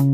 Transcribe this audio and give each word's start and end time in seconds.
Hallo 0.00 0.08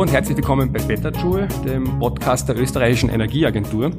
und 0.00 0.10
herzlich 0.10 0.38
willkommen 0.38 0.72
bei 0.72 0.80
Betterjoule, 0.80 1.48
dem 1.66 1.98
Podcast 1.98 2.48
der 2.48 2.58
österreichischen 2.58 3.10
Energieagentur. 3.10 3.90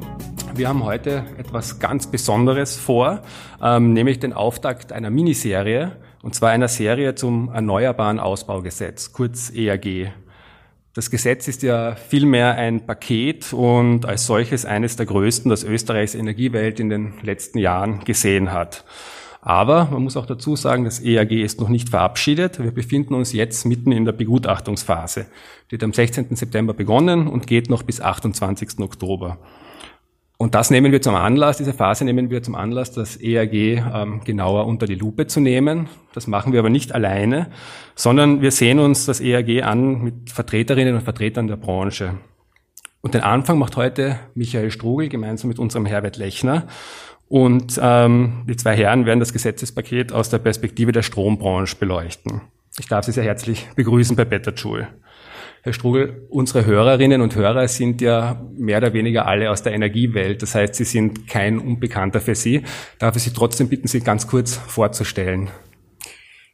Wir 0.56 0.68
haben 0.68 0.82
heute 0.82 1.24
etwas 1.38 1.78
ganz 1.78 2.08
Besonderes 2.08 2.76
vor, 2.76 3.22
ähm, 3.62 3.92
nämlich 3.92 4.18
den 4.18 4.32
Auftakt 4.32 4.90
einer 4.90 5.10
Miniserie, 5.10 5.92
und 6.24 6.34
zwar 6.34 6.50
einer 6.50 6.66
Serie 6.66 7.14
zum 7.14 7.48
Erneuerbaren 7.52 8.18
Ausbaugesetz, 8.18 9.12
kurz 9.12 9.52
EAG. 9.54 10.10
Das 10.94 11.10
Gesetz 11.10 11.48
ist 11.48 11.62
ja 11.62 11.94
vielmehr 11.94 12.56
ein 12.56 12.84
Paket 12.84 13.54
und 13.54 14.04
als 14.04 14.26
solches 14.26 14.66
eines 14.66 14.96
der 14.96 15.06
größten, 15.06 15.48
das 15.48 15.64
Österreichs 15.64 16.14
Energiewelt 16.14 16.80
in 16.80 16.90
den 16.90 17.14
letzten 17.22 17.58
Jahren 17.58 18.00
gesehen 18.04 18.52
hat. 18.52 18.84
Aber 19.40 19.86
man 19.90 20.02
muss 20.02 20.18
auch 20.18 20.26
dazu 20.26 20.54
sagen, 20.54 20.84
das 20.84 21.02
EAG 21.02 21.32
ist 21.32 21.60
noch 21.60 21.70
nicht 21.70 21.88
verabschiedet. 21.88 22.62
Wir 22.62 22.72
befinden 22.72 23.14
uns 23.14 23.32
jetzt 23.32 23.64
mitten 23.64 23.90
in 23.90 24.04
der 24.04 24.12
Begutachtungsphase. 24.12 25.26
Die 25.70 25.76
hat 25.76 25.82
am 25.82 25.94
16. 25.94 26.36
September 26.36 26.74
begonnen 26.74 27.26
und 27.26 27.46
geht 27.46 27.70
noch 27.70 27.82
bis 27.82 28.02
28. 28.02 28.78
Oktober. 28.80 29.38
Und 30.42 30.56
das 30.56 30.72
nehmen 30.72 30.90
wir 30.90 31.00
zum 31.00 31.14
Anlass, 31.14 31.58
diese 31.58 31.72
Phase 31.72 32.04
nehmen 32.04 32.28
wir 32.28 32.42
zum 32.42 32.56
Anlass, 32.56 32.90
das 32.90 33.14
ERG 33.14 33.54
ähm, 33.94 34.22
genauer 34.24 34.66
unter 34.66 34.86
die 34.86 34.96
Lupe 34.96 35.28
zu 35.28 35.38
nehmen. 35.38 35.88
Das 36.14 36.26
machen 36.26 36.52
wir 36.52 36.58
aber 36.58 36.68
nicht 36.68 36.92
alleine, 36.92 37.46
sondern 37.94 38.42
wir 38.42 38.50
sehen 38.50 38.80
uns 38.80 39.06
das 39.06 39.20
ERG 39.20 39.62
an 39.62 40.02
mit 40.02 40.32
Vertreterinnen 40.32 40.96
und 40.96 41.02
Vertretern 41.02 41.46
der 41.46 41.54
Branche. 41.54 42.14
Und 43.02 43.14
den 43.14 43.20
Anfang 43.20 43.56
macht 43.56 43.76
heute 43.76 44.18
Michael 44.34 44.72
Strugel 44.72 45.08
gemeinsam 45.08 45.46
mit 45.46 45.60
unserem 45.60 45.86
Herbert 45.86 46.16
Lechner. 46.16 46.66
Und 47.28 47.78
ähm, 47.80 48.42
die 48.48 48.56
zwei 48.56 48.76
Herren 48.76 49.06
werden 49.06 49.20
das 49.20 49.32
Gesetzespaket 49.32 50.12
aus 50.12 50.28
der 50.28 50.38
Perspektive 50.38 50.90
der 50.90 51.02
Strombranche 51.02 51.76
beleuchten. 51.76 52.40
Ich 52.80 52.88
darf 52.88 53.04
Sie 53.04 53.12
sehr 53.12 53.22
herzlich 53.22 53.68
begrüßen 53.76 54.16
bei 54.16 54.24
Better 54.24 54.52
Joule. 54.52 54.88
Herr 55.64 55.72
Strugel, 55.72 56.26
unsere 56.28 56.66
Hörerinnen 56.66 57.22
und 57.22 57.36
Hörer 57.36 57.68
sind 57.68 58.00
ja 58.00 58.44
mehr 58.56 58.78
oder 58.78 58.94
weniger 58.94 59.26
alle 59.26 59.48
aus 59.48 59.62
der 59.62 59.72
Energiewelt. 59.72 60.42
Das 60.42 60.56
heißt, 60.56 60.74
sie 60.74 60.82
sind 60.82 61.28
kein 61.28 61.60
Unbekannter 61.60 62.20
für 62.20 62.34
Sie. 62.34 62.64
Darf 62.98 63.14
ich 63.14 63.22
Sie 63.22 63.32
trotzdem 63.32 63.68
bitten, 63.68 63.86
Sie 63.86 64.00
ganz 64.00 64.26
kurz 64.26 64.56
vorzustellen? 64.56 65.50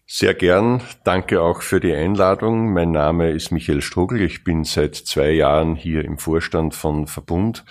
Sehr 0.07 0.35
gern. 0.35 0.83
Danke 1.05 1.41
auch 1.41 1.63
für 1.63 1.81
die 1.81 1.95
Einladung. 1.95 2.75
Mein 2.75 2.91
Name 2.91 3.31
ist 3.31 3.51
Michael 3.51 3.81
Strugel. 3.81 4.21
Ich 4.21 4.45
bin 4.45 4.65
seit 4.65 4.95
zwei 4.95 5.31
Jahren 5.31 5.75
hier 5.75 6.05
im 6.05 6.19
Vorstand 6.19 6.75
von 6.75 7.07
Verbund, 7.07 7.65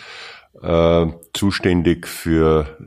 äh, 0.63 1.05
zuständig 1.33 2.07
für 2.07 2.77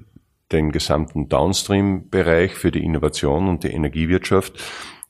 den 0.50 0.72
gesamten 0.72 1.28
Downstream-Bereich, 1.28 2.54
für 2.54 2.72
die 2.72 2.82
Innovation 2.82 3.48
und 3.48 3.62
die 3.62 3.70
Energiewirtschaft. 3.70 4.58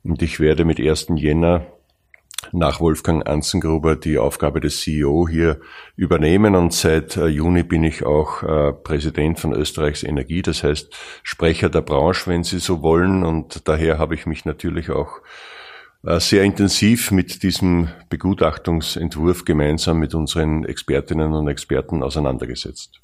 Und 0.03 0.21
ich 0.21 0.41
werde 0.41 0.67
mit 0.67 0.79
1. 0.79 1.17
Jänner 1.17 1.67
nach 2.53 2.81
Wolfgang 2.81 3.27
Anzengruber 3.29 3.97
die 3.97 4.19
Aufgabe 4.19 4.61
des 4.61 4.81
CEO 4.81 5.29
hier 5.29 5.61
übernehmen 5.97 6.55
und 6.55 6.73
seit 6.73 7.17
äh, 7.17 7.27
Juni 7.27 7.63
bin 7.63 7.85
ich 7.85 8.05
auch 8.05 8.43
äh, 8.43 8.73
Präsident 8.73 9.39
von 9.39 9.53
Österreichs 9.53 10.03
Energie, 10.03 10.43
das 10.43 10.63
heißt 10.63 10.95
Sprecher 11.23 11.69
der 11.69 11.83
Branche, 11.83 12.31
wenn 12.31 12.45
Sie 12.45 12.59
so 12.59 12.83
wollen 12.83 13.25
und 13.25 13.69
daher 13.69 13.99
habe 13.99 14.15
ich 14.15 14.27
mich 14.27 14.45
natürlich 14.45 14.91
auch 14.91 15.21
äh, 16.03 16.19
sehr 16.19 16.45
intensiv 16.45 17.11
mit 17.11 17.43
diesem 17.43 17.89
Begutachtungsentwurf 18.09 19.45
gemeinsam 19.45 19.99
mit 19.99 20.15
unseren 20.15 20.65
Expertinnen 20.65 21.35
und 21.35 21.47
Experten 21.49 22.03
auseinandergesetzt. 22.03 23.01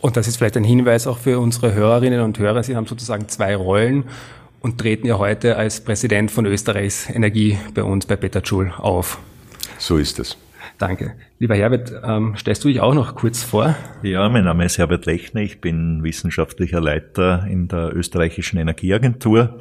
Und 0.00 0.16
das 0.16 0.28
ist 0.28 0.36
vielleicht 0.36 0.56
ein 0.56 0.64
Hinweis 0.64 1.08
auch 1.08 1.18
für 1.18 1.40
unsere 1.40 1.74
Hörerinnen 1.74 2.20
und 2.20 2.38
Hörer. 2.38 2.62
Sie 2.62 2.76
haben 2.76 2.86
sozusagen 2.86 3.28
zwei 3.28 3.56
Rollen 3.56 4.04
und 4.60 4.78
treten 4.78 5.06
ja 5.06 5.18
heute 5.18 5.56
als 5.56 5.82
Präsident 5.84 6.30
von 6.30 6.46
Österreichs 6.46 7.08
Energie 7.10 7.58
bei 7.74 7.82
uns 7.82 8.06
bei 8.06 8.16
Peter 8.16 8.44
Schul 8.44 8.72
auf. 8.76 9.18
So 9.78 9.96
ist 9.96 10.18
es. 10.18 10.36
Danke. 10.78 11.14
Lieber 11.38 11.54
Herbert, 11.54 11.92
ähm, 12.04 12.34
stellst 12.36 12.64
du 12.64 12.68
dich 12.68 12.80
auch 12.80 12.94
noch 12.94 13.14
kurz 13.14 13.42
vor? 13.42 13.76
Ja, 14.02 14.28
mein 14.28 14.44
Name 14.44 14.64
ist 14.64 14.78
Herbert 14.78 15.06
Lechner. 15.06 15.40
Ich 15.40 15.60
bin 15.60 16.02
wissenschaftlicher 16.02 16.80
Leiter 16.80 17.46
in 17.48 17.68
der 17.68 17.94
österreichischen 17.94 18.58
Energieagentur. 18.58 19.60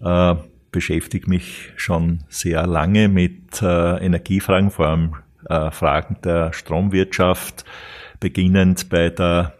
Äh, 0.00 0.34
beschäftige 0.70 1.28
mich 1.28 1.72
schon 1.76 2.24
sehr 2.28 2.66
lange 2.66 3.08
mit 3.08 3.60
äh, 3.60 4.04
Energiefragen, 4.04 4.70
vor 4.70 4.86
allem 4.86 5.14
äh, 5.48 5.70
Fragen 5.70 6.16
der 6.24 6.52
Stromwirtschaft, 6.52 7.64
beginnend 8.20 8.88
bei 8.88 9.10
der 9.10 9.54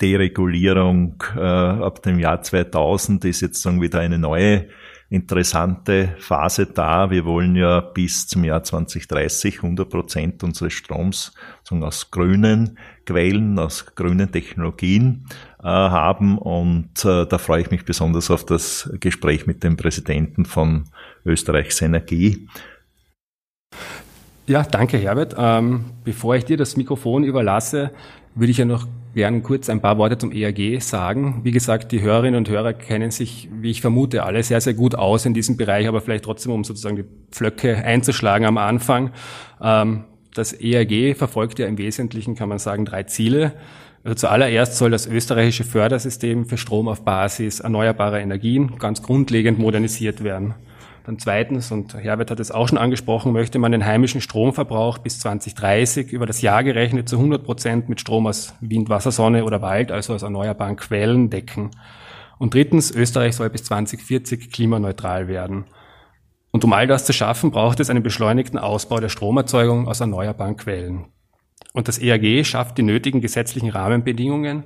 Deregulierung 0.00 1.22
äh, 1.34 1.40
ab 1.40 2.02
dem 2.02 2.18
Jahr 2.18 2.42
2000 2.42 3.24
ist 3.24 3.40
jetzt 3.40 3.62
sagen 3.62 3.80
wieder 3.80 4.00
eine 4.00 4.18
neue 4.18 4.68
interessante 5.08 6.14
Phase 6.18 6.66
da. 6.66 7.10
Wir 7.10 7.24
wollen 7.24 7.54
ja 7.54 7.80
bis 7.80 8.26
zum 8.26 8.44
Jahr 8.44 8.62
2030 8.62 9.62
100 9.62 9.88
Prozent 9.88 10.42
unseres 10.42 10.72
Stroms 10.72 11.32
sagen, 11.62 11.84
aus 11.84 12.10
grünen 12.10 12.78
Quellen, 13.04 13.58
aus 13.58 13.86
grünen 13.94 14.32
Technologien 14.32 15.26
äh, 15.60 15.66
haben. 15.66 16.38
Und 16.38 17.04
äh, 17.04 17.26
da 17.26 17.38
freue 17.38 17.62
ich 17.62 17.70
mich 17.70 17.84
besonders 17.84 18.30
auf 18.30 18.44
das 18.44 18.90
Gespräch 18.98 19.46
mit 19.46 19.62
dem 19.62 19.76
Präsidenten 19.76 20.44
von 20.44 20.84
Österreichs 21.24 21.80
Energie. 21.82 22.48
Ja, 24.48 24.62
danke 24.62 24.96
Herbert. 24.96 25.34
Ähm, 25.36 25.86
bevor 26.04 26.36
ich 26.36 26.44
dir 26.44 26.56
das 26.56 26.76
Mikrofon 26.76 27.24
überlasse, 27.24 27.90
würde 28.36 28.52
ich 28.52 28.58
ja 28.58 28.64
noch 28.64 28.86
gern 29.12 29.42
kurz 29.42 29.68
ein 29.68 29.80
paar 29.80 29.98
Worte 29.98 30.18
zum 30.18 30.30
EAG 30.30 30.80
sagen. 30.80 31.40
Wie 31.42 31.50
gesagt, 31.50 31.90
die 31.90 32.00
Hörerinnen 32.00 32.38
und 32.38 32.48
Hörer 32.48 32.72
kennen 32.72 33.10
sich, 33.10 33.48
wie 33.60 33.70
ich 33.72 33.80
vermute, 33.80 34.22
alle 34.22 34.44
sehr, 34.44 34.60
sehr 34.60 34.74
gut 34.74 34.94
aus 34.94 35.26
in 35.26 35.34
diesem 35.34 35.56
Bereich, 35.56 35.88
aber 35.88 36.00
vielleicht 36.00 36.24
trotzdem, 36.24 36.52
um 36.52 36.62
sozusagen 36.62 36.94
die 36.94 37.04
Pflöcke 37.32 37.76
einzuschlagen 37.76 38.46
am 38.46 38.58
Anfang. 38.58 39.10
Ähm, 39.60 40.04
das 40.32 40.52
EAG 40.52 41.16
verfolgt 41.16 41.58
ja 41.58 41.66
im 41.66 41.76
Wesentlichen, 41.78 42.36
kann 42.36 42.48
man 42.48 42.60
sagen, 42.60 42.84
drei 42.84 43.02
Ziele. 43.02 43.52
Also 44.04 44.14
zuallererst 44.14 44.76
soll 44.76 44.92
das 44.92 45.08
österreichische 45.08 45.64
Fördersystem 45.64 46.44
für 46.44 46.56
Strom 46.56 46.86
auf 46.86 47.04
Basis 47.04 47.58
erneuerbarer 47.58 48.20
Energien 48.20 48.78
ganz 48.78 49.02
grundlegend 49.02 49.58
modernisiert 49.58 50.22
werden. 50.22 50.54
Dann 51.06 51.20
zweitens, 51.20 51.70
und 51.70 51.94
Herbert 51.94 52.32
hat 52.32 52.40
es 52.40 52.50
auch 52.50 52.66
schon 52.66 52.78
angesprochen, 52.78 53.32
möchte 53.32 53.60
man 53.60 53.70
den 53.70 53.86
heimischen 53.86 54.20
Stromverbrauch 54.20 54.98
bis 54.98 55.20
2030 55.20 56.10
über 56.10 56.26
das 56.26 56.42
Jahr 56.42 56.64
gerechnet 56.64 57.08
zu 57.08 57.14
100 57.14 57.44
Prozent 57.44 57.88
mit 57.88 58.00
Strom 58.00 58.26
aus 58.26 58.54
Wind, 58.60 58.88
Wasser, 58.88 59.12
Sonne 59.12 59.44
oder 59.44 59.62
Wald, 59.62 59.92
also 59.92 60.14
aus 60.14 60.22
erneuerbaren 60.24 60.74
Quellen 60.74 61.30
decken. 61.30 61.70
Und 62.38 62.54
drittens, 62.54 62.90
Österreich 62.90 63.36
soll 63.36 63.50
bis 63.50 63.62
2040 63.62 64.50
klimaneutral 64.50 65.28
werden. 65.28 65.66
Und 66.50 66.64
um 66.64 66.72
all 66.72 66.88
das 66.88 67.04
zu 67.04 67.12
schaffen, 67.12 67.52
braucht 67.52 67.78
es 67.78 67.88
einen 67.88 68.02
beschleunigten 68.02 68.58
Ausbau 68.58 68.98
der 68.98 69.08
Stromerzeugung 69.08 69.86
aus 69.86 70.00
erneuerbaren 70.00 70.56
Quellen. 70.56 71.04
Und 71.72 71.86
das 71.86 72.00
EAG 72.00 72.44
schafft 72.44 72.78
die 72.78 72.82
nötigen 72.82 73.20
gesetzlichen 73.20 73.70
Rahmenbedingungen, 73.70 74.64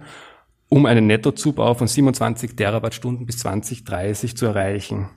um 0.70 0.86
einen 0.86 1.06
Nettozubau 1.06 1.74
von 1.74 1.86
27 1.86 2.56
Terawattstunden 2.56 3.26
bis 3.26 3.36
2030 3.40 4.38
zu 4.38 4.46
erreichen. 4.46 5.10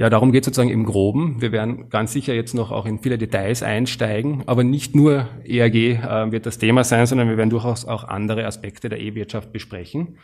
Ja, 0.00 0.08
darum 0.08 0.32
geht 0.32 0.46
sozusagen 0.46 0.70
im 0.70 0.86
Groben. 0.86 1.42
Wir 1.42 1.52
werden 1.52 1.90
ganz 1.90 2.14
sicher 2.14 2.32
jetzt 2.32 2.54
noch 2.54 2.70
auch 2.70 2.86
in 2.86 3.00
viele 3.00 3.18
Details 3.18 3.62
einsteigen, 3.62 4.44
aber 4.46 4.64
nicht 4.64 4.96
nur 4.96 5.28
ERG 5.44 5.74
äh, 5.74 6.32
wird 6.32 6.46
das 6.46 6.56
Thema 6.56 6.84
sein, 6.84 7.04
sondern 7.04 7.28
wir 7.28 7.36
werden 7.36 7.50
durchaus 7.50 7.84
auch 7.84 8.04
andere 8.04 8.46
Aspekte 8.46 8.88
der 8.88 8.98
E-Wirtschaft 8.98 9.52
besprechen. 9.52 10.16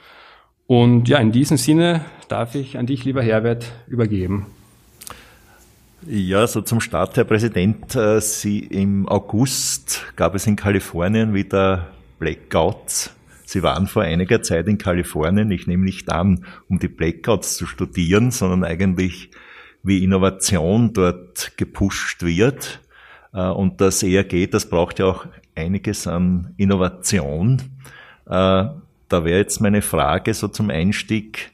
Und 0.66 1.10
ja, 1.10 1.18
in 1.18 1.30
diesem 1.30 1.58
Sinne 1.58 2.06
darf 2.28 2.54
ich 2.54 2.78
an 2.78 2.86
dich, 2.86 3.04
lieber 3.04 3.22
Herbert, 3.22 3.70
übergeben. 3.86 4.46
Ja, 6.06 6.46
so 6.46 6.62
zum 6.62 6.80
Start, 6.80 7.14
Herr 7.18 7.24
Präsident. 7.24 7.94
äh, 7.96 8.18
Sie 8.22 8.60
im 8.60 9.06
August 9.06 10.06
gab 10.16 10.34
es 10.34 10.46
in 10.46 10.56
Kalifornien 10.56 11.34
wieder 11.34 11.88
Blackouts. 12.18 13.10
Sie 13.44 13.62
waren 13.62 13.88
vor 13.88 14.04
einiger 14.04 14.40
Zeit 14.40 14.68
in 14.68 14.78
Kalifornien. 14.78 15.50
Ich 15.50 15.66
nehme 15.66 15.84
nicht 15.84 16.10
an, 16.10 16.46
um 16.70 16.78
die 16.78 16.88
Blackouts 16.88 17.58
zu 17.58 17.66
studieren, 17.66 18.30
sondern 18.30 18.64
eigentlich 18.64 19.30
wie 19.86 20.02
Innovation 20.02 20.92
dort 20.92 21.56
gepusht 21.56 22.22
wird. 22.22 22.80
Äh, 23.32 23.48
und 23.48 23.80
das 23.80 24.02
ERG, 24.02 24.50
das 24.50 24.68
braucht 24.68 24.98
ja 24.98 25.06
auch 25.06 25.26
einiges 25.54 26.06
an 26.06 26.52
Innovation. 26.56 27.62
Äh, 28.26 28.64
da 29.08 29.24
wäre 29.24 29.38
jetzt 29.38 29.60
meine 29.60 29.82
Frage 29.82 30.34
so 30.34 30.48
zum 30.48 30.70
Einstieg, 30.70 31.52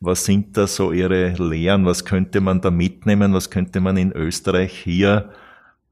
was 0.00 0.24
sind 0.24 0.56
da 0.56 0.66
so 0.66 0.92
Ihre 0.92 1.30
Lehren? 1.30 1.84
Was 1.84 2.04
könnte 2.04 2.40
man 2.40 2.60
da 2.60 2.70
mitnehmen? 2.70 3.34
Was 3.34 3.50
könnte 3.50 3.80
man 3.80 3.96
in 3.96 4.12
Österreich 4.12 4.72
hier 4.72 5.30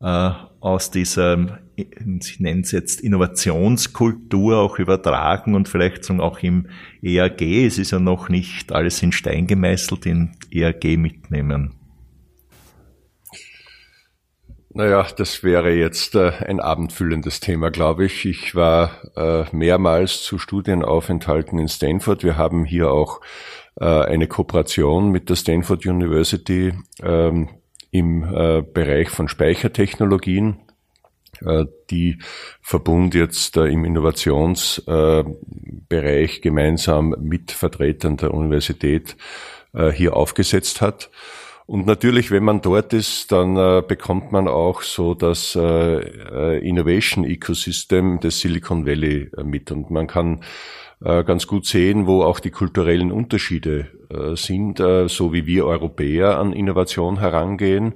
äh, 0.01 0.31
aus 0.61 0.91
dieser, 0.91 1.59
ich 1.77 2.41
nenne 2.41 2.61
es 2.61 2.73
jetzt 2.73 3.01
Innovationskultur 3.01 4.59
auch 4.59 4.79
übertragen 4.79 5.55
und 5.55 5.69
vielleicht 5.69 6.09
auch 6.11 6.39
im 6.41 6.69
ERG, 7.03 7.67
es 7.67 7.79
ist 7.79 7.93
ja 7.93 7.99
noch 7.99 8.29
nicht 8.29 8.73
alles 8.73 9.03
in 9.03 9.13
Stein 9.13 9.47
gemeißelt, 9.47 10.07
in 10.07 10.33
ERG 10.51 10.97
mitnehmen? 10.97 11.76
Naja, 14.77 15.07
das 15.17 15.43
wäre 15.43 15.73
jetzt 15.73 16.15
äh, 16.17 16.33
ein 16.47 16.61
abendfüllendes 16.61 17.41
Thema, 17.41 17.71
glaube 17.71 18.05
ich. 18.05 18.27
Ich 18.27 18.55
war 18.55 18.91
äh, 19.17 19.47
mehrmals 19.51 20.23
zu 20.23 20.37
Studienaufenthalten 20.37 21.59
in 21.59 21.69
Stanford. 21.69 22.23
Wir 22.23 22.37
haben 22.37 22.67
hier 22.67 22.93
auch 22.93 23.23
äh, 23.81 23.87
eine 23.87 24.27
Kooperation 24.27 25.11
mit 25.11 25.31
der 25.31 25.37
Stanford 25.37 25.87
University 25.87 26.75
ähm, 27.03 27.49
im 27.91 28.25
äh, 28.25 28.61
Bereich 28.61 29.09
von 29.09 29.29
Speichertechnologien, 29.29 30.59
äh, 31.41 31.65
die 31.89 32.19
Verbund 32.61 33.15
jetzt 33.15 33.57
äh, 33.57 33.69
im 33.69 33.87
Innovationsbereich 33.87 36.43
gemeinsam 36.43 37.17
mit 37.19 37.51
Vertretern 37.51 38.19
der 38.19 38.35
Universität 38.35 39.17
hier 39.95 40.17
aufgesetzt 40.17 40.81
hat. 40.81 41.11
Und 41.67 41.85
natürlich, 41.85 42.31
wenn 42.31 42.45
man 42.45 42.63
dort 42.63 42.93
ist, 42.93 43.33
dann 43.33 43.57
äh, 43.57 43.83
bekommt 43.87 44.31
man 44.31 44.47
auch 44.47 44.83
so 44.83 45.15
das 45.15 45.57
äh, 45.57 45.99
äh 45.99 46.59
Innovation 46.67 47.25
Ecosystem 47.25 48.21
des 48.21 48.41
Silicon 48.41 48.87
Valley 48.87 49.31
äh, 49.37 49.43
mit. 49.43 49.73
Und 49.73 49.91
man 49.91 50.07
kann 50.07 50.43
äh, 51.05 51.25
ganz 51.25 51.49
gut 51.49 51.67
sehen, 51.67 52.07
wo 52.07 52.23
auch 52.23 52.39
die 52.39 52.53
kulturellen 52.53 53.11
Unterschiede 53.11 53.89
äh, 54.11 54.37
sind, 54.37 54.79
so 54.79 55.33
wie 55.33 55.47
wir 55.47 55.67
Europäer 55.67 56.39
an 56.39 56.53
Innovation 56.53 57.19
herangehen 57.19 57.95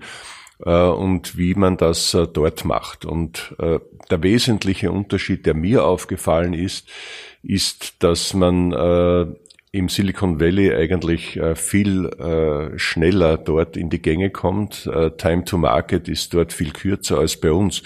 und 0.59 1.39
wie 1.39 1.55
man 1.55 1.79
das 1.79 2.15
dort 2.35 2.67
macht. 2.67 3.07
Und 3.07 3.55
der 3.59 4.23
wesentliche 4.23 4.93
Unterschied, 4.93 5.47
der 5.47 5.55
mir 5.55 5.85
aufgefallen 5.85 6.53
ist, 6.53 6.87
ist, 7.43 8.03
dass 8.03 8.35
man 8.35 8.75
im 9.73 9.89
Silicon 9.89 10.41
Valley 10.41 10.75
eigentlich 10.75 11.37
äh, 11.37 11.55
viel 11.55 12.07
äh, 12.07 12.77
schneller 12.79 13.37
dort 13.37 13.77
in 13.77 13.89
die 13.89 14.03
Gänge 14.03 14.31
kommt. 14.31 14.87
Äh, 14.87 15.13
Time 15.13 15.45
to 15.45 15.59
Market 15.59 16.09
ist 16.09 16.35
dort 16.35 16.53
viel 16.53 16.73
kürzer 16.73 17.19
als 17.19 17.37
bei 17.37 17.53
uns. 17.53 17.83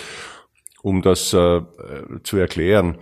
Um 0.83 1.01
das 1.01 1.31
zu 1.31 2.37
erklären, 2.37 2.99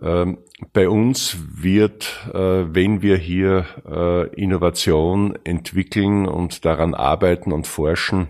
ähm, 0.00 0.38
bei 0.72 0.88
uns 0.88 1.36
wird, 1.52 2.30
wenn 2.32 3.02
wir 3.02 3.16
hier 3.16 4.30
Innovation 4.36 5.36
entwickeln 5.42 6.28
und 6.28 6.64
daran 6.64 6.94
arbeiten 6.94 7.50
und 7.50 7.66
forschen, 7.66 8.28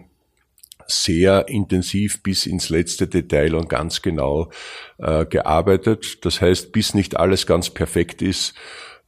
sehr 0.86 1.50
intensiv 1.50 2.22
bis 2.22 2.46
ins 2.46 2.70
letzte 2.70 3.08
Detail 3.08 3.54
und 3.54 3.68
ganz 3.68 4.00
genau 4.00 4.48
gearbeitet. 4.96 6.24
Das 6.24 6.40
heißt, 6.40 6.72
bis 6.72 6.94
nicht 6.94 7.18
alles 7.18 7.46
ganz 7.46 7.68
perfekt 7.68 8.22
ist, 8.22 8.54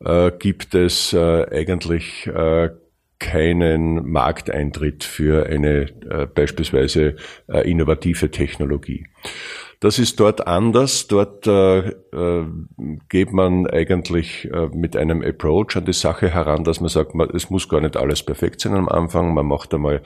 äh, 0.00 0.31
gibt 0.38 0.75
es 0.75 1.12
äh, 1.12 1.46
eigentlich 1.50 2.26
äh, 2.26 2.70
keinen 3.19 4.11
Markteintritt 4.11 5.05
für 5.05 5.46
eine 5.46 5.87
äh, 6.11 6.26
beispielsweise 6.26 7.17
äh, 7.49 7.70
innovative 7.70 8.31
Technologie. 8.31 9.06
Das 9.81 9.99
ist 9.99 10.19
dort 10.20 10.46
anders. 10.46 11.08
Dort 11.08 11.46
äh, 11.46 11.88
äh, 11.88 12.46
geht 13.08 13.32
man 13.32 13.67
eigentlich 13.67 14.50
äh, 14.50 14.69
mit 14.73 14.96
einem 14.96 15.23
Approach 15.23 15.76
an 15.76 15.85
die 15.85 15.93
Sache 15.93 16.31
heran, 16.31 16.64
dass 16.64 16.81
man 16.81 16.88
sagt, 16.88 17.14
man, 17.14 17.29
es 17.31 17.50
muss 17.50 17.69
gar 17.69 17.81
nicht 17.81 17.96
alles 17.96 18.23
perfekt 18.23 18.61
sein 18.61 18.75
am 18.75 18.88
Anfang. 18.88 19.35
Man 19.35 19.46
macht 19.46 19.75
einmal 19.75 20.02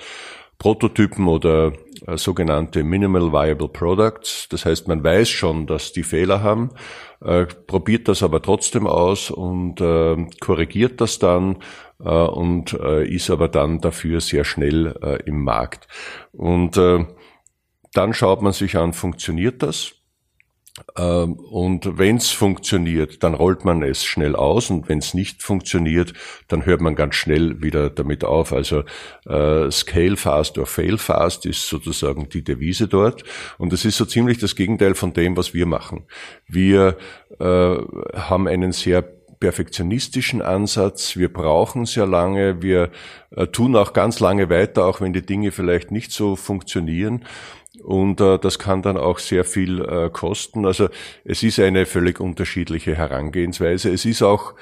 Prototypen 0.58 1.28
oder 1.28 1.72
äh, 2.06 2.16
sogenannte 2.16 2.82
Minimal 2.82 3.32
Viable 3.32 3.68
Products. 3.68 4.48
Das 4.48 4.64
heißt, 4.64 4.88
man 4.88 5.04
weiß 5.04 5.28
schon, 5.28 5.66
dass 5.66 5.92
die 5.92 6.02
Fehler 6.02 6.42
haben, 6.42 6.70
äh, 7.20 7.46
probiert 7.46 8.08
das 8.08 8.22
aber 8.22 8.42
trotzdem 8.42 8.86
aus 8.86 9.30
und 9.30 9.80
äh, 9.80 10.26
korrigiert 10.40 11.00
das 11.00 11.18
dann 11.18 11.58
äh, 12.00 12.08
und 12.08 12.72
äh, 12.74 13.06
ist 13.08 13.30
aber 13.30 13.48
dann 13.48 13.80
dafür 13.80 14.20
sehr 14.20 14.44
schnell 14.44 14.96
äh, 15.02 15.22
im 15.24 15.42
Markt. 15.42 15.88
Und 16.32 16.76
dann 17.94 18.14
schaut 18.14 18.42
man 18.42 18.52
sich 18.52 18.76
an, 18.76 18.92
funktioniert 18.92 19.62
das? 19.62 19.97
Ähm, 20.96 21.34
und 21.34 21.98
wenn 21.98 22.16
es 22.16 22.30
funktioniert, 22.30 23.22
dann 23.22 23.34
rollt 23.34 23.64
man 23.64 23.82
es 23.82 24.04
schnell 24.04 24.34
aus 24.36 24.70
und 24.70 24.88
wenn 24.88 24.98
es 24.98 25.14
nicht 25.14 25.42
funktioniert, 25.42 26.12
dann 26.48 26.66
hört 26.66 26.80
man 26.80 26.94
ganz 26.94 27.14
schnell 27.14 27.62
wieder 27.62 27.90
damit 27.90 28.24
auf. 28.24 28.52
Also 28.52 28.84
äh, 29.26 29.70
Scale 29.70 30.16
fast 30.16 30.58
or 30.58 30.66
fail 30.66 30.98
fast 30.98 31.46
ist 31.46 31.68
sozusagen 31.68 32.28
die 32.28 32.42
Devise 32.42 32.88
dort. 32.88 33.24
Und 33.58 33.72
das 33.72 33.84
ist 33.84 33.96
so 33.96 34.04
ziemlich 34.04 34.38
das 34.38 34.56
Gegenteil 34.56 34.94
von 34.94 35.12
dem, 35.12 35.36
was 35.36 35.54
wir 35.54 35.66
machen. 35.66 36.06
Wir 36.46 36.96
äh, 37.38 37.44
haben 37.44 38.48
einen 38.48 38.72
sehr 38.72 39.17
perfektionistischen 39.40 40.42
Ansatz. 40.42 41.16
Wir 41.16 41.32
brauchen 41.32 41.86
sehr 41.86 42.06
lange. 42.06 42.62
Wir 42.62 42.90
äh, 43.30 43.46
tun 43.46 43.76
auch 43.76 43.92
ganz 43.92 44.20
lange 44.20 44.50
weiter, 44.50 44.86
auch 44.86 45.00
wenn 45.00 45.12
die 45.12 45.24
Dinge 45.24 45.52
vielleicht 45.52 45.90
nicht 45.90 46.12
so 46.12 46.36
funktionieren. 46.36 47.24
Und 47.82 48.20
äh, 48.20 48.38
das 48.38 48.58
kann 48.58 48.82
dann 48.82 48.96
auch 48.96 49.18
sehr 49.18 49.44
viel 49.44 49.82
äh, 49.82 50.10
kosten. 50.10 50.66
Also 50.66 50.88
es 51.24 51.42
ist 51.42 51.60
eine 51.60 51.86
völlig 51.86 52.20
unterschiedliche 52.20 52.94
Herangehensweise. 52.94 53.90
Es 53.90 54.04
ist 54.04 54.22
auch 54.22 54.54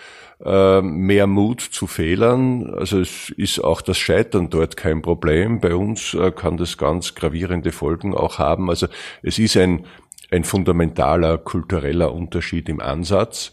äh, 0.44 0.82
mehr 0.82 1.26
Mut 1.26 1.60
zu 1.60 1.86
Fehlern. 1.86 2.74
Also 2.74 3.00
es 3.00 3.30
ist 3.30 3.64
auch 3.64 3.80
das 3.80 3.96
Scheitern 3.96 4.50
dort 4.50 4.76
kein 4.76 5.00
Problem. 5.00 5.60
Bei 5.60 5.74
uns 5.74 6.12
äh, 6.14 6.30
kann 6.30 6.58
das 6.58 6.76
ganz 6.76 7.14
gravierende 7.14 7.72
Folgen 7.72 8.14
auch 8.14 8.38
haben. 8.38 8.68
Also 8.68 8.86
es 9.22 9.38
ist 9.38 9.56
ein, 9.56 9.86
ein 10.30 10.44
fundamentaler 10.44 11.38
kultureller 11.38 12.12
Unterschied 12.12 12.68
im 12.68 12.80
Ansatz. 12.80 13.52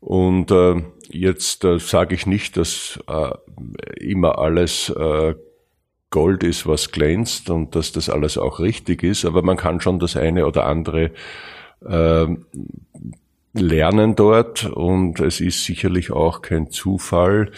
Und 0.00 0.50
äh, 0.50 0.82
jetzt 1.10 1.64
äh, 1.64 1.78
sage 1.78 2.14
ich 2.14 2.26
nicht, 2.26 2.56
dass 2.56 2.98
äh, 3.08 3.30
immer 3.98 4.38
alles 4.38 4.88
äh, 4.90 5.34
Gold 6.10 6.44
ist, 6.44 6.66
was 6.66 6.92
glänzt 6.92 7.50
und 7.50 7.74
dass 7.74 7.92
das 7.92 8.10
alles 8.10 8.36
auch 8.36 8.60
richtig 8.60 9.02
ist, 9.02 9.24
aber 9.24 9.42
man 9.42 9.56
kann 9.56 9.80
schon 9.80 9.98
das 9.98 10.16
eine 10.16 10.46
oder 10.46 10.66
andere 10.66 11.10
äh, 11.84 12.26
lernen 13.54 14.14
dort 14.14 14.64
und 14.64 15.20
es 15.20 15.40
ist 15.40 15.64
sicherlich 15.64 16.10
auch 16.10 16.42
kein 16.42 16.70
Zufall, 16.70 17.50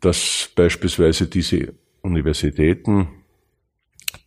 dass 0.00 0.50
beispielsweise 0.54 1.26
diese 1.26 1.74
Universitäten 2.02 3.08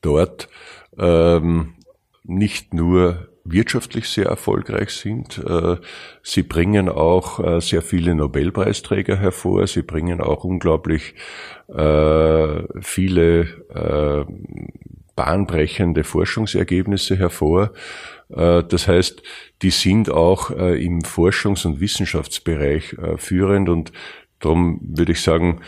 dort 0.01 0.49
ähm, 0.97 1.75
nicht 2.23 2.73
nur 2.73 3.29
wirtschaftlich 3.45 4.07
sehr 4.07 4.27
erfolgreich 4.27 4.91
sind. 4.91 5.37
Äh, 5.37 5.77
sie 6.21 6.43
bringen 6.43 6.89
auch 6.89 7.39
äh, 7.39 7.59
sehr 7.59 7.81
viele 7.81 8.15
Nobelpreisträger 8.15 9.17
hervor. 9.17 9.67
Sie 9.67 9.81
bringen 9.81 10.21
auch 10.21 10.43
unglaublich 10.43 11.15
äh, 11.67 12.63
viele 12.81 13.47
bahnbrechende 15.15 16.03
Forschungsergebnisse 16.03 17.17
hervor. 17.17 17.71
Das 18.29 18.87
heißt, 18.87 19.21
die 19.61 19.69
sind 19.69 20.09
auch 20.09 20.49
im 20.49 21.01
Forschungs- 21.01 21.67
und 21.67 21.79
Wissenschaftsbereich 21.79 22.95
führend 23.17 23.69
und 23.69 23.91
darum 24.39 24.79
würde 24.81 25.11
ich 25.11 25.21
sagen, 25.21 25.61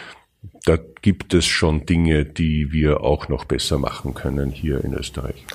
da 0.66 0.78
gibt 1.02 1.34
es 1.36 1.46
schon 1.46 1.86
Dinge, 1.86 2.26
die 2.26 2.72
wir 2.72 3.02
auch 3.02 3.30
noch 3.30 3.46
besser 3.46 3.78
machen 3.78 4.16
können 4.16 4.50
hier 4.50 4.84
in 4.84 4.94
Österreich. 4.94 5.46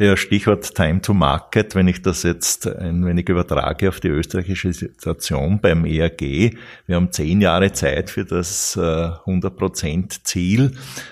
Ja, 0.00 0.16
Stichwort 0.16 0.76
Time 0.76 1.00
to 1.00 1.12
Market, 1.12 1.74
wenn 1.74 1.88
ich 1.88 2.02
das 2.02 2.22
jetzt 2.22 2.68
ein 2.68 3.04
wenig 3.04 3.28
übertrage 3.28 3.88
auf 3.88 3.98
die 3.98 4.06
österreichische 4.06 4.72
Situation 4.72 5.60
beim 5.60 5.84
ERG. 5.84 6.54
Wir 6.86 6.94
haben 6.94 7.10
zehn 7.10 7.40
Jahre 7.40 7.72
Zeit 7.72 8.08
für 8.08 8.24
das 8.24 8.78
100% 8.78 9.86
äh, 9.86 10.08
Ziel. 10.22 10.70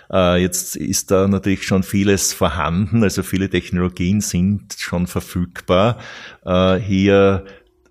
Äh, 0.09 0.41
jetzt 0.41 0.77
ist 0.77 1.11
da 1.11 1.27
natürlich 1.27 1.65
schon 1.65 1.83
vieles 1.83 2.33
vorhanden, 2.33 3.03
also 3.03 3.25
viele 3.25 3.51
Technologien 3.51 4.21
sind 4.21 4.77
schon 4.79 5.09
verfügbar. 5.09 5.99
Äh, 6.45 6.77
hier 6.77 7.45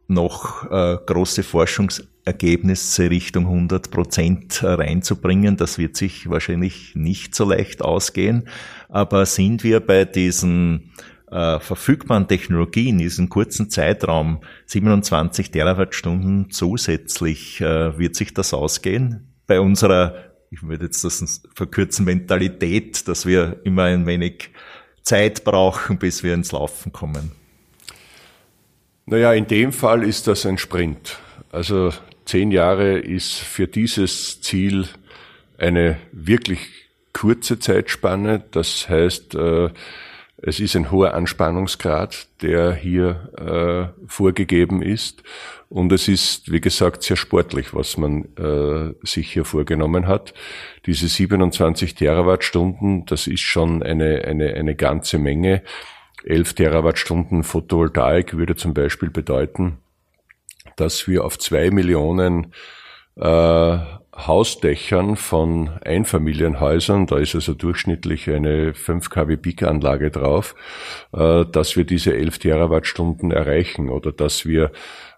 noch 0.08 0.70
große 0.70 1.44
Forschungsergebnisse 2.26 3.10
Richtung 3.10 3.46
100 3.46 3.92
Prozent 3.92 4.64
reinzubringen. 4.64 5.58
Das 5.58 5.78
wird 5.78 5.96
sich 5.96 6.30
wahrscheinlich 6.30 6.96
nicht 6.96 7.36
so 7.36 7.46
leicht 7.46 7.82
ausgehen. 7.82 8.50
Aber 8.90 9.26
sind 9.26 9.64
wir 9.64 9.80
bei 9.80 10.06
diesen 10.06 10.92
äh, 11.32 11.60
verfügbaren 11.60 12.28
Technologien, 12.28 12.96
in 12.96 13.00
diesem 13.00 13.30
kurzen 13.30 13.70
Zeitraum, 13.70 14.42
27 14.66 15.52
Terawattstunden 15.52 16.50
zusätzlich, 16.50 17.62
äh, 17.62 17.98
wird 17.98 18.16
sich 18.16 18.34
das 18.34 18.54
ausgehen? 18.54 19.28
Bei 19.46 19.60
unserer, 19.60 20.16
ich 20.50 20.64
würde 20.64 20.86
jetzt 20.86 21.04
das 21.04 21.44
verkürzen, 21.54 22.06
Mentalität, 22.06 23.08
dass 23.08 23.28
wir 23.28 23.62
immer 23.64 23.84
ein 23.84 24.08
wenig 24.08 24.50
Zeit 25.04 25.44
brauchen, 25.44 26.00
bis 26.00 26.24
wir 26.24 26.34
ins 26.34 26.52
Laufen 26.52 26.92
kommen. 26.92 27.32
Naja, 29.06 29.34
in 29.34 29.46
dem 29.46 29.72
Fall 29.72 30.04
ist 30.04 30.26
das 30.26 30.48
ein 30.48 30.58
Sprint. 30.58 31.20
Also 31.52 31.92
zehn 32.26 32.52
Jahre 32.52 32.98
ist 32.98 33.34
für 33.36 33.68
dieses 33.68 34.42
Ziel 34.42 34.88
eine 35.58 35.98
wirklich 36.12 36.60
kurze 37.14 37.60
Zeitspanne. 37.60 38.44
Das 38.52 38.90
heißt, 38.90 39.36
äh, 39.36 39.70
Es 40.48 40.60
ist 40.60 40.76
ein 40.76 40.92
hoher 40.92 41.14
Anspannungsgrad, 41.14 42.28
der 42.42 42.74
hier 42.74 43.94
äh, 43.98 44.08
vorgegeben 44.08 44.82
ist. 44.84 45.24
Und 45.70 45.92
es 45.92 46.08
ist, 46.08 46.52
wie 46.52 46.62
gesagt, 46.62 47.04
sehr 47.04 47.16
sportlich, 47.16 47.74
was 47.74 47.98
man 47.98 48.26
äh, 48.38 48.94
sich 49.02 49.32
hier 49.32 49.46
vorgenommen 49.46 50.08
hat. 50.08 50.34
Diese 50.86 51.08
27 51.08 51.96
Terawattstunden, 51.96 53.06
das 53.06 53.28
ist 53.28 53.42
schon 53.42 53.82
eine, 53.82 54.26
eine, 54.26 54.54
eine 54.54 54.76
ganze 54.76 55.18
Menge. 55.18 55.64
11 56.26 56.54
Terawattstunden 56.54 57.44
Photovoltaik 57.44 58.38
würde 58.38 58.56
zum 58.56 58.74
Beispiel 58.74 59.10
bedeuten, 59.10 59.78
dass 60.76 61.08
wir 61.08 61.24
auf 61.24 61.40
zwei 61.40 61.72
Millionen 61.72 62.54
äh, 63.18 63.78
Hausdächern 64.18 65.18
von 65.18 65.70
Einfamilienhäusern, 65.84 67.06
da 67.06 67.18
ist 67.18 67.36
also 67.36 67.54
durchschnittlich 67.54 68.30
eine 68.30 68.74
5 68.74 69.10
kW 69.10 69.36
Peak-Anlage 69.36 70.10
drauf, 70.10 70.56
äh, 71.14 71.46
dass 71.46 71.76
wir 71.76 71.84
diese 71.84 72.16
11 72.16 72.40
Terawattstunden 72.40 73.32
erreichen 73.32 73.90
oder 73.90 74.14
dass 74.14 74.46
wir 74.46 74.72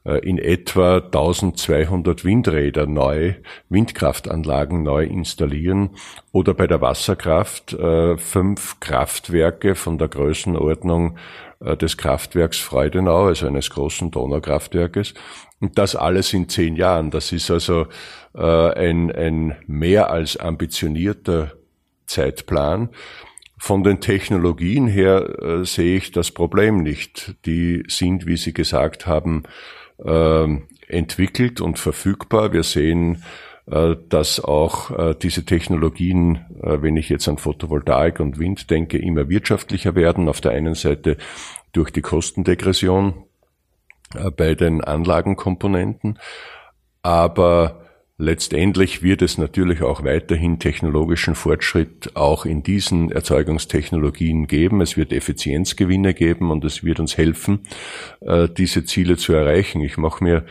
in 0.03 0.37
etwa 0.37 0.97
1200 0.97 2.23
Windräder 2.23 2.85
neu, 2.85 3.33
Windkraftanlagen 3.67 4.81
neu 4.81 5.03
installieren 5.03 5.89
oder 6.31 6.53
bei 6.53 6.65
der 6.65 6.79
Wasserkraft 6.79 7.73
äh, 7.73 8.17
fünf 8.17 8.79
Kraftwerke 8.79 9.75
von 9.75 9.97
der 9.97 10.07
Größenordnung 10.07 11.17
des 11.59 11.97
Kraftwerks 11.97 12.59
Freudenau, 12.59 13.25
also 13.25 13.47
eines 13.47 13.71
großen 13.71 14.11
Donaukraftwerkes, 14.11 15.15
und 15.59 15.77
das 15.77 15.95
alles 15.95 16.33
in 16.33 16.49
zehn 16.49 16.75
Jahren. 16.75 17.11
Das 17.11 17.31
ist 17.31 17.49
also 17.49 17.87
äh, 18.35 18.41
ein, 18.41 19.11
ein 19.11 19.55
mehr 19.65 20.11
als 20.11 20.37
ambitionierter 20.37 21.53
Zeitplan. 22.05 22.89
Von 23.57 23.83
den 23.83 23.99
Technologien 23.99 24.87
her 24.87 25.39
äh, 25.41 25.65
sehe 25.65 25.97
ich 25.97 26.11
das 26.11 26.31
Problem 26.31 26.83
nicht. 26.83 27.35
Die 27.45 27.83
sind, 27.87 28.27
wie 28.27 28.37
Sie 28.37 28.53
gesagt 28.53 29.07
haben, 29.07 29.43
äh, 30.03 30.47
entwickelt 30.87 31.61
und 31.61 31.79
verfügbar. 31.79 32.53
Wir 32.53 32.63
sehen, 32.63 33.23
äh, 33.69 33.95
dass 34.07 34.39
auch 34.39 34.91
äh, 34.91 35.15
diese 35.21 35.43
Technologien, 35.43 36.45
äh, 36.61 36.81
wenn 36.81 36.95
ich 36.95 37.09
jetzt 37.09 37.27
an 37.27 37.37
Photovoltaik 37.37 38.21
und 38.21 38.39
Wind 38.39 38.69
denke, 38.69 38.97
immer 38.97 39.27
wirtschaftlicher 39.27 39.93
werden. 39.93 40.29
Auf 40.29 40.39
der 40.39 40.51
einen 40.51 40.73
Seite 40.73 41.17
durch 41.73 41.91
die 41.91 42.01
Kostendegression, 42.01 43.25
bei 44.37 44.55
den 44.55 44.81
Anlagenkomponenten. 44.81 46.17
Aber 47.01 47.86
letztendlich 48.17 49.03
wird 49.03 49.21
es 49.21 49.37
natürlich 49.37 49.81
auch 49.81 50.03
weiterhin 50.03 50.59
technologischen 50.59 51.35
Fortschritt 51.35 52.15
auch 52.15 52.45
in 52.45 52.63
diesen 52.63 53.11
Erzeugungstechnologien 53.11 54.47
geben. 54.47 54.81
Es 54.81 54.97
wird 54.97 55.13
Effizienzgewinne 55.13 56.13
geben 56.13 56.51
und 56.51 56.65
es 56.65 56.83
wird 56.83 56.99
uns 56.99 57.17
helfen, 57.17 57.61
äh, 58.21 58.47
diese 58.49 58.85
Ziele 58.85 59.17
zu 59.17 59.33
erreichen. 59.33 59.81
Ich 59.81 59.97
mache 59.97 60.23
mir 60.23 60.45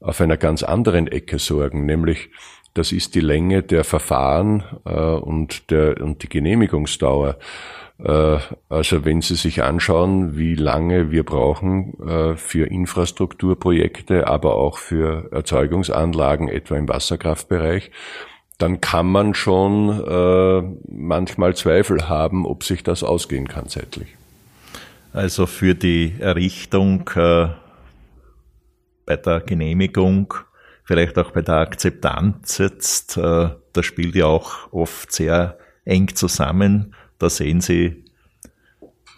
auf 0.00 0.20
einer 0.20 0.36
ganz 0.36 0.62
anderen 0.62 1.06
Ecke 1.06 1.38
Sorgen, 1.38 1.86
nämlich 1.86 2.30
das 2.74 2.90
ist 2.92 3.14
die 3.14 3.20
Länge 3.20 3.62
der 3.62 3.84
Verfahren 3.84 4.64
äh, 4.84 4.92
und, 4.92 5.70
der, 5.70 6.00
und 6.00 6.22
die 6.22 6.28
Genehmigungsdauer. 6.28 7.38
Äh, 8.04 8.38
also 8.68 9.04
wenn 9.04 9.20
Sie 9.20 9.36
sich 9.36 9.62
anschauen, 9.62 10.36
wie 10.36 10.54
lange 10.54 11.10
wir 11.10 11.24
brauchen 11.24 11.94
äh, 12.06 12.36
für 12.36 12.66
Infrastrukturprojekte, 12.66 14.26
aber 14.26 14.56
auch 14.56 14.78
für 14.78 15.30
Erzeugungsanlagen, 15.32 16.48
etwa 16.48 16.76
im 16.76 16.88
Wasserkraftbereich, 16.88 17.90
dann 18.58 18.80
kann 18.80 19.06
man 19.06 19.34
schon 19.34 20.04
äh, 20.06 20.62
manchmal 20.88 21.54
Zweifel 21.56 22.08
haben, 22.08 22.46
ob 22.46 22.64
sich 22.64 22.82
das 22.82 23.02
ausgehen 23.02 23.48
kann 23.48 23.68
zeitlich. 23.68 24.08
Also 25.12 25.46
für 25.46 25.74
die 25.74 26.14
Errichtung 26.20 27.10
bei 27.14 27.56
der 29.16 29.40
Genehmigung, 29.40 30.32
vielleicht 30.84 31.18
auch 31.18 31.32
bei 31.32 31.42
der 31.42 31.56
Akzeptanz 31.56 32.56
jetzt, 32.56 33.18
da 33.18 33.58
spielt 33.80 34.14
ja 34.14 34.24
auch 34.24 34.72
oft 34.72 35.12
sehr 35.12 35.58
eng 35.84 36.14
zusammen 36.14 36.94
da 37.22 37.30
sehen 37.30 37.60
Sie 37.60 38.04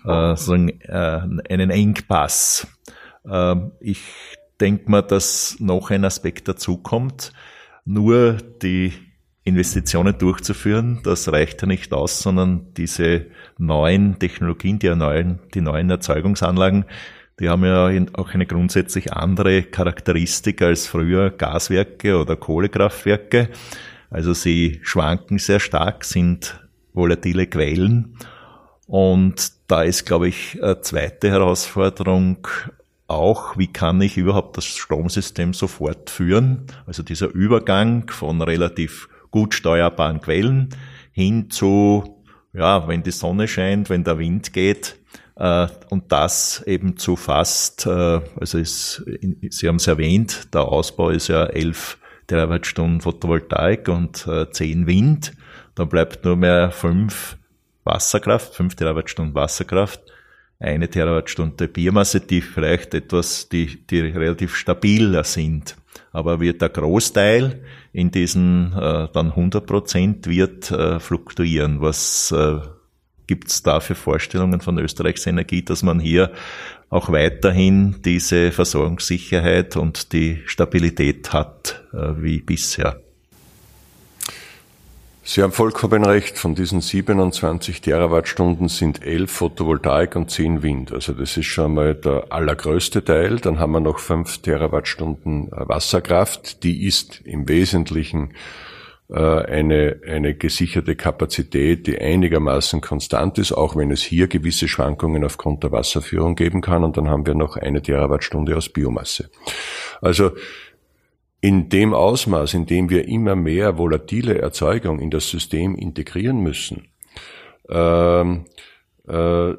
äh, 0.04 0.36
so 0.36 0.52
einen, 0.52 0.80
äh, 0.82 1.22
einen 1.48 1.70
Engpass. 1.70 2.66
Äh, 3.26 3.56
ich 3.80 4.02
denke 4.60 4.90
mal, 4.90 5.02
dass 5.02 5.56
noch 5.58 5.90
ein 5.90 6.04
Aspekt 6.04 6.48
dazukommt. 6.48 7.32
Nur 7.84 8.38
die 8.62 8.92
Investitionen 9.44 10.16
durchzuführen, 10.16 11.00
das 11.04 11.30
reicht 11.30 11.60
ja 11.62 11.68
nicht 11.68 11.92
aus, 11.92 12.20
sondern 12.20 12.72
diese 12.74 13.26
neuen 13.58 14.18
Technologien, 14.18 14.78
die 14.78 14.94
neuen, 14.94 15.40
die 15.52 15.60
neuen 15.60 15.90
Erzeugungsanlagen, 15.90 16.86
die 17.40 17.50
haben 17.50 17.64
ja 17.64 17.90
auch 18.14 18.32
eine 18.32 18.46
grundsätzlich 18.46 19.12
andere 19.12 19.64
Charakteristik 19.64 20.62
als 20.62 20.86
früher 20.86 21.30
Gaswerke 21.30 22.18
oder 22.18 22.36
Kohlekraftwerke. 22.36 23.50
Also 24.08 24.32
sie 24.32 24.80
schwanken 24.82 25.38
sehr 25.38 25.60
stark, 25.60 26.04
sind 26.04 26.63
volatile 26.94 27.46
Quellen. 27.46 28.16
Und 28.86 29.52
da 29.66 29.82
ist, 29.82 30.06
glaube 30.06 30.28
ich, 30.28 30.62
eine 30.62 30.80
zweite 30.80 31.30
Herausforderung 31.30 32.48
auch, 33.06 33.58
wie 33.58 33.66
kann 33.66 34.00
ich 34.00 34.16
überhaupt 34.16 34.56
das 34.56 34.64
Stromsystem 34.64 35.52
so 35.52 35.66
fortführen? 35.66 36.66
Also 36.86 37.02
dieser 37.02 37.28
Übergang 37.28 38.08
von 38.08 38.40
relativ 38.40 39.08
gut 39.30 39.54
steuerbaren 39.54 40.20
Quellen 40.20 40.70
hin 41.12 41.50
zu, 41.50 42.22
ja, 42.52 42.88
wenn 42.88 43.02
die 43.02 43.10
Sonne 43.10 43.46
scheint, 43.46 43.90
wenn 43.90 44.04
der 44.04 44.18
Wind 44.18 44.52
geht, 44.52 44.96
äh, 45.36 45.66
und 45.90 46.12
das 46.12 46.62
eben 46.66 46.96
zu 46.96 47.16
fast, 47.16 47.86
äh, 47.86 48.20
also 48.38 48.58
ist, 48.58 49.04
Sie 49.50 49.68
haben 49.68 49.76
es 49.76 49.86
erwähnt, 49.86 50.54
der 50.54 50.62
Ausbau 50.62 51.10
ist 51.10 51.28
ja 51.28 51.44
11 51.44 51.98
Terawattstunden 52.26 53.00
Photovoltaik 53.00 53.88
und 53.88 54.26
äh, 54.26 54.50
10 54.50 54.86
Wind. 54.86 55.32
Dann 55.74 55.88
bleibt 55.88 56.24
nur 56.24 56.36
mehr 56.36 56.70
fünf 56.70 57.36
Wasserkraft, 57.84 58.54
fünf 58.54 58.74
Terawattstunden 58.74 59.34
Wasserkraft, 59.34 60.00
eine 60.58 60.88
Terawattstunde 60.88 61.68
Biomasse, 61.68 62.20
die 62.20 62.40
vielleicht 62.40 62.94
etwas, 62.94 63.48
die, 63.48 63.86
die 63.86 64.00
relativ 64.00 64.56
stabiler 64.56 65.24
sind. 65.24 65.76
Aber 66.12 66.40
wird 66.40 66.62
der 66.62 66.68
Großteil 66.68 67.62
in 67.92 68.10
diesen 68.10 68.72
äh, 68.72 69.08
dann 69.12 69.30
100 69.30 69.66
Prozent 69.66 70.26
wird 70.26 70.70
äh, 70.70 71.00
fluktuieren. 71.00 71.80
Was 71.80 72.32
äh, 72.32 72.60
gibt's 73.26 73.62
da 73.62 73.80
für 73.80 73.94
Vorstellungen 73.94 74.60
von 74.60 74.78
Österreichs 74.78 75.26
Energie, 75.26 75.62
dass 75.62 75.82
man 75.82 76.00
hier 76.00 76.32
auch 76.88 77.10
weiterhin 77.10 77.96
diese 78.04 78.52
Versorgungssicherheit 78.52 79.76
und 79.76 80.12
die 80.12 80.42
Stabilität 80.46 81.32
hat 81.32 81.84
äh, 81.92 82.22
wie 82.22 82.40
bisher? 82.40 83.03
Sie 85.26 85.42
haben 85.42 85.52
vollkommen 85.52 86.04
recht. 86.04 86.38
Von 86.38 86.54
diesen 86.54 86.82
27 86.82 87.80
Terawattstunden 87.80 88.68
sind 88.68 89.02
11 89.02 89.30
Photovoltaik 89.30 90.16
und 90.16 90.30
10 90.30 90.62
Wind. 90.62 90.92
Also 90.92 91.14
das 91.14 91.38
ist 91.38 91.46
schon 91.46 91.72
mal 91.72 91.94
der 91.94 92.26
allergrößte 92.28 93.02
Teil. 93.02 93.36
Dann 93.36 93.58
haben 93.58 93.72
wir 93.72 93.80
noch 93.80 93.98
5 93.98 94.42
Terawattstunden 94.42 95.48
äh, 95.48 95.66
Wasserkraft. 95.66 96.62
Die 96.62 96.84
ist 96.84 97.22
im 97.24 97.48
Wesentlichen 97.48 98.34
äh, 99.08 99.18
eine, 99.18 100.00
eine 100.06 100.34
gesicherte 100.34 100.94
Kapazität, 100.94 101.86
die 101.86 101.98
einigermaßen 101.98 102.82
konstant 102.82 103.38
ist, 103.38 103.52
auch 103.52 103.76
wenn 103.76 103.90
es 103.90 104.02
hier 104.02 104.28
gewisse 104.28 104.68
Schwankungen 104.68 105.24
aufgrund 105.24 105.62
der 105.62 105.72
Wasserführung 105.72 106.34
geben 106.34 106.60
kann. 106.60 106.84
Und 106.84 106.98
dann 106.98 107.08
haben 107.08 107.24
wir 107.24 107.34
noch 107.34 107.56
eine 107.56 107.80
Terawattstunde 107.80 108.54
aus 108.58 108.68
Biomasse. 108.68 109.30
Also 110.02 110.32
in 111.44 111.68
dem 111.68 111.92
Ausmaß, 111.92 112.54
in 112.54 112.64
dem 112.64 112.88
wir 112.88 113.06
immer 113.06 113.36
mehr 113.36 113.76
volatile 113.76 114.38
Erzeugung 114.38 114.98
in 114.98 115.10
das 115.10 115.28
System 115.28 115.74
integrieren 115.74 116.38
müssen, 116.38 116.88
ähm, 117.68 118.46
äh, 119.06 119.50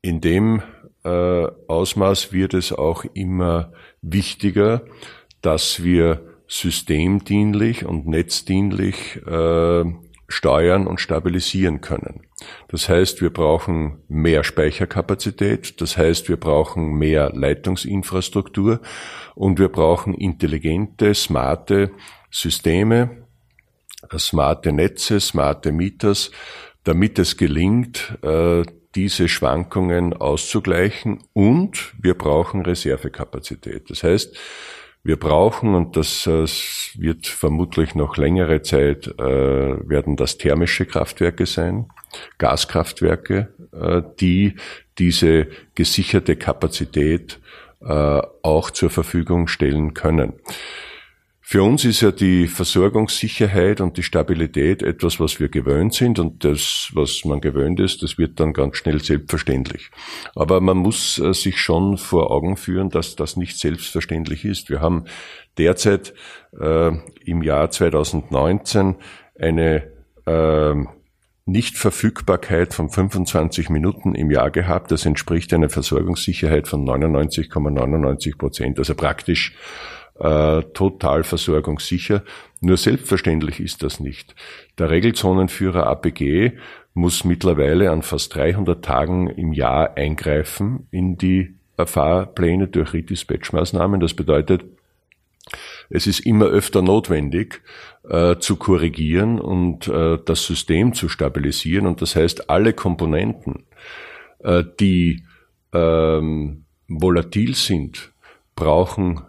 in 0.00 0.22
dem 0.22 0.62
äh, 1.04 1.46
Ausmaß 1.68 2.32
wird 2.32 2.54
es 2.54 2.72
auch 2.72 3.04
immer 3.12 3.74
wichtiger, 4.00 4.86
dass 5.42 5.84
wir 5.84 6.22
systemdienlich 6.46 7.84
und 7.84 8.06
netzdienlich 8.06 9.16
äh, 9.26 9.84
steuern 10.28 10.86
und 10.86 11.00
stabilisieren 11.00 11.80
können. 11.80 12.26
Das 12.68 12.88
heißt, 12.88 13.20
wir 13.20 13.30
brauchen 13.30 14.02
mehr 14.08 14.44
Speicherkapazität, 14.44 15.80
das 15.80 15.96
heißt, 15.96 16.28
wir 16.28 16.38
brauchen 16.38 16.94
mehr 16.94 17.30
Leitungsinfrastruktur 17.34 18.80
und 19.34 19.58
wir 19.58 19.68
brauchen 19.68 20.14
intelligente, 20.14 21.14
smarte 21.14 21.90
Systeme, 22.30 23.26
smarte 24.16 24.72
Netze, 24.72 25.20
smarte 25.20 25.72
Mieters, 25.72 26.30
damit 26.84 27.18
es 27.18 27.36
gelingt, 27.36 28.18
äh, 28.22 28.62
diese 28.94 29.28
Schwankungen 29.28 30.12
auszugleichen 30.12 31.24
und 31.32 31.94
wir 32.00 32.14
brauchen 32.14 32.62
Reservekapazität. 32.62 33.90
Das 33.90 34.02
heißt, 34.02 34.36
wir 35.04 35.18
brauchen, 35.18 35.74
und 35.74 35.96
das 35.96 36.26
äh, 36.26 36.46
wird 36.98 37.26
vermutlich 37.26 37.94
noch 37.94 38.16
längere 38.16 38.62
Zeit, 38.62 39.06
äh, 39.06 39.22
werden 39.22 40.16
das 40.16 40.38
thermische 40.38 40.86
Kraftwerke 40.86 41.44
sein, 41.44 41.90
Gaskraftwerke, 42.38 43.52
äh, 43.72 44.02
die 44.18 44.56
diese 44.98 45.48
gesicherte 45.74 46.36
Kapazität 46.36 47.40
auch 47.86 48.70
zur 48.70 48.88
Verfügung 48.88 49.46
stellen 49.46 49.92
können. 49.92 50.32
Für 51.54 51.62
uns 51.62 51.84
ist 51.84 52.00
ja 52.00 52.10
die 52.10 52.48
Versorgungssicherheit 52.48 53.80
und 53.80 53.96
die 53.96 54.02
Stabilität 54.02 54.82
etwas, 54.82 55.20
was 55.20 55.38
wir 55.38 55.48
gewöhnt 55.48 55.94
sind 55.94 56.18
und 56.18 56.42
das, 56.42 56.90
was 56.94 57.24
man 57.24 57.40
gewöhnt 57.40 57.78
ist, 57.78 58.02
das 58.02 58.18
wird 58.18 58.40
dann 58.40 58.52
ganz 58.52 58.76
schnell 58.76 59.00
selbstverständlich. 59.00 59.92
Aber 60.34 60.60
man 60.60 60.76
muss 60.78 61.20
äh, 61.20 61.32
sich 61.32 61.60
schon 61.60 61.96
vor 61.96 62.32
Augen 62.32 62.56
führen, 62.56 62.90
dass 62.90 63.14
das 63.14 63.36
nicht 63.36 63.56
selbstverständlich 63.56 64.44
ist. 64.44 64.68
Wir 64.68 64.80
haben 64.80 65.04
derzeit 65.56 66.12
äh, 66.60 66.90
im 67.24 67.44
Jahr 67.44 67.70
2019 67.70 68.96
eine 69.38 69.84
äh, 70.26 70.74
Nichtverfügbarkeit 71.46 72.74
von 72.74 72.90
25 72.90 73.70
Minuten 73.70 74.16
im 74.16 74.32
Jahr 74.32 74.50
gehabt. 74.50 74.90
Das 74.90 75.06
entspricht 75.06 75.54
einer 75.54 75.68
Versorgungssicherheit 75.68 76.66
von 76.66 76.84
99,99 76.84 78.38
Prozent. 78.38 78.76
,99%. 78.76 78.78
Also 78.78 78.96
praktisch 78.96 79.54
äh, 80.18 80.62
total 80.74 81.24
versorgungssicher. 81.24 82.22
Nur 82.60 82.76
selbstverständlich 82.76 83.60
ist 83.60 83.82
das 83.82 84.00
nicht. 84.00 84.34
Der 84.78 84.90
Regelzonenführer 84.90 85.86
APG 85.86 86.52
muss 86.94 87.24
mittlerweile 87.24 87.90
an 87.90 88.02
fast 88.02 88.34
300 88.34 88.84
Tagen 88.84 89.28
im 89.28 89.52
Jahr 89.52 89.96
eingreifen 89.96 90.86
in 90.90 91.18
die 91.18 91.54
Fahrpläne 91.76 92.68
durch 92.68 92.92
Redispatch-Maßnahmen. 92.92 94.00
Das 94.00 94.14
bedeutet, 94.14 94.64
es 95.90 96.06
ist 96.06 96.20
immer 96.20 96.46
öfter 96.46 96.82
notwendig, 96.82 97.62
äh, 98.08 98.36
zu 98.36 98.56
korrigieren 98.56 99.40
und 99.40 99.88
äh, 99.88 100.18
das 100.24 100.44
System 100.44 100.94
zu 100.94 101.08
stabilisieren. 101.08 101.86
Und 101.86 102.00
das 102.00 102.16
heißt, 102.16 102.48
alle 102.48 102.72
Komponenten, 102.72 103.64
äh, 104.38 104.62
die 104.78 105.24
ähm, 105.72 106.64
volatil 106.86 107.54
sind, 107.54 108.12
brauchen 108.54 109.22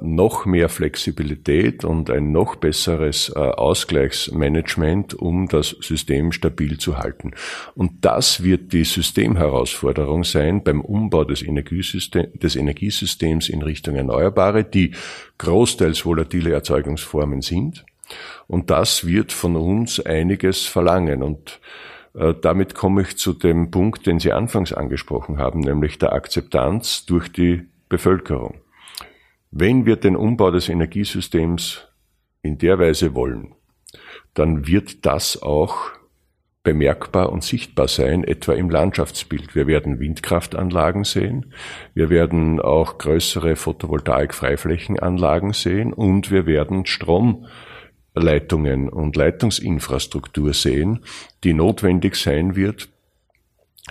noch 0.00 0.46
mehr 0.46 0.68
Flexibilität 0.68 1.84
und 1.84 2.08
ein 2.08 2.30
noch 2.30 2.56
besseres 2.56 3.32
äh, 3.34 3.38
Ausgleichsmanagement, 3.38 5.14
um 5.14 5.48
das 5.48 5.70
System 5.80 6.32
stabil 6.32 6.78
zu 6.78 6.98
halten. 6.98 7.32
Und 7.74 8.04
das 8.04 8.42
wird 8.42 8.72
die 8.72 8.84
Systemherausforderung 8.84 10.24
sein 10.24 10.62
beim 10.62 10.80
Umbau 10.80 11.24
des, 11.24 11.42
Energiesystem, 11.42 12.38
des 12.38 12.54
Energiesystems 12.54 13.48
in 13.48 13.62
Richtung 13.62 13.96
Erneuerbare, 13.96 14.64
die 14.64 14.92
großteils 15.38 16.06
volatile 16.06 16.52
Erzeugungsformen 16.52 17.42
sind. 17.42 17.84
Und 18.46 18.70
das 18.70 19.06
wird 19.06 19.32
von 19.32 19.56
uns 19.56 19.98
einiges 19.98 20.66
verlangen. 20.66 21.22
Und 21.22 21.60
äh, 22.14 22.34
damit 22.40 22.74
komme 22.74 23.02
ich 23.02 23.16
zu 23.18 23.32
dem 23.32 23.70
Punkt, 23.70 24.06
den 24.06 24.20
Sie 24.20 24.32
anfangs 24.32 24.72
angesprochen 24.72 25.38
haben, 25.38 25.60
nämlich 25.60 25.98
der 25.98 26.12
Akzeptanz 26.12 27.04
durch 27.06 27.32
die 27.32 27.62
Bevölkerung. 27.88 28.61
Wenn 29.54 29.84
wir 29.84 29.96
den 29.96 30.16
Umbau 30.16 30.50
des 30.50 30.70
Energiesystems 30.70 31.86
in 32.40 32.56
der 32.56 32.78
Weise 32.78 33.14
wollen, 33.14 33.54
dann 34.32 34.66
wird 34.66 35.04
das 35.04 35.42
auch 35.42 35.90
bemerkbar 36.62 37.30
und 37.30 37.44
sichtbar 37.44 37.86
sein, 37.86 38.24
etwa 38.24 38.54
im 38.54 38.70
Landschaftsbild. 38.70 39.54
Wir 39.54 39.66
werden 39.66 40.00
Windkraftanlagen 40.00 41.04
sehen, 41.04 41.52
wir 41.92 42.08
werden 42.08 42.62
auch 42.62 42.96
größere 42.96 43.56
Photovoltaik-Freiflächenanlagen 43.56 45.52
sehen 45.52 45.92
und 45.92 46.30
wir 46.30 46.46
werden 46.46 46.86
Stromleitungen 46.86 48.88
und 48.88 49.16
Leitungsinfrastruktur 49.16 50.54
sehen, 50.54 51.04
die 51.44 51.52
notwendig 51.52 52.16
sein 52.16 52.56
wird, 52.56 52.88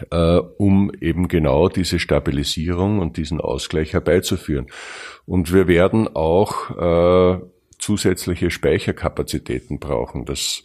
äh, 0.10 0.38
um 0.58 0.92
eben 1.00 1.28
genau 1.28 1.70
diese 1.70 2.00
Stabilisierung 2.00 3.00
und 3.00 3.18
diesen 3.18 3.42
Ausgleich 3.42 3.94
herbeizuführen. 3.94 4.68
Und 5.26 5.54
wir 5.54 5.68
werden 5.68 6.08
auch 6.16 6.72
äh, 6.78 7.42
zusätzliche 7.78 8.52
Speicherkapazitäten 8.52 9.80
brauchen. 9.80 10.26
Das 10.26 10.64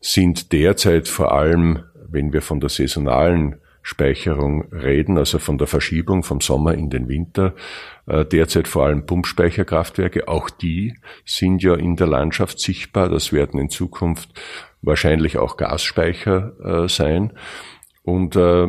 sind 0.00 0.52
derzeit 0.52 1.08
vor 1.08 1.32
allem, 1.32 1.84
wenn 2.08 2.32
wir 2.32 2.42
von 2.42 2.60
der 2.60 2.70
saisonalen 2.70 3.56
Speicherung 3.82 4.72
reden, 4.72 5.18
also 5.18 5.38
von 5.38 5.58
der 5.58 5.66
Verschiebung 5.66 6.22
vom 6.22 6.40
Sommer 6.40 6.72
in 6.72 6.88
den 6.88 7.06
Winter, 7.06 7.54
äh, 8.06 8.24
derzeit 8.24 8.66
vor 8.66 8.86
allem 8.86 9.04
Pumpspeicherkraftwerke. 9.04 10.26
Auch 10.26 10.48
die 10.48 10.94
sind 11.26 11.62
ja 11.62 11.74
in 11.74 11.94
der 11.94 12.06
Landschaft 12.06 12.58
sichtbar. 12.60 13.10
Das 13.10 13.32
werden 13.32 13.60
in 13.60 13.68
Zukunft 13.68 14.30
wahrscheinlich 14.80 15.36
auch 15.36 15.58
Gasspeicher 15.58 16.84
äh, 16.84 16.88
sein. 16.88 17.34
Und 18.04 18.36
äh, 18.36 18.68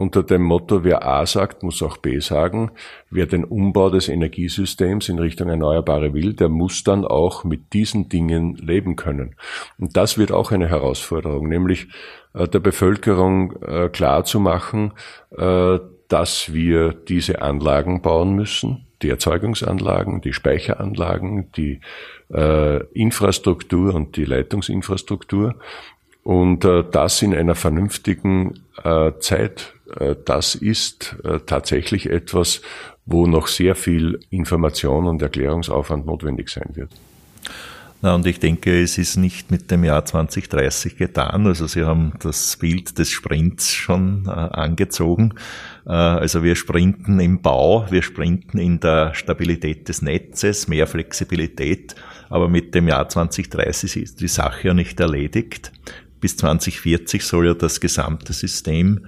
unter 0.00 0.22
dem 0.22 0.42
Motto, 0.42 0.82
wer 0.82 1.06
A 1.06 1.26
sagt, 1.26 1.62
muss 1.62 1.82
auch 1.82 1.98
B 1.98 2.20
sagen. 2.20 2.70
Wer 3.10 3.26
den 3.26 3.44
Umbau 3.44 3.90
des 3.90 4.08
Energiesystems 4.08 5.10
in 5.10 5.18
Richtung 5.18 5.50
Erneuerbare 5.50 6.14
will, 6.14 6.32
der 6.32 6.48
muss 6.48 6.84
dann 6.84 7.04
auch 7.04 7.44
mit 7.44 7.74
diesen 7.74 8.08
Dingen 8.08 8.54
leben 8.54 8.96
können. 8.96 9.36
Und 9.78 9.98
das 9.98 10.16
wird 10.16 10.32
auch 10.32 10.52
eine 10.52 10.68
Herausforderung, 10.68 11.50
nämlich 11.50 11.88
äh, 12.32 12.48
der 12.48 12.60
Bevölkerung 12.60 13.62
äh, 13.62 13.90
klar 13.90 14.24
zu 14.24 14.40
machen, 14.40 14.94
äh, 15.36 15.78
dass 16.08 16.50
wir 16.54 16.94
diese 16.94 17.42
Anlagen 17.42 18.00
bauen 18.00 18.34
müssen, 18.34 18.86
die 19.02 19.10
Erzeugungsanlagen, 19.10 20.22
die 20.22 20.32
Speicheranlagen, 20.32 21.52
die 21.52 21.80
äh, 22.32 22.82
Infrastruktur 22.94 23.94
und 23.94 24.16
die 24.16 24.24
Leitungsinfrastruktur 24.24 25.56
und 26.22 26.64
äh, 26.64 26.84
das 26.90 27.22
in 27.22 27.34
einer 27.34 27.54
vernünftigen 27.54 28.60
äh, 28.82 29.12
Zeit. 29.20 29.74
Äh, 29.98 30.16
das 30.24 30.54
ist 30.54 31.16
äh, 31.24 31.40
tatsächlich 31.40 32.06
etwas, 32.10 32.62
wo 33.06 33.26
noch 33.26 33.46
sehr 33.46 33.74
viel 33.74 34.20
Information 34.30 35.06
und 35.06 35.22
Erklärungsaufwand 35.22 36.06
notwendig 36.06 36.48
sein 36.48 36.70
wird. 36.74 36.90
Na, 38.02 38.14
und 38.14 38.26
ich 38.26 38.40
denke, 38.40 38.80
es 38.80 38.96
ist 38.96 39.16
nicht 39.16 39.50
mit 39.50 39.70
dem 39.70 39.84
Jahr 39.84 40.06
2030 40.06 40.96
getan. 40.96 41.46
Also 41.46 41.66
Sie 41.66 41.84
haben 41.84 42.14
das 42.20 42.56
Bild 42.56 42.98
des 42.98 43.10
Sprints 43.10 43.74
schon 43.74 44.24
äh, 44.26 44.30
angezogen. 44.30 45.34
Äh, 45.84 45.90
also 45.90 46.42
wir 46.42 46.56
sprinten 46.56 47.20
im 47.20 47.42
Bau, 47.42 47.86
wir 47.90 48.02
sprinten 48.02 48.58
in 48.58 48.80
der 48.80 49.12
Stabilität 49.14 49.88
des 49.88 50.00
Netzes, 50.00 50.66
mehr 50.66 50.86
Flexibilität. 50.86 51.94
Aber 52.30 52.48
mit 52.48 52.74
dem 52.74 52.88
Jahr 52.88 53.08
2030 53.08 53.96
ist 53.96 54.20
die 54.20 54.28
Sache 54.28 54.68
ja 54.68 54.74
nicht 54.74 54.98
erledigt 54.98 55.72
bis 56.20 56.36
2040 56.36 57.24
soll 57.24 57.46
ja 57.46 57.54
das 57.54 57.80
gesamte 57.80 58.32
System 58.32 59.06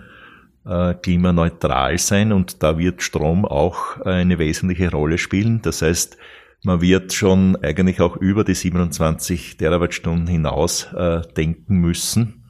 äh, 0.64 0.94
klimaneutral 0.94 1.98
sein 1.98 2.32
und 2.32 2.62
da 2.62 2.78
wird 2.78 3.02
Strom 3.02 3.44
auch 3.44 4.00
eine 4.00 4.38
wesentliche 4.38 4.90
Rolle 4.90 5.18
spielen. 5.18 5.62
Das 5.62 5.82
heißt, 5.82 6.16
man 6.64 6.80
wird 6.80 7.12
schon 7.12 7.56
eigentlich 7.56 8.00
auch 8.00 8.16
über 8.16 8.44
die 8.44 8.54
27 8.54 9.56
Terawattstunden 9.56 10.28
hinaus 10.28 10.92
äh, 10.92 11.22
denken 11.36 11.78
müssen. 11.78 12.42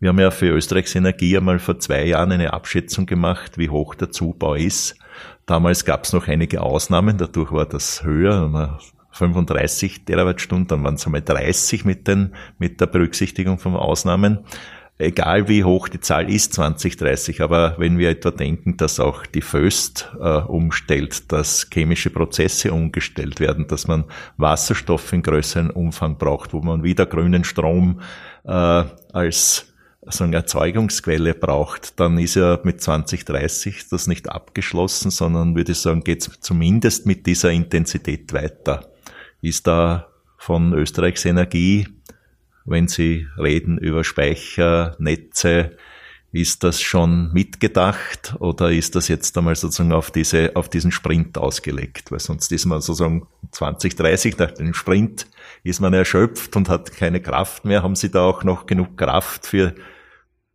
Wir 0.00 0.10
haben 0.10 0.20
ja 0.20 0.30
für 0.30 0.50
Österreichs 0.50 0.94
Energie 0.94 1.36
einmal 1.36 1.58
vor 1.58 1.78
zwei 1.78 2.06
Jahren 2.06 2.32
eine 2.32 2.52
Abschätzung 2.52 3.04
gemacht, 3.04 3.58
wie 3.58 3.68
hoch 3.68 3.94
der 3.94 4.10
Zubau 4.10 4.54
ist. 4.54 4.96
Damals 5.44 5.84
gab 5.84 6.04
es 6.04 6.12
noch 6.12 6.28
einige 6.28 6.62
Ausnahmen, 6.62 7.18
dadurch 7.18 7.52
war 7.52 7.66
das 7.66 8.04
höher. 8.04 8.78
35 9.18 10.04
Terawattstunden, 10.04 10.68
dann 10.68 10.84
waren 10.84 10.94
es 10.94 11.06
einmal 11.06 11.22
30 11.22 11.84
mit, 11.84 12.08
den, 12.08 12.34
mit 12.58 12.80
der 12.80 12.86
Berücksichtigung 12.86 13.58
von 13.58 13.76
Ausnahmen. 13.76 14.40
Egal 15.00 15.48
wie 15.48 15.62
hoch 15.62 15.88
die 15.88 16.00
Zahl 16.00 16.28
ist, 16.28 16.54
2030, 16.54 17.40
aber 17.40 17.76
wenn 17.78 17.98
wir 17.98 18.10
etwa 18.10 18.32
denken, 18.32 18.76
dass 18.76 18.98
auch 18.98 19.26
die 19.26 19.42
Föst 19.42 20.10
äh, 20.20 20.38
umstellt, 20.38 21.30
dass 21.30 21.68
chemische 21.72 22.10
Prozesse 22.10 22.72
umgestellt 22.72 23.38
werden, 23.38 23.68
dass 23.68 23.86
man 23.86 24.04
Wasserstoff 24.38 25.12
in 25.12 25.22
größeren 25.22 25.70
Umfang 25.70 26.18
braucht, 26.18 26.52
wo 26.52 26.60
man 26.60 26.82
wieder 26.82 27.06
grünen 27.06 27.44
Strom 27.44 28.00
äh, 28.44 28.50
als 29.12 29.72
so 30.10 30.24
eine 30.24 30.36
Erzeugungsquelle 30.36 31.34
braucht, 31.34 32.00
dann 32.00 32.18
ist 32.18 32.34
ja 32.34 32.58
mit 32.64 32.80
2030 32.80 33.88
das 33.90 34.08
nicht 34.08 34.28
abgeschlossen, 34.28 35.12
sondern 35.12 35.54
würde 35.54 35.72
ich 35.72 35.78
sagen, 35.78 36.02
geht 36.02 36.26
es 36.26 36.40
zumindest 36.40 37.06
mit 37.06 37.26
dieser 37.26 37.52
Intensität 37.52 38.32
weiter 38.32 38.88
ist 39.40 39.66
da 39.66 40.08
von 40.36 40.72
Österreichs 40.72 41.24
Energie, 41.24 41.88
wenn 42.64 42.88
Sie 42.88 43.26
reden 43.38 43.78
über 43.78 44.04
Speichernetze, 44.04 45.76
ist 46.30 46.62
das 46.62 46.82
schon 46.82 47.32
mitgedacht 47.32 48.36
oder 48.38 48.70
ist 48.70 48.94
das 48.94 49.08
jetzt 49.08 49.36
einmal 49.38 49.56
sozusagen 49.56 49.92
auf 49.92 50.10
diese, 50.10 50.54
auf 50.56 50.68
diesen 50.68 50.92
Sprint 50.92 51.38
ausgelegt? 51.38 52.12
Weil 52.12 52.20
sonst 52.20 52.52
ist 52.52 52.66
man 52.66 52.82
sozusagen 52.82 53.26
2030 53.52 54.36
nach 54.36 54.50
dem 54.52 54.74
Sprint 54.74 55.26
ist 55.64 55.80
man 55.80 55.94
erschöpft 55.94 56.54
und 56.56 56.68
hat 56.68 56.92
keine 56.92 57.22
Kraft 57.22 57.64
mehr. 57.64 57.82
Haben 57.82 57.96
Sie 57.96 58.10
da 58.10 58.24
auch 58.24 58.44
noch 58.44 58.66
genug 58.66 58.98
Kraft 58.98 59.46
für 59.46 59.74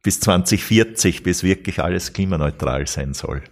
bis 0.03 0.19
2040, 0.19 1.23
bis 1.23 1.43
wirklich 1.43 1.81
alles 1.81 2.13
klimaneutral 2.13 2.85
sein 2.85 3.13
soll? 3.13 3.43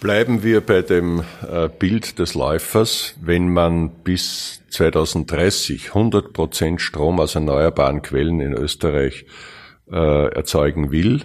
Bleiben 0.00 0.44
wir 0.44 0.60
bei 0.60 0.82
dem 0.82 1.24
äh, 1.50 1.68
Bild 1.68 2.20
des 2.20 2.34
Läufers. 2.34 3.16
Wenn 3.20 3.52
man 3.52 3.90
bis 4.04 4.62
2030 4.70 5.88
100 5.88 6.32
Prozent 6.32 6.80
Strom 6.80 7.18
aus 7.18 7.34
erneuerbaren 7.34 8.02
Quellen 8.02 8.38
in 8.40 8.52
Österreich 8.52 9.26
äh, 9.90 10.28
erzeugen 10.32 10.92
will, 10.92 11.22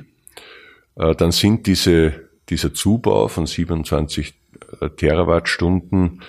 dann 0.96 1.32
sind 1.32 1.66
diese, 1.66 2.30
dieser 2.50 2.76
Zubau 2.76 3.28
von 3.28 3.48
27 3.48 4.36
Terawattstunden 4.96 6.22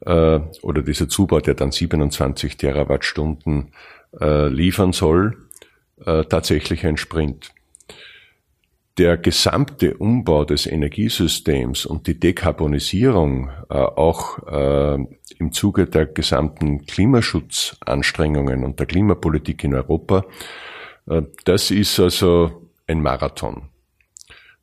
oder 0.00 0.82
dieser 0.82 1.10
Zubau, 1.10 1.40
der 1.40 1.52
dann 1.52 1.72
27 1.72 2.56
Terawattstunden 2.56 3.74
liefern 4.18 4.94
soll, 4.94 5.36
tatsächlich 5.98 6.86
ein 6.86 6.96
Sprint 6.96 7.52
der 8.98 9.16
gesamte 9.16 9.96
Umbau 9.96 10.44
des 10.44 10.66
Energiesystems 10.66 11.86
und 11.86 12.06
die 12.06 12.18
Dekarbonisierung 12.18 13.50
äh, 13.70 13.74
auch 13.74 14.46
äh, 14.46 14.98
im 15.38 15.52
Zuge 15.52 15.86
der 15.86 16.06
gesamten 16.06 16.84
Klimaschutzanstrengungen 16.84 18.64
und 18.64 18.78
der 18.78 18.86
Klimapolitik 18.86 19.64
in 19.64 19.74
Europa, 19.74 20.24
äh, 21.08 21.22
das 21.44 21.70
ist 21.70 21.98
also 22.00 22.68
ein 22.86 23.00
Marathon. 23.00 23.68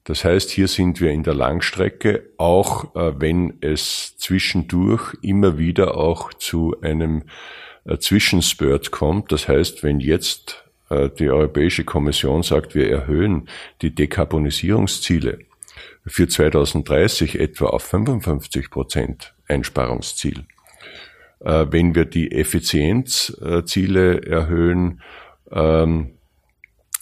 Das 0.03 0.23
heißt, 0.25 0.49
hier 0.49 0.67
sind 0.67 1.01
wir 1.01 1.11
in 1.11 1.23
der 1.23 1.33
Langstrecke, 1.35 2.29
auch 2.37 2.95
äh, 2.95 3.19
wenn 3.19 3.57
es 3.61 4.17
zwischendurch 4.17 5.15
immer 5.21 5.57
wieder 5.57 5.97
auch 5.97 6.33
zu 6.33 6.75
einem 6.81 7.23
äh, 7.85 7.97
Zwischenspurt 7.97 8.91
kommt. 8.91 9.31
Das 9.31 9.47
heißt, 9.47 9.83
wenn 9.83 9.99
jetzt 9.99 10.68
die 10.89 11.29
Europäische 11.29 11.83
Kommission 11.83 12.41
sagt, 12.41 12.73
wir 12.73 12.89
erhöhen 12.89 13.47
die 13.81 13.93
Dekarbonisierungsziele 13.93 15.39
für 16.05 16.27
2030 16.27 17.39
etwa 17.39 17.67
auf 17.67 17.83
55 17.83 18.69
Prozent 18.69 19.33
Einsparungsziel. 19.47 20.45
Äh, 21.39 21.67
wenn 21.69 21.95
wir 21.95 22.05
die 22.05 22.31
Effizienzziele 22.31 24.21
erhöhen 24.23 25.01
ähm, 25.51 26.11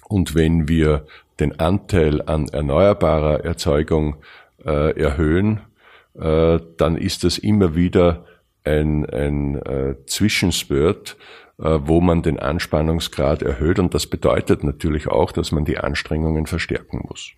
und 0.07 0.35
wenn 0.35 0.67
wir 0.67 1.05
den 1.39 1.59
Anteil 1.59 2.21
an 2.23 2.47
erneuerbarer 2.47 3.45
Erzeugung 3.45 4.17
äh, 4.65 4.99
erhöhen, 4.99 5.61
dann 6.19 6.97
ist 6.97 7.23
das 7.23 7.37
immer 7.37 7.75
wieder 7.75 8.25
ein, 8.67 9.05
ein 9.09 9.95
Zwischenspurt, 10.05 11.17
äh, 11.59 11.79
wo 11.81 12.01
man 12.01 12.21
den 12.21 12.37
Anspannungsgrad 12.37 13.41
erhöht. 13.41 13.79
Und 13.79 13.95
das 13.95 14.05
bedeutet 14.05 14.63
natürlich 14.63 15.07
auch, 15.07 15.31
dass 15.31 15.51
man 15.51 15.65
die 15.65 15.79
Anstrengungen 15.79 16.45
verstärken 16.45 17.03
muss. 17.07 17.31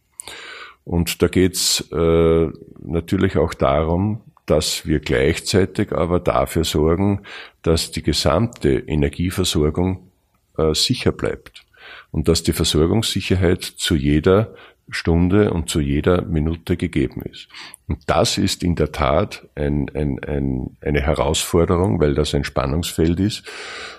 Und 0.83 1.21
da 1.21 1.27
geht's 1.27 1.89
äh, 1.93 2.47
natürlich 2.81 3.37
auch 3.37 3.53
darum, 3.53 4.21
dass 4.45 4.85
wir 4.85 4.99
gleichzeitig 4.99 5.93
aber 5.93 6.19
dafür 6.19 6.65
sorgen, 6.65 7.21
dass 7.61 7.91
die 7.91 8.03
gesamte 8.03 8.79
Energieversorgung 8.79 10.11
äh, 10.57 10.73
sicher 10.73 11.13
bleibt 11.13 11.65
und 12.11 12.27
dass 12.27 12.43
die 12.43 12.53
Versorgungssicherheit 12.53 13.63
zu 13.63 13.95
jeder 13.95 14.53
Stunde 14.91 15.51
und 15.51 15.69
zu 15.69 15.79
jeder 15.79 16.23
Minute 16.23 16.77
gegeben 16.77 17.21
ist. 17.21 17.47
Und 17.87 17.99
das 18.07 18.37
ist 18.37 18.63
in 18.63 18.75
der 18.75 18.91
Tat 18.91 19.47
ein, 19.55 19.89
ein, 19.93 20.19
ein, 20.23 20.77
eine 20.81 21.01
Herausforderung, 21.01 21.99
weil 21.99 22.13
das 22.13 22.33
ein 22.35 22.43
Spannungsfeld 22.43 23.19
ist. 23.19 23.43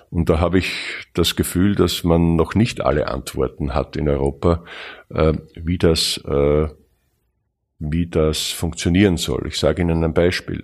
Und 0.09 0.29
da 0.29 0.39
habe 0.39 0.59
ich 0.59 0.73
das 1.13 1.35
Gefühl, 1.35 1.75
dass 1.75 2.03
man 2.03 2.35
noch 2.35 2.55
nicht 2.55 2.81
alle 2.81 3.07
Antworten 3.07 3.73
hat 3.73 3.95
in 3.95 4.09
Europa, 4.09 4.63
äh, 5.09 5.33
wie 5.55 5.77
das, 5.77 6.17
äh, 6.25 6.67
wie 7.79 8.07
das 8.07 8.47
funktionieren 8.47 9.17
soll. 9.17 9.47
Ich 9.47 9.57
sage 9.57 9.81
Ihnen 9.81 10.03
ein 10.03 10.13
Beispiel. 10.13 10.63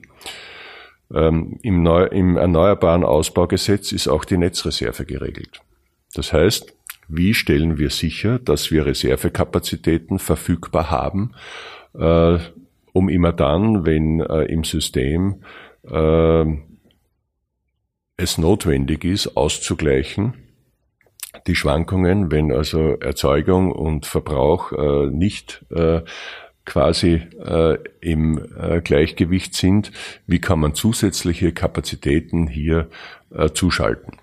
Ähm, 1.13 1.57
im, 1.61 1.83
Neu 1.83 2.05
Im 2.05 2.37
Erneuerbaren 2.37 3.03
Ausbaugesetz 3.03 3.91
ist 3.93 4.07
auch 4.07 4.25
die 4.25 4.37
Netzreserve 4.37 5.05
geregelt. 5.05 5.61
Das 6.13 6.33
heißt, 6.33 6.76
wie 7.07 7.33
stellen 7.33 7.77
wir 7.77 7.89
sicher, 7.89 8.39
dass 8.39 8.71
wir 8.71 8.85
Reservekapazitäten 8.85 10.19
verfügbar 10.19 10.91
haben, 10.91 11.33
äh, 11.93 12.37
um 12.93 13.09
immer 13.09 13.33
dann, 13.33 13.85
wenn 13.85 14.19
äh, 14.19 14.43
im 14.45 14.63
System 14.63 15.43
äh, 15.83 16.45
es 18.17 18.37
notwendig 18.37 19.05
ist, 19.05 19.37
auszugleichen, 19.37 20.33
die 21.45 21.55
Schwankungen, 21.55 22.31
wenn 22.31 22.51
also 22.51 22.95
Erzeugung 22.95 23.71
und 23.71 24.05
Verbrauch 24.05 24.71
äh, 24.71 25.07
nicht 25.11 25.65
äh, 25.69 26.01
quasi 26.65 27.21
äh, 27.45 27.77
im 28.01 28.43
äh, 28.59 28.81
Gleichgewicht 28.81 29.53
sind, 29.53 29.91
wie 30.25 30.39
kann 30.39 30.59
man 30.59 30.73
zusätzliche 30.73 31.53
Kapazitäten 31.53 32.47
hier 32.47 32.89
äh, 33.33 33.49
zuschalten. 33.51 34.17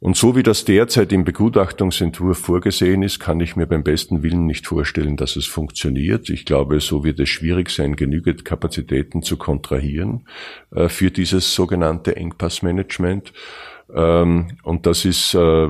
Und 0.00 0.16
so 0.16 0.36
wie 0.36 0.44
das 0.44 0.64
derzeit 0.64 1.12
im 1.12 1.24
Begutachtungsentwurf 1.24 2.38
vorgesehen 2.38 3.02
ist, 3.02 3.18
kann 3.18 3.40
ich 3.40 3.56
mir 3.56 3.66
beim 3.66 3.82
besten 3.82 4.22
Willen 4.22 4.46
nicht 4.46 4.64
vorstellen, 4.66 5.16
dass 5.16 5.34
es 5.34 5.46
funktioniert. 5.46 6.30
Ich 6.30 6.44
glaube, 6.44 6.78
so 6.78 7.02
wird 7.02 7.18
es 7.18 7.28
schwierig 7.28 7.70
sein, 7.70 7.96
genügend 7.96 8.44
Kapazitäten 8.44 9.22
zu 9.22 9.36
kontrahieren 9.36 10.28
äh, 10.70 10.88
für 10.88 11.10
dieses 11.10 11.52
sogenannte 11.52 12.14
Engpassmanagement. 12.14 13.32
Ähm, 13.92 14.58
und 14.62 14.86
das 14.86 15.04
ist 15.04 15.34
äh, 15.34 15.68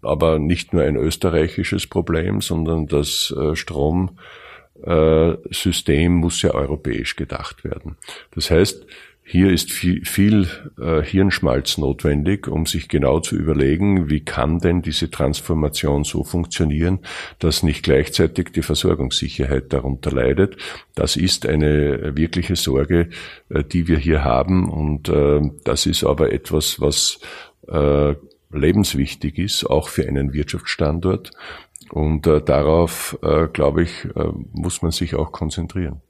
aber 0.00 0.38
nicht 0.38 0.72
nur 0.72 0.82
ein 0.82 0.96
österreichisches 0.96 1.86
Problem, 1.86 2.40
sondern 2.40 2.86
das 2.86 3.34
äh, 3.36 3.54
Stromsystem 3.54 6.14
muss 6.14 6.40
ja 6.40 6.54
europäisch 6.54 7.16
gedacht 7.16 7.64
werden. 7.64 7.98
Das 8.34 8.50
heißt, 8.50 8.86
hier 9.26 9.50
ist 9.50 9.72
viel, 9.72 10.04
viel 10.04 10.46
äh, 10.78 11.02
Hirnschmalz 11.02 11.78
notwendig, 11.78 12.46
um 12.46 12.66
sich 12.66 12.88
genau 12.88 13.20
zu 13.20 13.36
überlegen, 13.36 14.10
wie 14.10 14.20
kann 14.20 14.58
denn 14.58 14.82
diese 14.82 15.10
Transformation 15.10 16.04
so 16.04 16.24
funktionieren, 16.24 17.00
dass 17.38 17.62
nicht 17.62 17.82
gleichzeitig 17.82 18.52
die 18.52 18.60
Versorgungssicherheit 18.60 19.72
darunter 19.72 20.10
leidet. 20.10 20.58
Das 20.94 21.16
ist 21.16 21.46
eine 21.46 22.14
wirkliche 22.16 22.54
Sorge, 22.54 23.08
äh, 23.48 23.64
die 23.64 23.88
wir 23.88 23.96
hier 23.96 24.24
haben 24.24 24.68
und 24.68 25.08
äh, 25.08 25.40
das 25.64 25.86
ist 25.86 26.04
aber 26.04 26.30
etwas, 26.30 26.82
was 26.82 27.18
äh, 27.66 28.14
lebenswichtig 28.52 29.38
ist, 29.38 29.64
auch 29.64 29.88
für 29.88 30.06
einen 30.06 30.34
Wirtschaftsstandort. 30.34 31.30
Und 31.90 32.26
äh, 32.26 32.42
darauf, 32.42 33.18
äh, 33.22 33.48
glaube 33.48 33.84
ich, 33.84 34.08
muss 34.52 34.82
man 34.82 34.90
sich 34.90 35.14
auch 35.14 35.32
konzentrieren. 35.32 36.02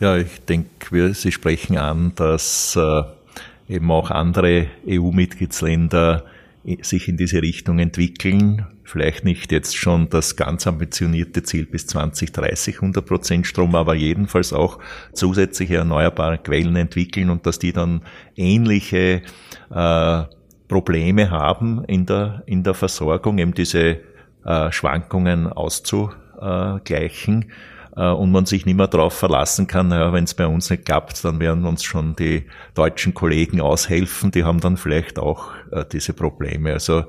Ja, 0.00 0.16
ich 0.16 0.40
denke, 0.46 1.12
Sie 1.12 1.30
sprechen 1.30 1.76
an, 1.76 2.12
dass 2.16 2.74
äh, 2.74 3.02
eben 3.68 3.90
auch 3.90 4.10
andere 4.10 4.68
EU-Mitgliedsländer 4.88 6.24
sich 6.80 7.08
in 7.08 7.18
diese 7.18 7.42
Richtung 7.42 7.78
entwickeln. 7.78 8.66
Vielleicht 8.82 9.26
nicht 9.26 9.52
jetzt 9.52 9.76
schon 9.76 10.08
das 10.08 10.36
ganz 10.36 10.66
ambitionierte 10.66 11.42
Ziel 11.42 11.66
bis 11.66 11.86
2030 11.86 12.76
100 12.76 13.04
Prozent 13.04 13.46
Strom, 13.46 13.74
aber 13.74 13.94
jedenfalls 13.94 14.54
auch 14.54 14.78
zusätzliche 15.12 15.76
erneuerbare 15.76 16.38
Quellen 16.38 16.76
entwickeln 16.76 17.28
und 17.28 17.44
dass 17.44 17.58
die 17.58 17.72
dann 17.72 18.00
ähnliche 18.36 19.20
äh, 19.70 20.22
Probleme 20.66 21.30
haben 21.30 21.84
in 21.84 22.06
der, 22.06 22.42
in 22.46 22.62
der 22.62 22.72
Versorgung, 22.72 23.38
eben 23.38 23.52
diese 23.52 23.98
äh, 24.46 24.72
Schwankungen 24.72 25.46
auszugleichen. 25.46 27.52
Äh, 28.00 28.12
und 28.12 28.32
man 28.32 28.46
sich 28.46 28.64
nicht 28.64 28.76
mehr 28.76 28.88
darauf 28.88 29.12
verlassen 29.12 29.66
kann, 29.66 29.88
naja, 29.88 30.12
wenn 30.14 30.24
es 30.24 30.32
bei 30.32 30.46
uns 30.46 30.70
nicht 30.70 30.86
klappt, 30.86 31.22
dann 31.22 31.38
werden 31.38 31.66
uns 31.66 31.84
schon 31.84 32.16
die 32.16 32.46
deutschen 32.74 33.12
Kollegen 33.12 33.60
aushelfen, 33.60 34.30
die 34.30 34.44
haben 34.44 34.60
dann 34.60 34.78
vielleicht 34.78 35.18
auch 35.18 35.52
äh, 35.70 35.84
diese 35.92 36.14
Probleme. 36.14 36.72
Also 36.72 37.00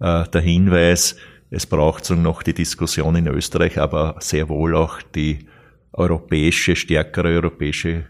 äh, 0.00 0.24
der 0.26 0.40
Hinweis, 0.40 1.16
es 1.50 1.66
braucht 1.66 2.06
so 2.06 2.14
noch 2.14 2.42
die 2.42 2.54
Diskussion 2.54 3.16
in 3.16 3.26
Österreich, 3.26 3.78
aber 3.78 4.16
sehr 4.20 4.48
wohl 4.48 4.74
auch 4.74 5.02
die 5.14 5.46
europäische, 5.92 6.76
stärkere 6.76 7.28
europäische 7.28 8.06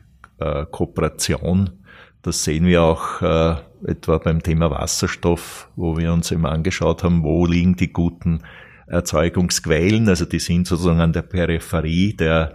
Kooperation. 0.71 1.85
Das 2.23 2.45
sehen 2.45 2.65
wir 2.65 2.83
auch 2.83 3.21
äh, 3.21 3.57
etwa 3.87 4.17
beim 4.17 4.43
Thema 4.43 4.71
Wasserstoff, 4.71 5.69
wo 5.77 5.99
wir 5.99 6.13
uns 6.15 6.31
immer 6.31 6.51
angeschaut 6.51 7.03
haben, 7.03 7.23
wo 7.23 7.45
liegen 7.45 7.77
die 7.77 7.93
guten 7.93 8.43
Erzeugungsquellen, 8.91 10.09
also 10.09 10.25
die 10.25 10.41
sind 10.41 10.67
sozusagen 10.67 11.01
an 11.01 11.13
der 11.13 11.23
Peripherie 11.23 12.15
der 12.15 12.53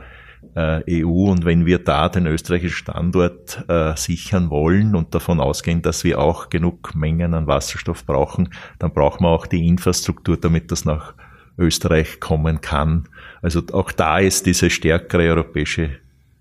äh, 0.56 1.04
EU 1.04 1.32
und 1.32 1.46
wenn 1.46 1.66
wir 1.66 1.80
da 1.80 2.10
den 2.10 2.28
österreichischen 2.28 2.76
Standort 2.76 3.64
äh, 3.68 3.96
sichern 3.96 4.50
wollen 4.50 4.96
und 4.96 5.16
davon 5.16 5.40
ausgehen, 5.40 5.82
dass 5.82 6.04
wir 6.04 6.20
auch 6.20 6.50
genug 6.50 6.94
Mengen 6.96 7.34
an 7.34 7.48
Wasserstoff 7.48 8.06
brauchen, 8.06 8.50
dann 8.80 8.94
brauchen 8.94 9.24
wir 9.24 9.30
auch 9.30 9.48
die 9.48 9.68
Infrastruktur, 9.68 10.38
damit 10.38 10.72
das 10.72 10.86
nach 10.86 11.14
Österreich 11.58 12.20
kommen 12.20 12.62
kann. 12.62 13.08
Also 13.42 13.64
auch 13.72 13.92
da 13.92 14.20
ist 14.20 14.46
diese 14.46 14.70
stärkere 14.70 15.30
europäische 15.30 15.92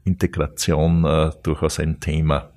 Integration 0.04 1.04
äh, 1.04 1.30
durchaus 1.42 1.78
ein 1.78 2.00
Thema. 2.00 2.50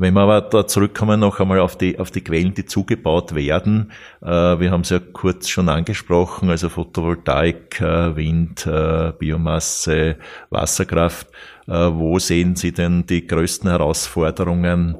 Wenn 0.00 0.14
wir 0.14 0.22
aber 0.22 0.40
da 0.40 0.66
zurückkommen 0.66 1.20
noch 1.20 1.40
einmal 1.40 1.58
auf 1.58 1.76
die, 1.76 1.98
auf 1.98 2.10
die 2.10 2.24
Quellen, 2.24 2.54
die 2.54 2.64
zugebaut 2.64 3.34
werden, 3.34 3.92
äh, 4.22 4.28
wir 4.28 4.70
haben 4.70 4.80
es 4.80 4.88
ja 4.88 4.98
kurz 4.98 5.50
schon 5.50 5.68
angesprochen, 5.68 6.48
also 6.48 6.70
Photovoltaik, 6.70 7.82
äh, 7.82 8.16
Wind, 8.16 8.66
äh, 8.66 9.12
Biomasse, 9.18 10.16
Wasserkraft. 10.48 11.28
Wo 11.66 12.18
sehen 12.18 12.56
Sie 12.56 12.72
denn 12.72 13.06
die 13.06 13.28
größten 13.28 13.70
Herausforderungen, 13.70 14.96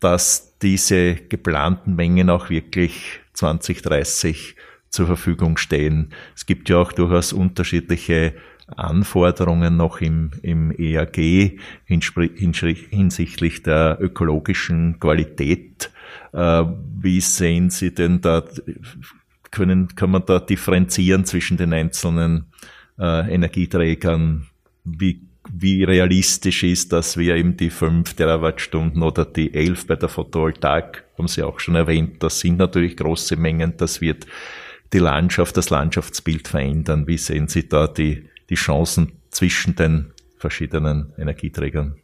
dass 0.00 0.58
diese 0.58 1.14
geplanten 1.14 1.94
Mengen 1.94 2.30
auch 2.30 2.50
wirklich 2.50 3.20
2030 3.34 4.56
zur 4.90 5.06
Verfügung 5.06 5.56
stehen. 5.56 6.12
Es 6.34 6.46
gibt 6.46 6.68
ja 6.68 6.78
auch 6.78 6.90
durchaus 6.90 7.32
unterschiedliche 7.32 8.34
Anforderungen 8.66 9.76
noch 9.76 10.00
im, 10.00 10.30
im 10.42 10.72
EAG 10.76 11.58
hinsichtlich 11.84 13.62
der 13.62 13.98
ökologischen 14.00 14.98
Qualität. 14.98 15.90
Äh, 16.32 16.64
wie 17.00 17.20
sehen 17.20 17.70
Sie 17.70 17.94
denn 17.94 18.20
da, 18.20 18.42
können, 19.50 19.94
kann 19.94 20.10
man 20.10 20.26
da 20.26 20.40
differenzieren 20.40 21.24
zwischen 21.24 21.56
den 21.56 21.72
einzelnen 21.72 22.46
äh, 22.98 23.32
Energieträgern? 23.32 24.46
Wie, 24.84 25.20
wie 25.52 25.84
realistisch 25.84 26.64
ist, 26.64 26.92
dass 26.92 27.16
wir 27.16 27.36
eben 27.36 27.56
die 27.56 27.70
5 27.70 28.14
Terawattstunden 28.14 29.02
oder 29.02 29.24
die 29.24 29.54
11 29.54 29.86
bei 29.86 29.96
der 29.96 30.08
Photovoltaik, 30.08 31.04
haben 31.16 31.28
Sie 31.28 31.42
auch 31.42 31.60
schon 31.60 31.76
erwähnt, 31.76 32.22
das 32.22 32.40
sind 32.40 32.58
natürlich 32.58 32.96
große 32.96 33.36
Mengen, 33.36 33.74
das 33.76 34.00
wird 34.00 34.26
die 34.92 34.98
Landschaft, 34.98 35.56
das 35.56 35.70
Landschaftsbild 35.70 36.48
verändern. 36.48 37.06
Wie 37.06 37.18
sehen 37.18 37.48
Sie 37.48 37.68
da 37.68 37.86
die, 37.86 38.28
die 38.50 38.54
Chancen 38.54 39.12
zwischen 39.30 39.76
den 39.76 40.12
verschiedenen 40.38 41.12
Energieträgern? 41.18 41.96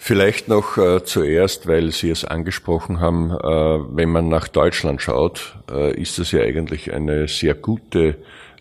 Vielleicht 0.00 0.48
noch 0.48 0.78
äh, 0.78 1.04
zuerst, 1.04 1.66
weil 1.66 1.90
Sie 1.90 2.08
es 2.08 2.24
angesprochen 2.24 3.00
haben, 3.00 3.30
äh, 3.30 3.36
wenn 3.36 4.08
man 4.08 4.28
nach 4.28 4.48
Deutschland 4.48 5.02
schaut, 5.02 5.58
äh, 5.70 6.00
ist 6.00 6.18
das 6.18 6.32
ja 6.32 6.40
eigentlich 6.40 6.92
eine 6.92 7.28
sehr 7.28 7.54
gute 7.54 8.16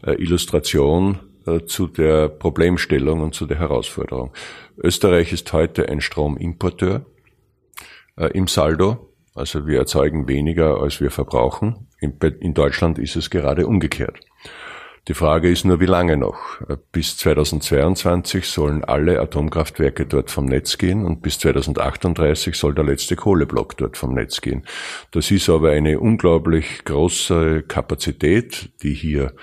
äh, 0.06 0.14
Illustration 0.22 1.20
äh, 1.46 1.64
zu 1.66 1.88
der 1.88 2.28
Problemstellung 2.28 3.22
und 3.22 3.34
zu 3.34 3.46
der 3.46 3.60
Herausforderung. 3.60 4.34
Österreich 4.78 5.32
ist 5.32 5.54
heute 5.54 5.88
ein 5.88 6.02
Stromimporteur 6.02 7.06
äh, 8.18 8.28
im 8.34 8.48
Saldo, 8.48 9.14
also 9.34 9.68
wir 9.68 9.78
erzeugen 9.78 10.28
weniger, 10.28 10.82
als 10.82 11.00
wir 11.00 11.12
verbrauchen. 11.12 11.88
In, 12.02 12.18
in 12.42 12.56
Deutschland 12.56 12.98
ist 13.00 13.16
es 13.16 13.30
gerade 13.30 13.68
umgekehrt. 13.68 14.20
Die 15.08 15.14
Frage 15.14 15.50
ist 15.50 15.64
nur, 15.64 15.80
wie 15.80 15.86
lange 15.86 16.18
noch? 16.18 16.38
Bis 16.92 17.16
2022 17.16 18.46
sollen 18.46 18.84
alle 18.84 19.22
Atomkraftwerke 19.22 20.06
dort 20.06 20.30
vom 20.30 20.46
Netz 20.46 20.78
gehen 20.78 21.06
und 21.06 21.22
bis 21.22 21.40
2038 21.40 22.56
soll 22.56 22.76
der 22.76 22.84
letzte 22.84 23.16
Kohleblock 23.16 23.78
dort 23.78 23.96
vom 23.96 24.14
Netz 24.14 24.42
gehen. 24.42 24.66
Das 25.12 25.32
ist 25.32 25.48
aber 25.50 25.72
eine 25.72 26.02
unglaublich 26.02 26.84
große 26.84 27.64
Kapazität, 27.64 28.70
die 28.84 28.94
hier 28.94 29.34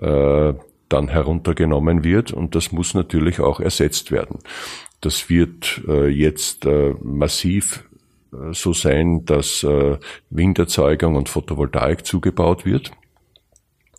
äh, 0.00 0.54
dann 0.88 1.08
heruntergenommen 1.08 2.02
wird 2.02 2.32
und 2.32 2.54
das 2.54 2.72
muss 2.72 2.94
natürlich 2.94 3.40
auch 3.40 3.60
ersetzt 3.60 4.10
werden. 4.12 4.38
Das 5.02 5.28
wird 5.28 5.82
äh, 5.86 6.08
jetzt 6.08 6.64
äh, 6.64 6.94
massiv 7.02 7.84
äh, 8.32 8.52
so 8.52 8.72
sein, 8.72 9.26
dass 9.26 9.62
äh, 9.64 9.98
Winderzeugung 10.30 11.16
und 11.16 11.28
Photovoltaik 11.28 12.06
zugebaut 12.06 12.64
wird. 12.64 12.90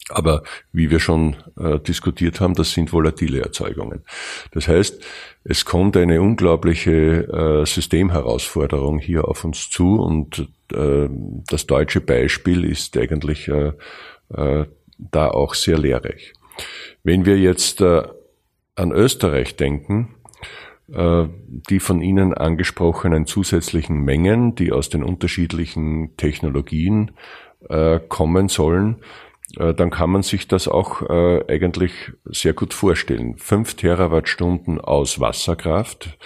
Aber 0.09 0.43
wie 0.73 0.89
wir 0.89 0.99
schon 0.99 1.37
äh, 1.57 1.79
diskutiert 1.79 2.41
haben, 2.41 2.53
das 2.55 2.71
sind 2.71 2.91
volatile 2.91 3.41
Erzeugungen. 3.41 4.03
Das 4.51 4.67
heißt, 4.67 5.01
es 5.43 5.65
kommt 5.65 5.95
eine 5.95 6.21
unglaubliche 6.21 6.91
äh, 6.91 7.65
Systemherausforderung 7.65 8.99
hier 8.99 9.27
auf 9.27 9.43
uns 9.43 9.69
zu 9.69 9.95
und 10.01 10.49
äh, 10.73 11.07
das 11.47 11.67
deutsche 11.67 12.01
Beispiel 12.01 12.65
ist 12.65 12.97
eigentlich 12.97 13.47
äh, 13.47 13.73
äh, 14.33 14.65
da 14.97 15.29
auch 15.29 15.53
sehr 15.53 15.77
lehrreich. 15.77 16.33
Wenn 17.03 17.25
wir 17.25 17.37
jetzt 17.37 17.81
äh, 17.81 18.03
an 18.75 18.91
Österreich 18.91 19.55
denken, 19.55 20.15
äh, 20.93 21.27
die 21.69 21.79
von 21.79 22.01
Ihnen 22.01 22.33
angesprochenen 22.33 23.25
zusätzlichen 23.25 23.97
Mengen, 24.03 24.55
die 24.55 24.71
aus 24.71 24.89
den 24.89 25.03
unterschiedlichen 25.03 26.17
Technologien 26.17 27.11
äh, 27.69 27.99
kommen 28.07 28.49
sollen, 28.49 28.97
dann 29.55 29.89
kann 29.89 30.09
man 30.09 30.23
sich 30.23 30.47
das 30.47 30.67
auch 30.67 31.01
äh, 31.09 31.43
eigentlich 31.47 31.91
sehr 32.25 32.53
gut 32.53 32.73
vorstellen. 32.73 33.37
Fünf 33.37 33.75
Terawattstunden 33.75 34.79
aus 34.79 35.19
Wasserkraft 35.19 36.17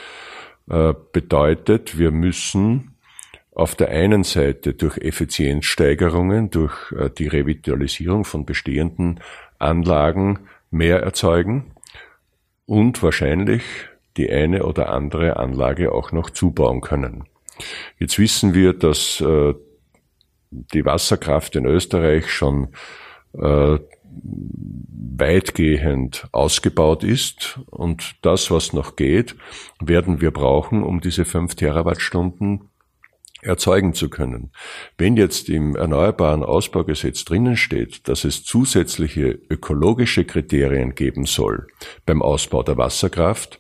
äh, 0.70 0.94
bedeutet, 1.12 1.98
wir 1.98 2.12
müssen 2.12 2.98
auf 3.52 3.76
der 3.76 3.90
einen 3.90 4.24
Seite 4.24 4.74
durch 4.74 4.98
Effizienzsteigerungen, 4.98 6.52
durch 6.52 6.94
die 7.18 7.28
Revitalisierung 7.28 8.26
von 8.26 8.46
bestehenden 8.46 9.22
Anlagen 9.60 10.40
mehr 10.72 11.02
erzeugen 11.02 11.72
und 12.66 13.02
wahrscheinlich 13.02 13.64
die 14.18 14.30
eine 14.30 14.66
oder 14.66 14.90
andere 14.90 15.38
Anlage 15.38 15.94
auch 15.94 16.12
noch 16.12 16.32
zubauen 16.32 16.82
können. 16.82 17.24
Jetzt 17.98 18.20
wissen 18.20 18.54
wir, 18.54 18.74
dass 18.74 19.24
die 20.52 20.86
Wasserkraft 20.86 21.56
in 21.56 21.66
Österreich 21.66 22.30
schon 22.30 22.74
äh, 23.38 23.80
weitgehend 25.18 26.28
ausgebaut 26.32 27.04
ist. 27.04 27.60
Und 27.70 28.16
das, 28.22 28.52
was 28.52 28.74
noch 28.74 28.96
geht, 28.96 29.36
werden 29.80 30.22
wir 30.22 30.32
brauchen, 30.32 30.84
um 30.84 31.02
diese 31.02 31.26
fünf 31.26 31.56
Terawattstunden 31.56 32.70
erzeugen 33.46 33.94
zu 33.94 34.10
können. 34.10 34.52
Wenn 34.98 35.16
jetzt 35.16 35.50
im 35.50 35.76
Erneuerbaren 35.76 36.44
Ausbaugesetz 36.44 37.26
drinnen 37.26 37.56
steht, 37.56 38.08
dass 38.08 38.24
es 38.24 38.44
zusätzliche 38.44 39.40
ökologische 39.50 40.26
Kriterien 40.26 40.96
geben 40.96 41.26
soll 41.26 41.68
beim 42.06 42.22
Ausbau 42.22 42.64
der 42.64 42.78
Wasserkraft, 42.78 43.60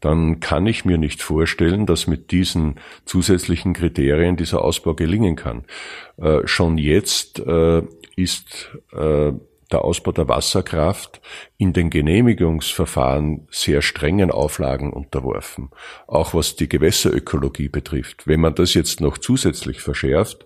dann 0.00 0.40
kann 0.40 0.66
ich 0.66 0.84
mir 0.84 0.98
nicht 0.98 1.22
vorstellen, 1.22 1.86
dass 1.86 2.06
mit 2.06 2.32
diesen 2.32 2.80
zusätzlichen 3.04 3.72
Kriterien 3.72 4.36
dieser 4.36 4.62
Ausbau 4.62 4.94
gelingen 4.94 5.36
kann. 5.36 5.64
Äh, 6.16 6.46
schon 6.46 6.76
jetzt 6.76 7.38
äh, 7.38 7.82
ist 8.16 8.76
äh, 8.92 9.32
der 9.72 9.84
Ausbau 9.84 10.12
der 10.12 10.28
Wasserkraft 10.28 11.20
in 11.58 11.72
den 11.72 11.90
Genehmigungsverfahren 11.90 13.46
sehr 13.50 13.82
strengen 13.82 14.30
Auflagen 14.30 14.92
unterworfen, 14.92 15.70
auch 16.06 16.34
was 16.34 16.56
die 16.56 16.68
Gewässerökologie 16.68 17.68
betrifft. 17.68 18.26
Wenn 18.26 18.40
man 18.40 18.54
das 18.54 18.74
jetzt 18.74 19.00
noch 19.00 19.18
zusätzlich 19.18 19.80
verschärft, 19.80 20.44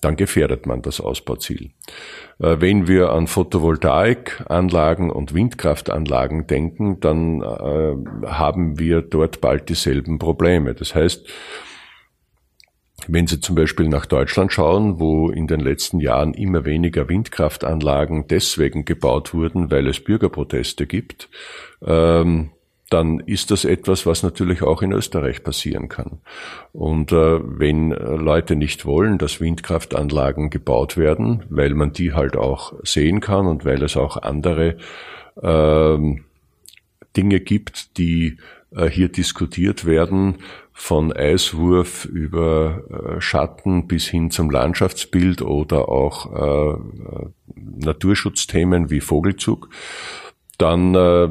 dann 0.00 0.16
gefährdet 0.16 0.66
man 0.66 0.82
das 0.82 1.00
Ausbauziel. 1.00 1.70
Äh, 2.38 2.56
wenn 2.60 2.86
wir 2.86 3.10
an 3.10 3.26
Photovoltaikanlagen 3.26 5.10
und 5.10 5.34
Windkraftanlagen 5.34 6.46
denken, 6.46 7.00
dann 7.00 7.42
äh, 7.42 8.26
haben 8.26 8.78
wir 8.78 9.02
dort 9.02 9.40
bald 9.40 9.68
dieselben 9.68 10.18
Probleme. 10.18 10.74
Das 10.74 10.94
heißt, 10.94 11.26
wenn 13.08 13.26
Sie 13.26 13.40
zum 13.40 13.56
Beispiel 13.56 13.88
nach 13.88 14.06
Deutschland 14.06 14.52
schauen, 14.52 15.00
wo 15.00 15.30
in 15.30 15.46
den 15.46 15.60
letzten 15.60 15.98
Jahren 15.98 16.34
immer 16.34 16.64
weniger 16.64 17.08
Windkraftanlagen 17.08 18.28
deswegen 18.28 18.84
gebaut 18.84 19.34
wurden, 19.34 19.70
weil 19.70 19.86
es 19.86 20.00
Bürgerproteste 20.00 20.86
gibt, 20.86 21.28
ähm, 21.84 22.50
dann 22.90 23.20
ist 23.20 23.50
das 23.50 23.64
etwas, 23.64 24.06
was 24.06 24.22
natürlich 24.22 24.62
auch 24.62 24.82
in 24.82 24.92
Österreich 24.92 25.42
passieren 25.42 25.88
kann. 25.88 26.20
Und 26.72 27.12
äh, 27.12 27.40
wenn 27.42 27.90
Leute 27.90 28.56
nicht 28.56 28.86
wollen, 28.86 29.18
dass 29.18 29.40
Windkraftanlagen 29.40 30.50
gebaut 30.50 30.96
werden, 30.96 31.44
weil 31.50 31.74
man 31.74 31.92
die 31.92 32.12
halt 32.12 32.36
auch 32.36 32.72
sehen 32.82 33.20
kann 33.20 33.46
und 33.46 33.64
weil 33.64 33.82
es 33.82 33.96
auch 33.96 34.16
andere 34.16 34.76
äh, 35.42 35.98
Dinge 37.16 37.40
gibt, 37.40 37.98
die 37.98 38.38
hier 38.90 39.08
diskutiert 39.08 39.86
werden, 39.86 40.36
von 40.78 41.12
Eiswurf 41.12 42.04
über 42.04 42.84
äh, 42.88 43.20
Schatten 43.20 43.88
bis 43.88 44.06
hin 44.06 44.30
zum 44.30 44.48
Landschaftsbild 44.48 45.42
oder 45.42 45.88
auch 45.88 46.76
äh, 46.76 46.78
Naturschutzthemen 47.56 48.88
wie 48.88 49.00
Vogelzug, 49.00 49.70
dann 50.56 50.94
äh, 50.94 51.28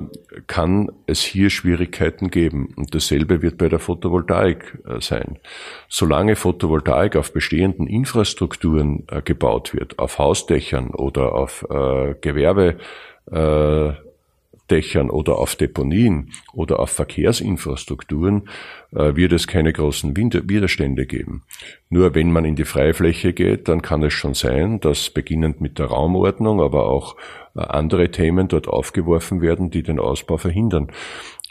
kann 0.48 0.92
es 1.06 1.22
hier 1.22 1.50
Schwierigkeiten 1.50 2.30
geben. 2.30 2.74
Und 2.76 2.94
dasselbe 2.94 3.42
wird 3.42 3.58
bei 3.58 3.70
der 3.70 3.80
Photovoltaik 3.80 4.80
äh, 4.86 5.00
sein. 5.00 5.40
Solange 5.88 6.36
Photovoltaik 6.36 7.16
auf 7.16 7.32
bestehenden 7.32 7.88
Infrastrukturen 7.88 9.06
äh, 9.10 9.22
gebaut 9.22 9.74
wird, 9.74 9.98
auf 9.98 10.20
Hausdächern 10.20 10.90
oder 10.90 11.36
auf 11.36 11.66
äh, 11.70 12.16
Gewerbe, 12.20 12.78
äh, 13.32 14.07
Dächern 14.70 15.10
oder 15.10 15.38
auf 15.38 15.56
Deponien 15.56 16.32
oder 16.54 16.80
auf 16.80 16.90
Verkehrsinfrastrukturen 16.92 18.50
äh, 18.92 19.16
wird 19.16 19.34
es 19.34 19.48
keine 19.48 19.74
großen 19.74 20.16
Widerstände 20.16 21.06
geben. 21.06 21.44
Nur 21.90 22.16
wenn 22.16 22.32
man 22.32 22.46
in 22.46 22.56
die 22.56 22.66
Freifläche 22.66 23.34
geht, 23.34 23.68
dann 23.68 23.82
kann 23.82 24.04
es 24.04 24.14
schon 24.14 24.34
sein, 24.34 24.80
dass 24.80 25.10
beginnend 25.10 25.62
mit 25.62 25.80
der 25.80 25.88
Raumordnung, 25.88 26.62
aber 26.62 26.88
auch 26.88 27.16
äh, 27.56 27.62
andere 27.62 28.12
Themen 28.12 28.48
dort 28.48 28.68
aufgeworfen 28.68 29.42
werden, 29.42 29.72
die 29.72 29.84
den 29.84 30.00
Ausbau 30.00 30.38
verhindern. 30.38 30.92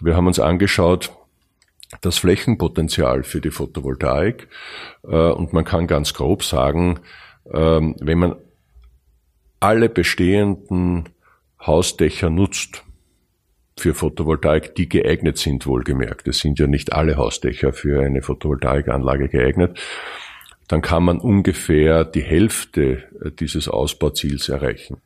Wir 0.00 0.14
haben 0.14 0.26
uns 0.26 0.38
angeschaut, 0.38 1.12
das 2.00 2.18
Flächenpotenzial 2.18 3.22
für 3.22 3.40
die 3.40 3.50
Photovoltaik 3.50 4.48
äh, 5.04 5.30
und 5.30 5.52
man 5.52 5.64
kann 5.64 5.86
ganz 5.86 6.14
grob 6.14 6.42
sagen, 6.42 7.00
ähm, 7.52 7.94
wenn 8.00 8.18
man 8.18 8.36
alle 9.60 9.88
bestehenden 9.88 11.08
Hausdächer 11.64 12.30
nutzt, 12.30 12.84
für 13.78 13.94
Photovoltaik, 13.94 14.74
die 14.74 14.88
geeignet 14.88 15.38
sind, 15.38 15.66
wohlgemerkt. 15.66 16.28
Es 16.28 16.38
sind 16.38 16.58
ja 16.58 16.66
nicht 16.66 16.92
alle 16.92 17.16
Hausdächer 17.16 17.72
für 17.72 18.02
eine 18.02 18.22
Photovoltaikanlage 18.22 19.28
geeignet. 19.28 19.78
dann 20.68 20.82
kann 20.82 21.04
man 21.04 21.20
ungefähr 21.20 22.04
die 22.04 22.22
Hälfte 22.22 23.04
äh, 23.24 23.30
dieses 23.30 23.68
Ausbauziels 23.68 24.48
erreichen. 24.48 24.96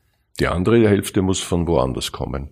Die 0.41 0.47
andere 0.47 0.89
Hälfte 0.89 1.21
muss 1.21 1.41
von 1.41 1.67
woanders 1.67 2.13
kommen. 2.13 2.49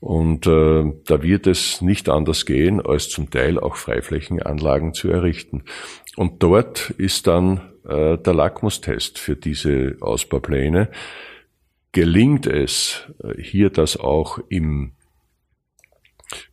Und 0.00 0.48
äh, 0.48 0.92
da 1.06 1.22
wird 1.22 1.46
es 1.46 1.80
nicht 1.80 2.08
anders 2.08 2.44
gehen, 2.44 2.84
als 2.84 3.08
zum 3.08 3.30
Teil 3.30 3.60
auch 3.60 3.76
Freiflächenanlagen 3.76 4.94
zu 4.94 5.10
errichten. 5.10 5.62
Und 6.16 6.42
dort 6.42 6.90
ist 6.90 7.28
dann 7.28 7.60
äh, 7.88 8.18
der 8.18 8.34
Lackmustest 8.34 9.20
für 9.20 9.36
diese 9.36 9.96
Ausbaupläne. 10.00 10.88
Gelingt 11.92 12.48
es, 12.48 13.06
äh, 13.22 13.40
hier 13.40 13.70
das 13.70 13.96
auch 13.96 14.40
im 14.48 14.92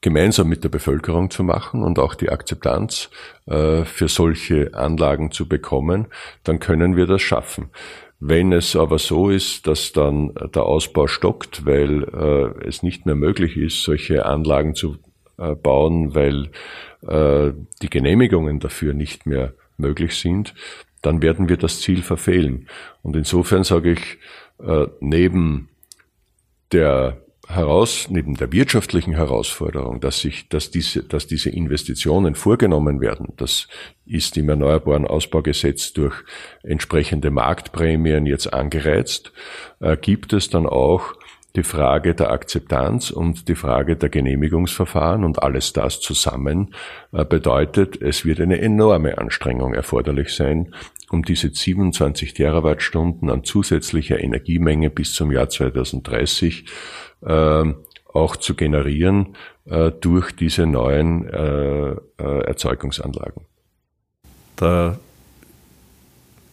gemeinsam 0.01 0.47
mit 0.47 0.63
der 0.63 0.69
Bevölkerung 0.69 1.29
zu 1.29 1.43
machen 1.43 1.83
und 1.83 1.99
auch 1.99 2.15
die 2.15 2.29
Akzeptanz 2.29 3.09
äh, 3.45 3.85
für 3.85 4.07
solche 4.07 4.73
Anlagen 4.73 5.31
zu 5.31 5.47
bekommen, 5.47 6.07
dann 6.43 6.59
können 6.59 6.95
wir 6.95 7.05
das 7.05 7.21
schaffen. 7.21 7.69
Wenn 8.19 8.51
es 8.51 8.75
aber 8.75 8.97
so 8.97 9.29
ist, 9.29 9.67
dass 9.67 9.91
dann 9.91 10.33
der 10.55 10.63
Ausbau 10.63 11.05
stockt, 11.05 11.65
weil 11.65 12.03
äh, 12.03 12.67
es 12.67 12.81
nicht 12.81 13.05
mehr 13.05 13.15
möglich 13.15 13.57
ist, 13.57 13.83
solche 13.83 14.25
Anlagen 14.25 14.73
zu 14.73 14.97
äh, 15.37 15.53
bauen, 15.53 16.15
weil 16.15 16.49
äh, 17.07 17.53
die 17.83 17.89
Genehmigungen 17.89 18.59
dafür 18.59 18.93
nicht 18.93 19.27
mehr 19.27 19.53
möglich 19.77 20.15
sind, 20.15 20.55
dann 21.03 21.21
werden 21.21 21.47
wir 21.47 21.57
das 21.57 21.81
Ziel 21.81 22.01
verfehlen. 22.01 22.67
Und 23.03 23.15
insofern 23.15 23.63
sage 23.63 23.91
ich, 23.91 24.17
äh, 24.65 24.87
neben 24.99 25.69
der 26.71 27.21
heraus, 27.47 28.07
neben 28.09 28.35
der 28.35 28.51
wirtschaftlichen 28.51 29.13
Herausforderung, 29.13 30.01
dass 30.01 30.19
sich, 30.19 30.49
dass 30.49 30.69
diese, 30.69 31.03
dass 31.03 31.27
diese 31.27 31.49
Investitionen 31.49 32.35
vorgenommen 32.35 32.99
werden, 32.99 33.33
das 33.37 33.67
ist 34.05 34.37
im 34.37 34.49
Erneuerbaren 34.49 35.07
Ausbaugesetz 35.07 35.93
durch 35.93 36.23
entsprechende 36.63 37.31
Marktprämien 37.31 38.25
jetzt 38.25 38.53
angereizt, 38.53 39.31
äh, 39.79 39.95
gibt 39.95 40.33
es 40.33 40.49
dann 40.49 40.65
auch 40.65 41.13
die 41.55 41.63
Frage 41.63 42.13
der 42.13 42.31
Akzeptanz 42.31 43.09
und 43.09 43.47
die 43.47 43.55
Frage 43.55 43.95
der 43.95 44.09
Genehmigungsverfahren 44.09 45.23
und 45.23 45.41
alles 45.41 45.73
das 45.73 45.99
zusammen 45.99 46.75
äh, 47.13 47.25
bedeutet, 47.25 47.99
es 48.01 48.25
wird 48.25 48.41
eine 48.41 48.61
enorme 48.61 49.17
Anstrengung 49.17 49.73
erforderlich 49.73 50.35
sein, 50.35 50.75
um 51.09 51.23
diese 51.23 51.49
27 51.49 52.33
Terawattstunden 52.33 53.29
an 53.29 53.43
zusätzlicher 53.43 54.19
Energiemenge 54.19 54.89
bis 54.89 55.13
zum 55.13 55.31
Jahr 55.31 55.49
2030 55.49 56.65
äh, 56.65 57.06
auch 57.21 58.35
zu 58.35 58.55
generieren 58.55 59.35
äh, 59.69 59.91
durch 59.91 60.31
diese 60.31 60.65
neuen 60.65 61.27
äh, 61.27 61.91
äh, 61.91 61.97
Erzeugungsanlagen. 62.17 63.45
Da 64.55 64.97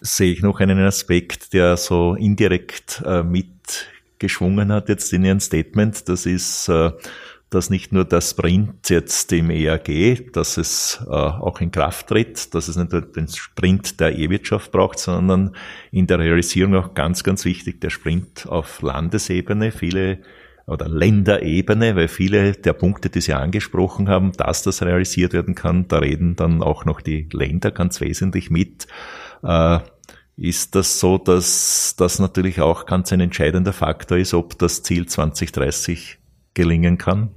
sehe 0.00 0.32
ich 0.32 0.42
noch 0.42 0.60
einen 0.60 0.80
Aspekt, 0.80 1.52
der 1.52 1.76
so 1.76 2.14
indirekt 2.14 3.02
mitgeschwungen 3.24 4.70
hat 4.70 4.88
jetzt 4.90 5.12
in 5.12 5.24
Ihrem 5.24 5.40
Statement. 5.40 6.08
Das 6.08 6.26
ist 6.26 6.70
dass 7.50 7.70
nicht 7.70 7.92
nur 7.92 8.04
der 8.04 8.20
Sprint 8.20 8.90
jetzt 8.90 9.32
im 9.32 9.48
ERG, 9.48 10.32
dass 10.32 10.56
es 10.56 11.00
auch 11.06 11.60
in 11.60 11.70
Kraft 11.70 12.08
tritt, 12.08 12.52
dass 12.52 12.66
es 12.68 12.76
nicht 12.76 12.92
nur 12.92 13.00
den 13.00 13.28
Sprint 13.28 14.00
der 14.00 14.18
E-Wirtschaft 14.18 14.72
braucht, 14.72 14.98
sondern 14.98 15.54
in 15.92 16.08
der 16.08 16.18
Realisierung 16.18 16.74
auch 16.74 16.94
ganz, 16.94 17.22
ganz 17.22 17.44
wichtig 17.44 17.80
der 17.80 17.90
Sprint 17.90 18.46
auf 18.46 18.82
Landesebene. 18.82 19.70
Viele 19.70 20.18
oder 20.66 20.88
Länderebene, 20.88 21.96
weil 21.96 22.08
viele 22.08 22.52
der 22.52 22.72
Punkte, 22.72 23.10
die 23.10 23.20
Sie 23.20 23.34
angesprochen 23.34 24.08
haben, 24.08 24.32
dass 24.32 24.62
das 24.62 24.82
realisiert 24.82 25.32
werden 25.32 25.54
kann, 25.54 25.88
da 25.88 25.98
reden 25.98 26.36
dann 26.36 26.62
auch 26.62 26.84
noch 26.84 27.00
die 27.00 27.28
Länder 27.32 27.70
ganz 27.70 28.00
wesentlich 28.00 28.50
mit. 28.50 28.86
Äh, 29.42 29.80
ist 30.36 30.74
das 30.74 30.98
so, 30.98 31.18
dass 31.18 31.94
das 31.96 32.18
natürlich 32.18 32.60
auch 32.60 32.86
ganz 32.86 33.12
ein 33.12 33.20
entscheidender 33.20 33.72
Faktor 33.72 34.18
ist, 34.18 34.34
ob 34.34 34.58
das 34.58 34.82
Ziel 34.82 35.06
2030 35.06 36.18
gelingen 36.54 36.98
kann? 36.98 37.30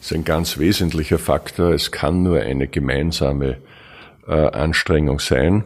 Das 0.00 0.10
ist 0.10 0.16
ein 0.18 0.24
ganz 0.24 0.58
wesentlicher 0.58 1.18
Faktor. 1.18 1.72
Es 1.72 1.90
kann 1.90 2.22
nur 2.22 2.40
eine 2.40 2.68
gemeinsame 2.68 3.58
äh, 4.26 4.32
Anstrengung 4.32 5.20
sein. 5.20 5.64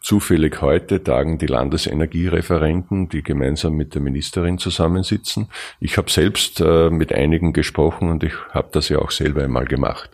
Zufällig 0.00 0.62
heute 0.62 1.04
tagen 1.04 1.36
die 1.36 1.46
Landesenergiereferenten, 1.46 3.10
die 3.10 3.22
gemeinsam 3.22 3.74
mit 3.74 3.94
der 3.94 4.00
Ministerin 4.00 4.56
zusammensitzen. 4.56 5.48
Ich 5.78 5.98
habe 5.98 6.10
selbst 6.10 6.60
äh, 6.60 6.88
mit 6.88 7.12
einigen 7.12 7.52
gesprochen 7.52 8.08
und 8.08 8.24
ich 8.24 8.32
habe 8.50 8.70
das 8.72 8.88
ja 8.88 8.98
auch 8.98 9.10
selber 9.10 9.44
einmal 9.44 9.66
gemacht. 9.66 10.10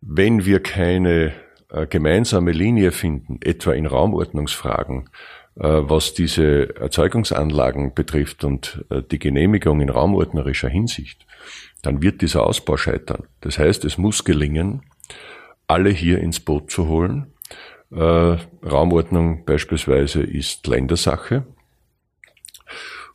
Wenn 0.00 0.46
wir 0.46 0.62
keine 0.62 1.34
äh, 1.70 1.86
gemeinsame 1.86 2.52
Linie 2.52 2.92
finden, 2.92 3.40
etwa 3.42 3.72
in 3.72 3.84
Raumordnungsfragen, 3.84 5.10
äh, 5.56 5.64
was 5.64 6.14
diese 6.14 6.76
Erzeugungsanlagen 6.76 7.92
betrifft 7.92 8.42
und 8.42 8.86
äh, 8.88 9.02
die 9.02 9.18
Genehmigung 9.18 9.82
in 9.82 9.90
raumordnerischer 9.90 10.70
Hinsicht, 10.70 11.26
dann 11.82 12.00
wird 12.00 12.22
dieser 12.22 12.46
Ausbau 12.46 12.78
scheitern. 12.78 13.24
Das 13.42 13.58
heißt, 13.58 13.84
es 13.84 13.98
muss 13.98 14.24
gelingen, 14.24 14.80
alle 15.66 15.90
hier 15.90 16.20
ins 16.20 16.40
Boot 16.40 16.70
zu 16.70 16.88
holen 16.88 17.34
äh, 17.90 17.96
Raumordnung 17.96 19.44
beispielsweise 19.44 20.22
ist 20.22 20.66
Ländersache. 20.66 21.44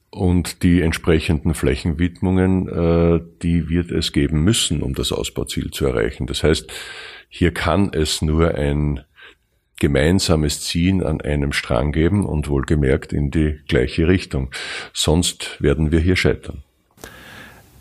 Und 0.10 0.62
die 0.62 0.82
entsprechenden 0.82 1.56
Flächenwidmungen, 1.56 2.68
äh, 2.68 3.22
die 3.42 3.68
wird 3.70 3.92
es 3.92 4.12
geben 4.12 4.44
müssen, 4.44 4.84
um 4.84 4.94
das 4.94 5.12
Ausbauziel 5.12 5.72
zu 5.72 5.88
erreichen. 5.88 6.28
Das 6.28 6.44
heißt, 6.44 6.72
hier 7.30 7.52
kann 7.52 7.92
es 7.94 8.22
nur 8.22 8.54
ein 8.54 9.04
gemeinsames 9.80 10.62
Ziehen 10.62 11.04
an 11.04 11.20
einem 11.20 11.52
Strang 11.52 11.92
geben 11.92 12.26
und 12.26 12.48
wohlgemerkt 12.48 13.12
in 13.12 13.32
die 13.32 13.60
gleiche 13.68 14.08
Richtung. 14.08 14.52
Sonst 14.94 15.62
werden 15.62 15.92
wir 15.92 16.00
hier 16.00 16.16
scheitern. 16.16 16.64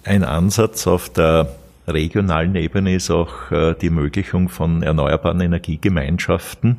Ein 0.04 0.24
Ansatz 0.24 0.86
auf 0.86 1.12
der 1.12 1.54
regionalen 1.86 2.54
Ebene 2.54 2.94
ist 2.94 3.10
auch 3.10 3.50
äh, 3.50 3.74
die 3.74 3.86
Ermöglichung 3.86 4.48
von 4.48 4.82
erneuerbaren 4.82 5.40
Energiegemeinschaften. 5.40 6.76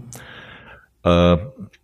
Äh, 1.03 1.37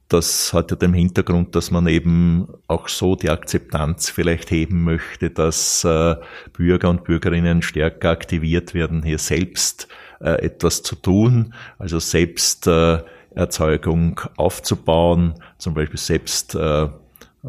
das 0.10 0.54
hat 0.54 0.72
ja 0.72 0.78
den 0.78 0.94
Hintergrund, 0.94 1.56
dass 1.56 1.70
man 1.70 1.86
eben 1.88 2.48
auch 2.68 2.88
so 2.88 3.16
die 3.16 3.30
Akzeptanz 3.30 4.10
vielleicht 4.10 4.50
heben 4.50 4.84
möchte, 4.84 5.30
dass 5.30 5.84
äh, 5.84 6.16
Bürger 6.54 6.90
und 6.90 7.04
Bürgerinnen 7.04 7.62
stärker 7.62 8.10
aktiviert 8.10 8.74
werden, 8.74 9.04
hier 9.04 9.20
selbst 9.20 9.88
äh, 10.20 10.44
etwas 10.44 10.82
zu 10.82 10.96
tun, 10.96 11.54
also 11.78 12.00
selbst 12.00 12.66
äh, 12.66 13.04
Erzeugung 13.36 14.20
aufzubauen, 14.36 15.36
zum 15.60 15.76
Beispiel 15.76 16.00
selbst 16.00 16.56
äh, 16.56 16.88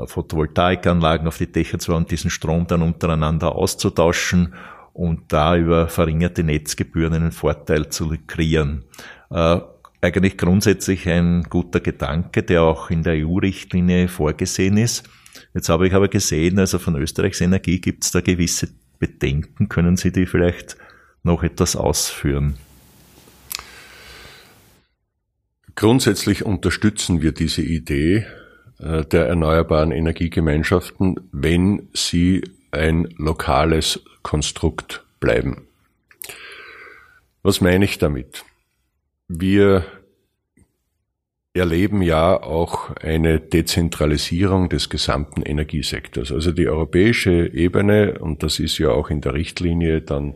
Photovoltaikanlagen 0.05 1.27
auf 1.27 1.39
die 1.39 1.51
Dächer 1.51 1.79
zu 1.79 1.93
bauen, 1.93 2.07
diesen 2.07 2.31
Strom 2.31 2.67
dann 2.67 2.83
untereinander 2.83 3.55
auszutauschen 3.55 4.55
und 5.01 5.33
da 5.33 5.57
über 5.57 5.89
verringerte 5.89 6.45
Netzgebühren 6.45 7.15
einen 7.15 7.33
Vorteil 7.33 7.89
zu 7.89 8.15
kreieren. 8.27 8.85
Äh, 9.31 9.61
eigentlich 10.03 10.37
grundsätzlich 10.37 11.09
ein 11.09 11.45
guter 11.45 11.81
Gedanke, 11.81 12.43
der 12.43 12.65
auch 12.65 12.91
in 12.91 13.03
der 13.03 13.15
EU-Richtlinie 13.15 14.09
vorgesehen 14.09 14.77
ist. 14.77 15.09
Jetzt 15.55 15.71
habe 15.71 15.87
ich 15.87 15.95
aber 15.95 16.09
gesehen, 16.09 16.59
also 16.59 16.79
von 16.79 16.97
Österreichs 16.97 17.41
Energie 17.41 17.81
gibt 17.81 18.05
es 18.05 18.11
da 18.11 18.21
gewisse 18.21 18.69
Bedenken. 18.99 19.71
Können 19.71 19.97
Sie 19.97 20.13
die 20.13 20.27
vielleicht 20.27 20.77
noch 21.23 21.43
etwas 21.43 21.77
ausführen? 21.77 22.57
Grundsätzlich 25.77 26.45
unterstützen 26.45 27.23
wir 27.23 27.33
diese 27.33 27.63
Idee 27.63 28.27
äh, 28.79 29.07
der 29.07 29.29
erneuerbaren 29.29 29.93
Energiegemeinschaften, 29.93 31.17
wenn 31.33 31.89
sie 31.95 32.43
ein 32.71 33.09
lokales 33.17 34.05
Konstrukt 34.23 35.05
bleiben. 35.21 35.67
Was 37.43 37.61
meine 37.61 37.85
ich 37.85 37.99
damit? 37.99 38.45
Wir 39.29 39.85
erleben 41.53 42.01
ja 42.01 42.41
auch 42.41 42.95
eine 42.97 43.41
Dezentralisierung 43.41 44.69
des 44.69 44.89
gesamten 44.89 45.43
Energiesektors. 45.43 46.31
Also 46.31 46.53
die 46.53 46.69
europäische 46.69 47.53
Ebene, 47.53 48.19
und 48.21 48.43
das 48.43 48.61
ist 48.61 48.79
ja 48.79 48.91
auch 48.91 49.11
in 49.11 49.21
der 49.21 49.35
Richtlinie 49.35 50.01
dann 50.01 50.35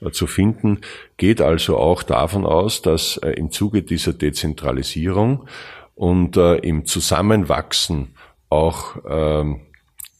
äh, 0.00 0.10
zu 0.10 0.26
finden, 0.26 0.80
geht 1.18 1.40
also 1.40 1.76
auch 1.76 2.02
davon 2.02 2.44
aus, 2.44 2.82
dass 2.82 3.16
äh, 3.18 3.30
im 3.32 3.52
Zuge 3.52 3.82
dieser 3.82 4.12
Dezentralisierung 4.12 5.46
und 5.94 6.36
äh, 6.36 6.56
im 6.56 6.84
Zusammenwachsen 6.84 8.14
auch 8.48 8.96
ähm, 9.08 9.60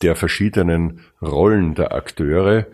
der 0.02 0.14
verschiedenen 0.14 1.00
Rollen 1.20 1.74
der 1.74 1.92
Akteure 1.92 2.66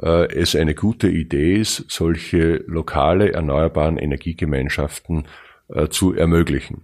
äh, 0.00 0.32
es 0.34 0.56
eine 0.56 0.74
gute 0.74 1.08
Idee 1.08 1.56
ist, 1.56 1.84
solche 1.88 2.64
lokale 2.66 3.32
erneuerbaren 3.32 3.96
Energiegemeinschaften 3.96 5.26
äh, 5.68 5.88
zu 5.88 6.14
ermöglichen. 6.14 6.82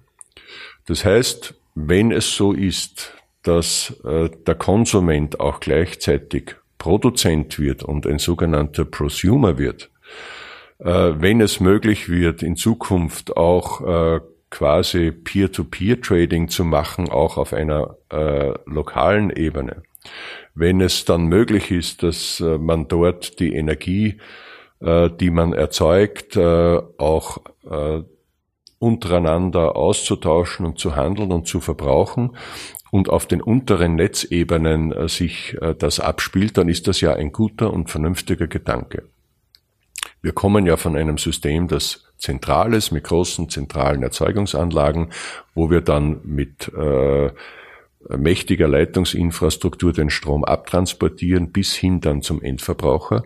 Das 0.87 1.05
heißt, 1.05 1.55
wenn 1.75 2.13
es 2.13 2.35
so 2.35 2.53
ist, 2.53 3.15
dass 3.43 4.01
äh, 4.05 4.31
der 4.47 4.55
Konsument 4.55 5.41
auch 5.41 5.61
gleichzeitig 5.61 6.57
Produzent 6.79 7.59
wird 7.59 7.83
und 7.83 8.07
ein 8.07 8.19
sogenannter 8.19 8.85
Prosumer 8.87 9.59
wird, 9.59 9.91
wenn 10.79 11.43
es 11.43 11.61
möglich 11.61 12.09
wird, 12.09 12.43
in 12.43 12.57
Zukunft 12.57 13.37
auch 13.37 14.23
quasi 14.49 15.13
Peer-to-Peer-Trading 15.13 16.49
zu 16.49 16.65
machen, 16.65 17.11
auch 17.11 17.37
auf 17.37 17.53
einer 17.53 17.97
lokalen 18.65 19.29
Ebene. 19.29 19.83
Wenn 20.55 20.80
es 20.80 21.05
dann 21.05 21.24
möglich 21.24 21.70
ist, 21.70 22.03
dass 22.03 22.40
äh, 22.40 22.59
man 22.59 22.88
dort 22.88 23.38
die 23.40 23.55
Energie, 23.55 24.18
äh, 24.80 25.11
die 25.11 25.30
man 25.30 25.53
erzeugt, 25.53 26.36
äh, 26.36 26.80
auch 26.98 27.38
untereinander 28.78 29.76
auszutauschen 29.76 30.64
und 30.64 30.78
zu 30.78 30.96
handeln 30.96 31.30
und 31.30 31.46
zu 31.46 31.61
verbrauchen 31.61 32.36
und 32.90 33.11
auf 33.11 33.26
den 33.26 33.42
unteren 33.42 33.94
Netzebenen 33.96 35.09
sich 35.09 35.57
das 35.78 36.01
abspielt, 36.01 36.57
dann 36.57 36.70
ist 36.70 36.88
das 36.88 37.03
ja 37.03 37.12
ein 37.12 37.32
guter 37.32 37.70
und 37.70 37.90
vernünftiger 37.90 38.46
Gedanke. 38.46 39.11
Wir 40.22 40.32
kommen 40.32 40.66
ja 40.66 40.78
von 40.78 40.96
einem 40.96 41.18
System, 41.18 41.68
das 41.68 42.05
zentral 42.16 42.74
ist, 42.74 42.90
mit 42.90 43.05
großen 43.05 43.48
zentralen 43.48 44.03
Erzeugungsanlagen, 44.03 45.11
wo 45.55 45.70
wir 45.70 45.80
dann 45.80 46.20
mit 46.24 46.72
äh, 46.74 47.30
mächtiger 48.09 48.66
Leitungsinfrastruktur 48.66 49.92
den 49.92 50.11
Strom 50.11 50.44
abtransportieren 50.44 51.53
bis 51.53 51.74
hin 51.74 52.01
dann 52.01 52.22
zum 52.22 52.42
Endverbraucher. 52.42 53.24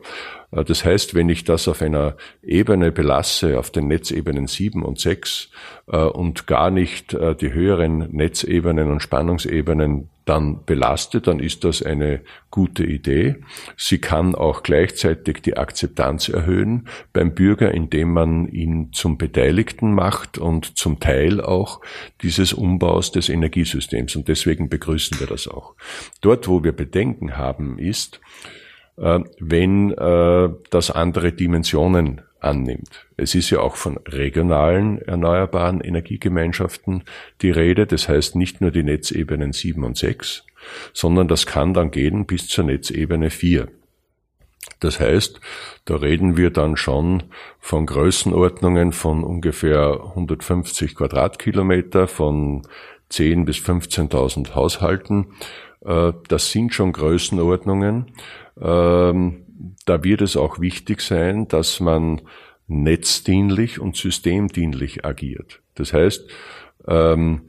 Äh, 0.51 0.65
das 0.65 0.85
heißt, 0.85 1.15
wenn 1.15 1.29
ich 1.29 1.45
das 1.45 1.69
auf 1.69 1.83
einer 1.83 2.17
Ebene 2.43 2.93
belasse, 2.93 3.59
auf 3.59 3.71
den 3.71 3.89
Netzebenen 3.89 4.47
7 4.47 4.83
und 4.83 4.99
6 4.99 5.51
äh, 5.89 5.97
und 5.97 6.47
gar 6.47 6.71
nicht 6.71 7.15
äh, 7.15 7.35
die 7.35 7.53
höheren 7.53 8.11
Netzebenen 8.13 8.91
und 8.91 9.01
Spannungsebenen 9.01 10.11
dann 10.25 10.65
belastet, 10.65 11.27
dann 11.27 11.39
ist 11.39 11.65
das 11.65 11.83
eine 11.83 12.23
gute 12.51 12.85
Idee. 12.85 13.37
Sie 13.77 13.99
kann 13.99 14.35
auch 14.35 14.63
gleichzeitig 14.63 15.43
die 15.43 15.57
Akzeptanz 15.57 16.29
erhöhen 16.29 16.89
beim 17.13 17.35
Bürger, 17.35 17.73
indem 17.73 18.13
man 18.13 18.49
ihn 18.49 18.93
zum 18.93 19.19
Beteiligten 19.19 19.93
macht 19.93 20.39
und 20.39 20.79
zum 20.79 21.01
Teil 21.01 21.41
auch 21.41 21.81
dieses 22.23 22.53
Umbaus 22.53 23.13
des 23.13 23.29
Energiesystems. 23.29 24.17
Und 24.17 24.29
deswegen 24.29 24.69
begrüßen 24.69 25.21
wir 25.21 25.27
das 25.27 25.47
auch. 25.47 25.75
Dort, 26.21 26.49
wo 26.49 26.65
wir 26.65 26.73
Bedenken 26.73 27.37
haben, 27.37 27.79
ist, 27.79 28.21
äh, 28.97 29.21
wenn 29.41 29.93
äh, 29.93 30.49
das 30.71 30.91
andere 30.91 31.33
Dimensionen 31.33 32.23
annimmt. 32.45 33.07
Es 33.17 33.35
ist 33.35 33.51
ja 33.51 33.61
auch 33.61 33.77
von 33.77 33.99
regionalen 34.07 35.01
erneuerbaren 35.01 35.81
Energiegemeinschaften 35.81 37.05
die 37.43 37.51
Rede. 37.51 37.87
Das 37.87 38.09
heißt 38.09 38.37
nicht 38.37 38.61
nur 38.61 38.71
die 38.71 38.83
Netzebenen 38.83 39.53
7 39.53 39.83
und 39.85 39.97
6, 39.97 40.45
sondern 40.93 41.29
das 41.29 41.47
kann 41.47 41.75
dann 41.75 41.91
gehen 41.91 42.27
bis 42.27 42.49
zur 42.49 42.65
Netzebene 42.65 43.31
4. 43.31 43.69
Das 44.81 45.01
heißt, 45.01 45.41
da 45.85 45.97
reden 45.97 46.37
wir 46.37 46.51
dann 46.51 46.77
schon 46.77 47.25
von 47.59 47.87
Größenordnungen 47.87 48.93
von 48.93 49.25
ungefähr 49.25 50.01
150 50.11 50.95
Quadratkilometer, 50.95 52.07
von 52.09 52.63
10 53.11 53.45
bis 53.45 53.59
15.000 53.59 54.55
Haushalten. 54.55 55.27
Äh, 55.85 56.13
das 56.29 56.51
sind 56.51 56.75
schon 56.75 56.93
Größenordnungen. 56.93 58.13
Da 59.87 60.03
wird 60.05 60.23
es 60.23 60.37
auch 60.37 60.61
wichtig 60.61 61.01
sein, 61.01 61.49
dass 61.49 61.81
man 61.81 62.23
netzdienlich 62.67 63.79
und 63.81 63.97
systemdienlich 63.97 65.05
agiert. 65.05 65.61
Das 65.75 65.93
heißt, 65.93 66.29
ähm, 66.87 67.43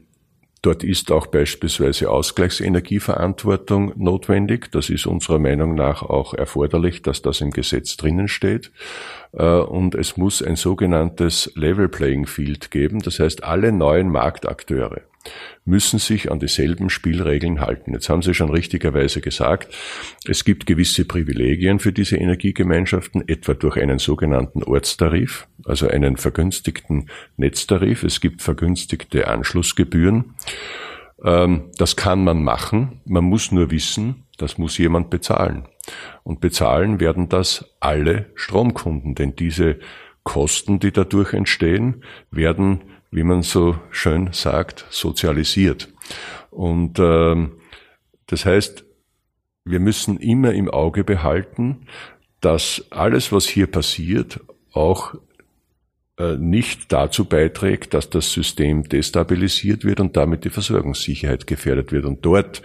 dort 0.62 0.84
ist 0.84 1.12
auch 1.12 1.28
beispielsweise 1.28 2.10
Ausgleichsenergieverantwortung 2.10 3.92
notwendig. 3.96 4.70
Das 4.72 4.90
ist 4.90 5.06
unserer 5.06 5.38
Meinung 5.38 5.74
nach 5.74 6.02
auch 6.02 6.34
erforderlich, 6.34 7.02
dass 7.02 7.22
das 7.22 7.40
im 7.40 7.50
Gesetz 7.50 7.96
drinnen 7.96 8.28
steht. 8.28 8.72
Äh, 9.32 9.44
und 9.44 9.94
es 9.94 10.16
muss 10.16 10.42
ein 10.42 10.56
sogenanntes 10.56 11.52
Level 11.54 11.88
Playing 11.88 12.26
Field 12.26 12.70
geben. 12.70 13.00
Das 13.00 13.20
heißt, 13.20 13.44
alle 13.44 13.72
neuen 13.72 14.10
Marktakteure 14.10 15.02
müssen 15.64 15.98
sich 15.98 16.30
an 16.30 16.38
dieselben 16.38 16.90
Spielregeln 16.90 17.60
halten. 17.60 17.92
Jetzt 17.92 18.08
haben 18.08 18.22
Sie 18.22 18.34
schon 18.34 18.50
richtigerweise 18.50 19.20
gesagt, 19.20 19.74
es 20.26 20.44
gibt 20.44 20.66
gewisse 20.66 21.04
Privilegien 21.04 21.78
für 21.78 21.92
diese 21.92 22.16
Energiegemeinschaften, 22.16 23.28
etwa 23.28 23.54
durch 23.54 23.76
einen 23.76 23.98
sogenannten 23.98 24.62
Ortstarif, 24.62 25.48
also 25.64 25.88
einen 25.88 26.16
vergünstigten 26.16 27.10
Netztarif. 27.36 28.04
Es 28.04 28.20
gibt 28.20 28.42
vergünstigte 28.42 29.28
Anschlussgebühren. 29.28 30.34
Ähm, 31.24 31.70
das 31.78 31.96
kann 31.96 32.22
man 32.22 32.42
machen. 32.42 33.00
Man 33.04 33.24
muss 33.24 33.50
nur 33.50 33.70
wissen, 33.70 34.26
das 34.38 34.58
muss 34.58 34.78
jemand 34.78 35.10
bezahlen. 35.10 35.66
Und 36.22 36.40
bezahlen 36.40 37.00
werden 37.00 37.28
das 37.28 37.76
alle 37.80 38.26
Stromkunden, 38.34 39.14
denn 39.14 39.36
diese 39.36 39.78
Kosten, 40.24 40.80
die 40.80 40.90
dadurch 40.90 41.32
entstehen, 41.32 42.02
werden 42.30 42.82
wie 43.10 43.22
man 43.22 43.42
so 43.42 43.78
schön 43.90 44.30
sagt, 44.32 44.86
sozialisiert. 44.90 45.88
Und 46.50 46.98
ähm, 46.98 47.52
das 48.26 48.44
heißt, 48.44 48.84
wir 49.64 49.80
müssen 49.80 50.18
immer 50.18 50.52
im 50.52 50.70
Auge 50.70 51.04
behalten, 51.04 51.86
dass 52.40 52.84
alles, 52.90 53.32
was 53.32 53.46
hier 53.46 53.66
passiert, 53.66 54.40
auch 54.72 55.14
äh, 56.18 56.36
nicht 56.36 56.92
dazu 56.92 57.26
beiträgt, 57.26 57.92
dass 57.92 58.08
das 58.08 58.32
System 58.32 58.88
destabilisiert 58.88 59.84
wird 59.84 60.00
und 60.00 60.16
damit 60.16 60.44
die 60.44 60.50
Versorgungssicherheit 60.50 61.46
gefährdet 61.46 61.92
wird. 61.92 62.06
Und 62.06 62.24
dort 62.24 62.62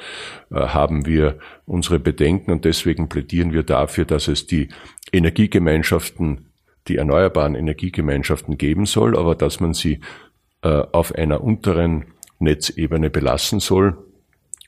äh, 0.51 0.55
haben 0.55 1.05
wir 1.05 1.37
unsere 1.65 1.99
Bedenken 1.99 2.51
und 2.51 2.63
deswegen 2.63 3.09
plädieren 3.09 3.51
wir 3.51 3.63
dafür, 3.63 4.05
dass 4.05 4.29
es 4.29 4.47
die 4.47 4.69
Energiegemeinschaften, 5.11 6.51
die 6.87 6.95
erneuerbaren 6.95 7.55
Energiegemeinschaften 7.55 8.57
geben 8.57 8.85
soll, 8.85 9.17
aber 9.17 9.35
dass 9.35 9.59
man 9.59 9.73
sie 9.73 9.95
äh, 9.95 9.99
auf 10.67 11.15
einer 11.15 11.43
unteren 11.43 12.05
Netzebene 12.41 13.09
belassen 13.09 13.59
soll, 13.59 13.97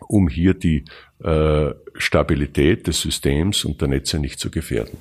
um 0.07 0.27
hier 0.27 0.53
die 0.53 0.85
äh, 1.23 1.71
Stabilität 1.95 2.87
des 2.87 3.01
Systems 3.01 3.65
und 3.65 3.81
der 3.81 3.87
Netze 3.87 4.19
nicht 4.19 4.39
zu 4.39 4.51
gefährden. 4.51 4.97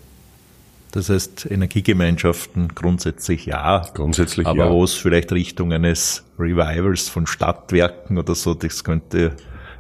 Das 0.93 1.09
heißt, 1.09 1.51
Energiegemeinschaften 1.51 2.69
grundsätzlich 2.69 3.47
ja. 3.47 3.89
Grundsätzlich 3.95 4.47
aber 4.47 4.59
ja. 4.59 4.65
Aber 4.67 4.75
wo 4.75 4.85
es 4.85 4.95
vielleicht 4.95 5.33
Richtung 5.33 5.73
eines 5.73 6.25
Revivals 6.39 7.09
von 7.09 7.27
Stadtwerken 7.27 8.19
oder 8.19 8.35
so, 8.35 8.53
das 8.55 8.85
könnte 8.85 9.33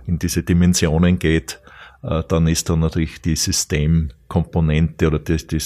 in 0.06 0.18
diese 0.18 0.42
Dimensionen 0.42 1.18
geht, 1.18 1.60
äh, 2.02 2.22
dann 2.26 2.46
ist 2.46 2.70
da 2.70 2.76
natürlich 2.76 3.20
die 3.20 3.36
Systemkomponente 3.36 5.06
oder 5.06 5.18
die, 5.18 5.36
die, 5.36 5.62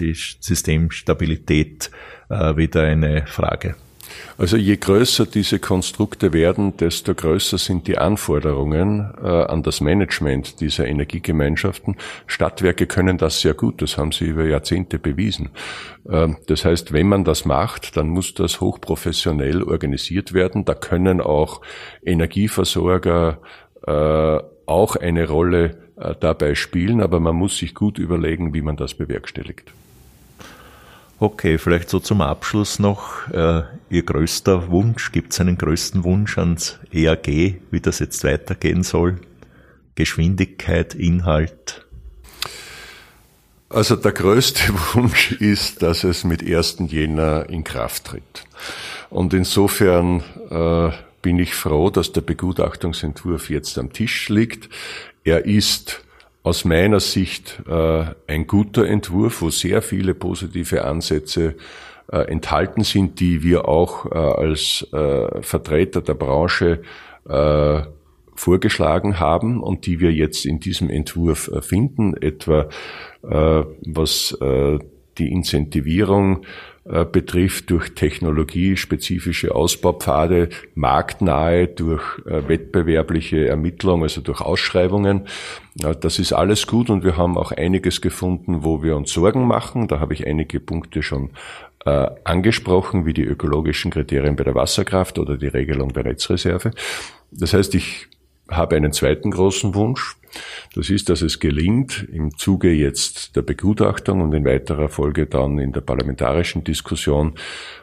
die 0.00 0.14
Systemstabilität 0.14 1.90
wieder 2.28 2.82
eine 2.82 3.24
Frage. 3.28 3.76
Also 4.38 4.58
je 4.58 4.76
größer 4.76 5.24
diese 5.24 5.58
Konstrukte 5.58 6.34
werden, 6.34 6.76
desto 6.76 7.14
größer 7.14 7.56
sind 7.56 7.86
die 7.88 7.96
Anforderungen 7.96 9.14
äh, 9.22 9.26
an 9.26 9.62
das 9.62 9.80
Management 9.80 10.60
dieser 10.60 10.86
Energiegemeinschaften. 10.86 11.96
Stadtwerke 12.26 12.86
können 12.86 13.16
das 13.16 13.40
sehr 13.40 13.54
gut, 13.54 13.80
das 13.80 13.96
haben 13.96 14.12
sie 14.12 14.26
über 14.26 14.44
Jahrzehnte 14.44 14.98
bewiesen. 14.98 15.48
Äh, 16.06 16.28
das 16.48 16.66
heißt, 16.66 16.92
wenn 16.92 17.08
man 17.08 17.24
das 17.24 17.46
macht, 17.46 17.96
dann 17.96 18.08
muss 18.08 18.34
das 18.34 18.60
hochprofessionell 18.60 19.62
organisiert 19.62 20.34
werden. 20.34 20.66
Da 20.66 20.74
können 20.74 21.22
auch 21.22 21.62
Energieversorger 22.04 23.38
äh, 23.86 24.38
auch 24.66 24.96
eine 24.96 25.28
Rolle 25.28 25.78
äh, 25.96 26.14
dabei 26.20 26.54
spielen, 26.54 27.00
aber 27.00 27.20
man 27.20 27.36
muss 27.36 27.56
sich 27.56 27.74
gut 27.74 27.98
überlegen, 27.98 28.52
wie 28.52 28.60
man 28.60 28.76
das 28.76 28.92
bewerkstelligt. 28.92 29.72
Okay, 31.18 31.56
vielleicht 31.56 31.88
so 31.88 31.98
zum 31.98 32.20
Abschluss 32.20 32.78
noch 32.78 33.26
äh, 33.30 33.62
Ihr 33.88 34.02
größter 34.02 34.68
Wunsch. 34.68 35.12
Gibt 35.12 35.32
es 35.32 35.40
einen 35.40 35.56
größten 35.56 36.04
Wunsch 36.04 36.36
ans 36.36 36.78
EAG, 36.92 37.60
wie 37.70 37.80
das 37.80 38.00
jetzt 38.00 38.22
weitergehen 38.22 38.82
soll? 38.82 39.20
Geschwindigkeit, 39.94 40.94
Inhalt? 40.94 41.86
Also 43.70 43.96
der 43.96 44.12
größte 44.12 44.74
Wunsch 44.94 45.32
ist, 45.32 45.82
dass 45.82 46.04
es 46.04 46.24
mit 46.24 46.42
1. 46.42 46.82
Jänner 46.88 47.48
in 47.48 47.64
Kraft 47.64 48.04
tritt. 48.04 48.44
Und 49.08 49.32
insofern 49.32 50.22
äh, 50.50 50.90
bin 51.22 51.38
ich 51.38 51.54
froh, 51.54 51.88
dass 51.88 52.12
der 52.12 52.20
Begutachtungsentwurf 52.20 53.48
jetzt 53.48 53.78
am 53.78 53.90
Tisch 53.90 54.28
liegt. 54.28 54.68
Er 55.24 55.46
ist 55.46 56.02
aus 56.46 56.64
meiner 56.64 57.00
Sicht 57.00 57.60
äh, 57.68 58.04
ein 58.28 58.46
guter 58.46 58.86
Entwurf, 58.86 59.42
wo 59.42 59.50
sehr 59.50 59.82
viele 59.82 60.14
positive 60.14 60.84
Ansätze 60.84 61.56
äh, 62.12 62.18
enthalten 62.18 62.84
sind, 62.84 63.18
die 63.18 63.42
wir 63.42 63.66
auch 63.66 64.06
äh, 64.06 64.16
als 64.16 64.86
äh, 64.92 65.42
Vertreter 65.42 66.02
der 66.02 66.14
Branche 66.14 66.82
äh, 67.28 67.80
vorgeschlagen 68.36 69.18
haben 69.18 69.60
und 69.60 69.86
die 69.86 69.98
wir 69.98 70.12
jetzt 70.12 70.46
in 70.46 70.60
diesem 70.60 70.88
Entwurf 70.88 71.48
äh, 71.48 71.62
finden, 71.62 72.16
etwa 72.16 72.68
was 73.22 74.38
die 75.18 75.32
Incentivierung 75.32 76.46
betrifft 77.04 77.70
durch 77.70 77.94
technologiespezifische 77.94 79.54
Ausbaupfade, 79.54 80.50
marktnahe 80.74 81.66
durch 81.66 82.02
äh, 82.26 82.48
wettbewerbliche 82.48 83.48
Ermittlung, 83.48 84.02
also 84.02 84.20
durch 84.20 84.40
Ausschreibungen. 84.40 85.26
Das 85.74 86.18
ist 86.18 86.32
alles 86.32 86.66
gut 86.66 86.88
und 86.88 87.04
wir 87.04 87.16
haben 87.16 87.36
auch 87.36 87.52
einiges 87.52 88.00
gefunden, 88.00 88.64
wo 88.64 88.82
wir 88.82 88.96
uns 88.96 89.12
Sorgen 89.12 89.46
machen. 89.46 89.88
Da 89.88 90.00
habe 90.00 90.14
ich 90.14 90.26
einige 90.26 90.58
Punkte 90.58 91.02
schon 91.02 91.30
äh, 91.84 92.08
angesprochen, 92.24 93.04
wie 93.04 93.14
die 93.14 93.24
ökologischen 93.24 93.90
Kriterien 93.90 94.36
bei 94.36 94.44
der 94.44 94.54
Wasserkraft 94.54 95.18
oder 95.18 95.36
die 95.36 95.48
Regelung 95.48 95.92
der 95.92 96.04
Netzreserve. 96.04 96.70
Das 97.30 97.52
heißt, 97.52 97.74
ich 97.74 98.08
habe 98.48 98.76
einen 98.76 98.92
zweiten 98.92 99.30
großen 99.30 99.74
Wunsch. 99.74 100.16
Das 100.74 100.90
ist, 100.90 101.08
dass 101.08 101.22
es 101.22 101.40
gelingt, 101.40 102.06
im 102.12 102.36
Zuge 102.36 102.70
jetzt 102.72 103.36
der 103.36 103.42
Begutachtung 103.42 104.20
und 104.20 104.34
in 104.34 104.44
weiterer 104.44 104.88
Folge 104.88 105.26
dann 105.26 105.58
in 105.58 105.72
der 105.72 105.80
parlamentarischen 105.80 106.64
Diskussion, 106.64 107.34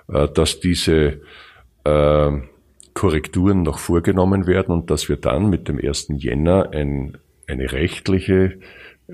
äh, 0.08 0.28
dass 0.28 0.60
diese 0.60 1.22
äh, 1.84 2.32
Korrekturen 2.94 3.64
noch 3.64 3.80
vorgenommen 3.80 4.46
werden 4.46 4.74
und 4.74 4.92
dass 4.92 5.10
wir 5.10 5.18
dann 5.18 5.50
mit 5.50 5.68
dem 5.68 5.80
1. 5.80 6.10
Jänner 6.18 6.70
ein, 6.72 7.18
eine 7.48 7.72
rechtliche 7.72 8.60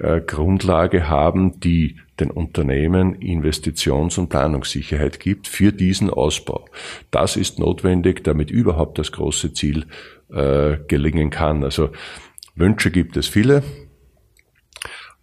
äh, 0.01 0.21
Grundlage 0.21 1.09
haben, 1.09 1.59
die 1.59 1.97
den 2.19 2.31
Unternehmen 2.31 3.15
Investitions- 3.15 4.17
und 4.17 4.29
Planungssicherheit 4.29 5.19
gibt 5.19 5.47
für 5.47 5.71
diesen 5.71 6.09
Ausbau. 6.09 6.65
Das 7.11 7.35
ist 7.35 7.59
notwendig, 7.59 8.23
damit 8.23 8.51
überhaupt 8.51 8.97
das 8.99 9.11
große 9.11 9.53
Ziel 9.53 9.85
äh, 10.31 10.77
gelingen 10.87 11.29
kann. 11.29 11.63
Also 11.63 11.89
Wünsche 12.55 12.91
gibt 12.91 13.17
es 13.17 13.27
viele. 13.27 13.63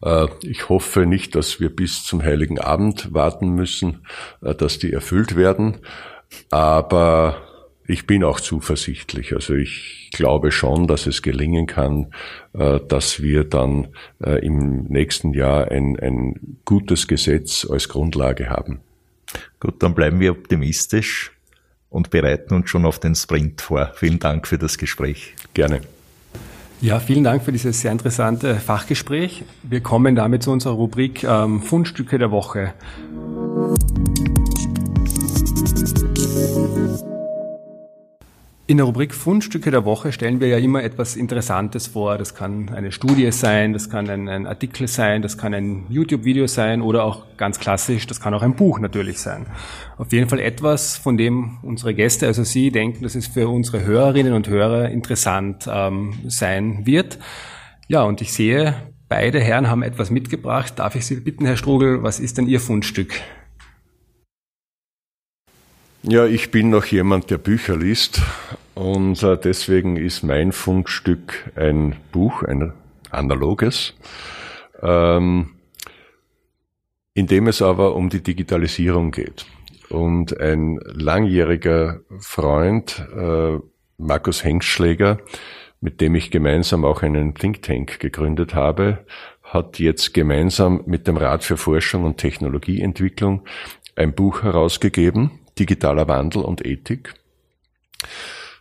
Äh, 0.02 0.26
ich 0.42 0.68
hoffe 0.68 1.06
nicht, 1.06 1.34
dass 1.34 1.60
wir 1.60 1.74
bis 1.74 2.04
zum 2.04 2.22
Heiligen 2.22 2.58
Abend 2.58 3.12
warten 3.14 3.50
müssen, 3.50 4.06
äh, 4.42 4.54
dass 4.54 4.78
die 4.78 4.92
erfüllt 4.92 5.36
werden. 5.36 5.78
Aber 6.50 7.45
ich 7.86 8.06
bin 8.06 8.24
auch 8.24 8.40
zuversichtlich. 8.40 9.34
Also 9.34 9.54
ich 9.54 10.10
glaube 10.12 10.50
schon, 10.50 10.86
dass 10.86 11.06
es 11.06 11.22
gelingen 11.22 11.66
kann, 11.66 12.12
äh, 12.52 12.80
dass 12.88 13.22
wir 13.22 13.44
dann 13.44 13.88
im 14.20 14.84
nächsten 14.84 15.34
Jahr 15.34 15.70
ein, 15.70 15.98
ein 16.00 16.58
gutes 16.64 17.06
Gesetz 17.06 17.66
als 17.68 17.88
Grundlage 17.88 18.48
haben. 18.48 18.80
Gut, 19.60 19.82
dann 19.82 19.94
bleiben 19.94 20.20
wir 20.20 20.32
optimistisch 20.32 21.32
und 21.90 22.10
bereiten 22.10 22.54
uns 22.54 22.70
schon 22.70 22.84
auf 22.84 22.98
den 22.98 23.14
Sprint 23.14 23.60
vor. 23.60 23.92
Vielen 23.94 24.18
Dank 24.18 24.46
für 24.46 24.58
das 24.58 24.78
Gespräch. 24.78 25.34
Gerne. 25.54 25.80
Ja, 26.82 27.00
vielen 27.00 27.24
Dank 27.24 27.42
für 27.42 27.52
dieses 27.52 27.80
sehr 27.80 27.90
interessante 27.90 28.56
Fachgespräch. 28.56 29.44
Wir 29.62 29.80
kommen 29.80 30.14
damit 30.14 30.42
zu 30.42 30.50
unserer 30.50 30.74
Rubrik 30.74 31.24
ähm, 31.24 31.62
Fundstücke 31.62 32.18
der 32.18 32.30
Woche. 32.30 32.74
In 38.68 38.78
der 38.78 38.86
Rubrik 38.86 39.14
Fundstücke 39.14 39.70
der 39.70 39.84
Woche 39.84 40.10
stellen 40.10 40.40
wir 40.40 40.48
ja 40.48 40.58
immer 40.58 40.82
etwas 40.82 41.14
Interessantes 41.14 41.86
vor. 41.86 42.18
Das 42.18 42.34
kann 42.34 42.68
eine 42.70 42.90
Studie 42.90 43.30
sein, 43.30 43.72
das 43.72 43.88
kann 43.88 44.10
ein, 44.10 44.28
ein 44.28 44.44
Artikel 44.44 44.88
sein, 44.88 45.22
das 45.22 45.38
kann 45.38 45.54
ein 45.54 45.86
YouTube-Video 45.88 46.48
sein 46.48 46.82
oder 46.82 47.04
auch 47.04 47.26
ganz 47.36 47.60
klassisch, 47.60 48.08
das 48.08 48.20
kann 48.20 48.34
auch 48.34 48.42
ein 48.42 48.56
Buch 48.56 48.80
natürlich 48.80 49.20
sein. 49.20 49.46
Auf 49.98 50.12
jeden 50.12 50.28
Fall 50.28 50.40
etwas, 50.40 50.96
von 50.96 51.16
dem 51.16 51.58
unsere 51.62 51.94
Gäste, 51.94 52.26
also 52.26 52.42
Sie, 52.42 52.72
denken, 52.72 53.04
dass 53.04 53.14
es 53.14 53.28
für 53.28 53.48
unsere 53.48 53.84
Hörerinnen 53.84 54.32
und 54.32 54.48
Hörer 54.48 54.88
interessant 54.88 55.68
ähm, 55.70 56.14
sein 56.26 56.86
wird. 56.86 57.20
Ja, 57.86 58.02
und 58.02 58.20
ich 58.20 58.32
sehe, 58.32 58.74
beide 59.08 59.38
Herren 59.38 59.70
haben 59.70 59.84
etwas 59.84 60.10
mitgebracht. 60.10 60.80
Darf 60.80 60.96
ich 60.96 61.06
Sie 61.06 61.20
bitten, 61.20 61.46
Herr 61.46 61.56
Strugel, 61.56 62.02
was 62.02 62.18
ist 62.18 62.36
denn 62.36 62.48
Ihr 62.48 62.58
Fundstück? 62.58 63.12
Ja, 66.08 66.24
ich 66.24 66.52
bin 66.52 66.70
noch 66.70 66.84
jemand, 66.84 67.30
der 67.30 67.38
Bücher 67.38 67.76
liest 67.76 68.22
und 68.76 69.20
äh, 69.24 69.36
deswegen 69.36 69.96
ist 69.96 70.22
mein 70.22 70.52
Fundstück 70.52 71.50
ein 71.56 71.96
Buch, 72.12 72.44
ein 72.44 72.74
analoges, 73.10 73.92
ähm, 74.82 75.56
in 77.12 77.26
dem 77.26 77.48
es 77.48 77.60
aber 77.60 77.96
um 77.96 78.08
die 78.08 78.22
Digitalisierung 78.22 79.10
geht. 79.10 79.46
Und 79.88 80.38
ein 80.40 80.78
langjähriger 80.84 82.02
Freund, 82.20 83.04
äh, 83.12 83.58
Markus 83.98 84.44
Hengschläger, 84.44 85.18
mit 85.80 86.00
dem 86.00 86.14
ich 86.14 86.30
gemeinsam 86.30 86.84
auch 86.84 87.02
einen 87.02 87.34
Think 87.34 87.62
Tank 87.62 87.98
gegründet 87.98 88.54
habe, 88.54 89.04
hat 89.42 89.80
jetzt 89.80 90.14
gemeinsam 90.14 90.84
mit 90.86 91.08
dem 91.08 91.16
Rat 91.16 91.42
für 91.42 91.56
Forschung 91.56 92.04
und 92.04 92.18
Technologieentwicklung 92.18 93.42
ein 93.96 94.14
Buch 94.14 94.44
herausgegeben, 94.44 95.40
digitaler 95.58 96.08
Wandel 96.08 96.42
und 96.42 96.64
Ethik, 96.64 97.14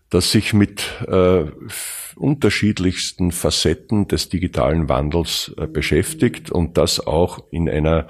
das 0.09 0.31
sich 0.31 0.53
mit 0.53 1.01
äh, 1.07 1.45
unterschiedlichsten 2.15 3.31
Facetten 3.31 4.07
des 4.07 4.29
digitalen 4.29 4.87
Wandels 4.87 5.53
äh, 5.57 5.67
beschäftigt 5.67 6.51
und 6.51 6.77
das 6.77 7.05
auch 7.05 7.43
in 7.51 7.69
einer 7.69 8.07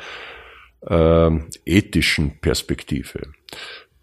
äh, 0.81 1.29
ethischen 1.65 2.39
Perspektive. 2.39 3.21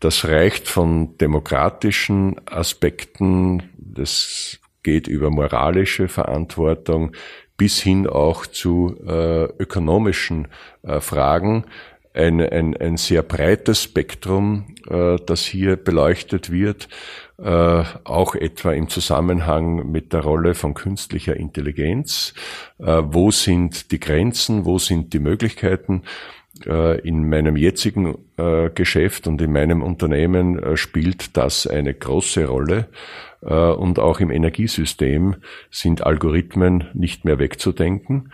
Das 0.01 0.24
reicht 0.24 0.66
von 0.66 1.16
demokratischen 1.18 2.41
Aspekten, 2.47 3.62
das 3.76 4.59
geht 4.83 5.07
über 5.07 5.30
moralische 5.30 6.09
Verantwortung 6.09 7.12
bis 7.57 7.80
hin 7.80 8.09
auch 8.09 8.47
zu 8.47 8.97
äh, 9.07 9.45
ökonomischen 9.45 10.49
äh, 10.83 11.01
Fragen, 11.01 11.66
ein, 12.14 12.40
ein, 12.40 12.76
ein 12.76 12.96
sehr 12.96 13.22
breites 13.22 13.82
Spektrum, 13.82 14.74
äh, 14.88 15.16
das 15.26 15.44
hier 15.44 15.76
beleuchtet 15.76 16.50
wird, 16.50 16.88
äh, 17.38 17.84
auch 18.04 18.34
etwa 18.34 18.72
im 18.72 18.88
Zusammenhang 18.88 19.90
mit 19.90 20.12
der 20.12 20.20
Rolle 20.20 20.54
von 20.54 20.74
künstlicher 20.74 21.36
Intelligenz. 21.36 22.34
Äh, 22.78 23.02
wo 23.04 23.30
sind 23.30 23.90
die 23.90 24.00
Grenzen, 24.00 24.64
wo 24.64 24.78
sind 24.78 25.12
die 25.12 25.20
Möglichkeiten? 25.20 26.02
Äh, 26.66 27.00
in 27.00 27.28
meinem 27.28 27.56
jetzigen 27.56 28.18
äh, 28.36 28.68
Geschäft 28.70 29.26
und 29.26 29.40
in 29.40 29.52
meinem 29.52 29.82
Unternehmen 29.82 30.58
äh, 30.58 30.76
spielt 30.76 31.36
das 31.36 31.66
eine 31.66 31.94
große 31.94 32.46
Rolle. 32.46 32.88
Und 33.44 33.98
auch 33.98 34.20
im 34.20 34.30
Energiesystem 34.30 35.34
sind 35.68 36.06
Algorithmen 36.06 36.84
nicht 36.94 37.24
mehr 37.24 37.40
wegzudenken. 37.40 38.30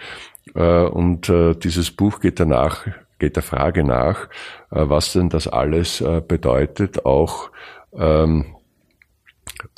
Und 0.53 1.33
dieses 1.63 1.91
Buch 1.93 2.21
geht 2.21 2.39
danach 2.39 2.87
geht 3.19 3.37
der 3.37 3.43
Frage 3.43 3.85
nach, 3.85 4.29
äh, 4.71 4.89
was 4.89 5.13
denn 5.13 5.29
das 5.29 5.49
alles 5.49 6.01
äh, 6.01 6.23
bedeutet, 6.27 7.05
auch 7.05 7.51
ähm, 7.93 8.57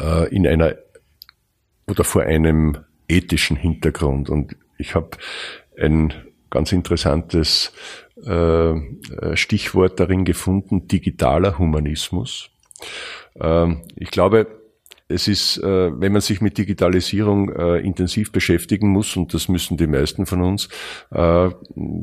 äh, 0.00 0.34
in 0.34 0.46
einer 0.46 0.76
oder 1.86 2.04
vor 2.04 2.22
einem 2.22 2.78
ethischen 3.08 3.56
Hintergrund. 3.56 4.30
Und 4.30 4.56
ich 4.78 4.94
habe 4.94 5.10
ein 5.78 6.12
ganz 6.50 6.72
interessantes 6.72 7.72
Stichwort 9.32 9.98
darin 9.98 10.26
gefunden, 10.26 10.86
digitaler 10.86 11.58
Humanismus. 11.58 12.50
Ähm, 13.40 13.80
ich 13.96 14.10
glaube, 14.10 14.59
es 15.10 15.28
ist, 15.28 15.58
äh, 15.58 16.00
wenn 16.00 16.12
man 16.12 16.20
sich 16.20 16.40
mit 16.40 16.56
Digitalisierung 16.56 17.50
äh, 17.50 17.78
intensiv 17.78 18.32
beschäftigen 18.32 18.88
muss, 18.88 19.16
und 19.16 19.34
das 19.34 19.48
müssen 19.48 19.76
die 19.76 19.86
meisten 19.86 20.26
von 20.26 20.42
uns, 20.42 20.68
äh, 21.10 21.50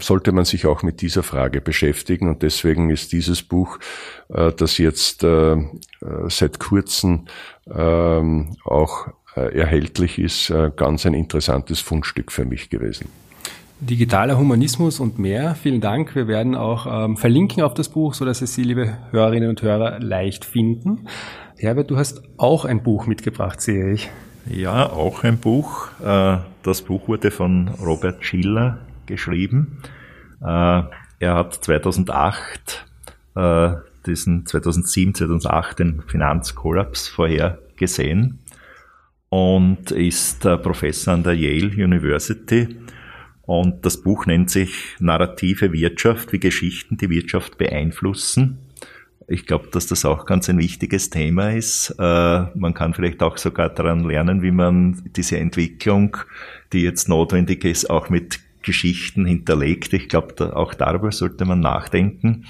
sollte 0.01 0.31
man 0.31 0.45
sich 0.45 0.65
auch 0.65 0.83
mit 0.83 1.01
dieser 1.01 1.23
Frage 1.23 1.61
beschäftigen. 1.61 2.27
Und 2.29 2.43
deswegen 2.43 2.89
ist 2.89 3.11
dieses 3.13 3.43
Buch, 3.43 3.79
das 4.29 4.77
jetzt 4.77 5.25
seit 6.27 6.59
kurzem 6.59 7.25
ähm, 7.73 8.57
auch 8.65 9.07
erhältlich 9.35 10.19
ist, 10.19 10.53
ganz 10.75 11.05
ein 11.05 11.13
interessantes 11.13 11.79
Fundstück 11.79 12.31
für 12.31 12.45
mich 12.45 12.69
gewesen. 12.69 13.07
Digitaler 13.79 14.39
Humanismus 14.39 14.99
und 14.99 15.19
mehr. 15.19 15.53
Vielen 15.53 15.81
Dank. 15.81 16.15
Wir 16.15 16.27
werden 16.27 16.55
auch 16.55 16.87
ähm, 16.89 17.15
verlinken 17.15 17.61
auf 17.61 17.75
das 17.75 17.89
Buch, 17.89 18.15
so 18.15 18.25
dass 18.25 18.41
es 18.41 18.55
Sie, 18.55 18.63
liebe 18.63 18.97
Hörerinnen 19.11 19.49
und 19.49 19.61
Hörer, 19.61 19.99
leicht 19.99 20.45
finden. 20.45 21.07
Herbert, 21.59 21.89
du 21.89 21.97
hast 21.97 22.21
auch 22.37 22.65
ein 22.65 22.83
Buch 22.83 23.07
mitgebracht, 23.07 23.61
sehe 23.61 23.91
ich. 23.91 24.09
Ja, 24.47 24.91
auch 24.91 25.23
ein 25.23 25.39
Buch. 25.39 25.89
Äh, 25.99 26.37
das 26.61 26.83
Buch 26.83 27.07
wurde 27.07 27.31
von 27.31 27.69
Robert 27.83 28.23
Schiller 28.23 28.77
geschrieben. 29.07 29.79
Äh, 30.39 30.83
er 31.19 31.33
hat 31.33 31.55
2008 31.55 32.85
äh, 33.35 33.71
diesen 34.05 34.45
2007, 34.45 35.15
2008 35.15 35.79
den 35.79 36.03
Finanzkollaps 36.05 37.07
vorhergesehen 37.07 38.39
und 39.29 39.89
ist 39.89 40.41
Professor 40.41 41.15
an 41.15 41.23
der 41.23 41.33
Yale 41.33 41.71
University. 41.83 42.77
Und 43.41 43.83
das 43.83 44.01
Buch 44.03 44.27
nennt 44.27 44.51
sich 44.51 44.95
Narrative 44.99 45.73
Wirtschaft, 45.73 46.31
wie 46.33 46.39
Geschichten 46.39 46.97
die 46.97 47.09
Wirtschaft 47.09 47.57
beeinflussen. 47.57 48.59
Ich 49.29 49.45
glaube, 49.45 49.67
dass 49.71 49.87
das 49.87 50.05
auch 50.05 50.25
ganz 50.25 50.49
ein 50.49 50.57
wichtiges 50.57 51.09
Thema 51.09 51.51
ist. 51.51 51.93
Äh, 51.99 52.45
man 52.55 52.73
kann 52.73 52.93
vielleicht 52.93 53.21
auch 53.21 53.37
sogar 53.37 53.69
daran 53.69 54.05
lernen, 54.05 54.41
wie 54.41 54.51
man 54.51 55.01
diese 55.17 55.37
Entwicklung, 55.37 56.15
die 56.71 56.81
jetzt 56.81 57.09
notwendig 57.09 57.65
ist, 57.65 57.89
auch 57.89 58.09
mit 58.09 58.39
Geschichten 58.61 59.25
hinterlegt. 59.25 59.91
Ich 59.91 60.07
glaube, 60.07 60.55
auch 60.55 60.73
darüber 60.73 61.11
sollte 61.11 61.43
man 61.43 61.59
nachdenken. 61.59 62.45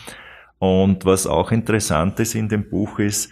Und 0.59 1.03
was 1.05 1.25
auch 1.25 1.51
interessant 1.51 2.19
ist 2.19 2.35
in 2.35 2.47
dem 2.47 2.69
Buch 2.69 2.99
ist, 2.99 3.31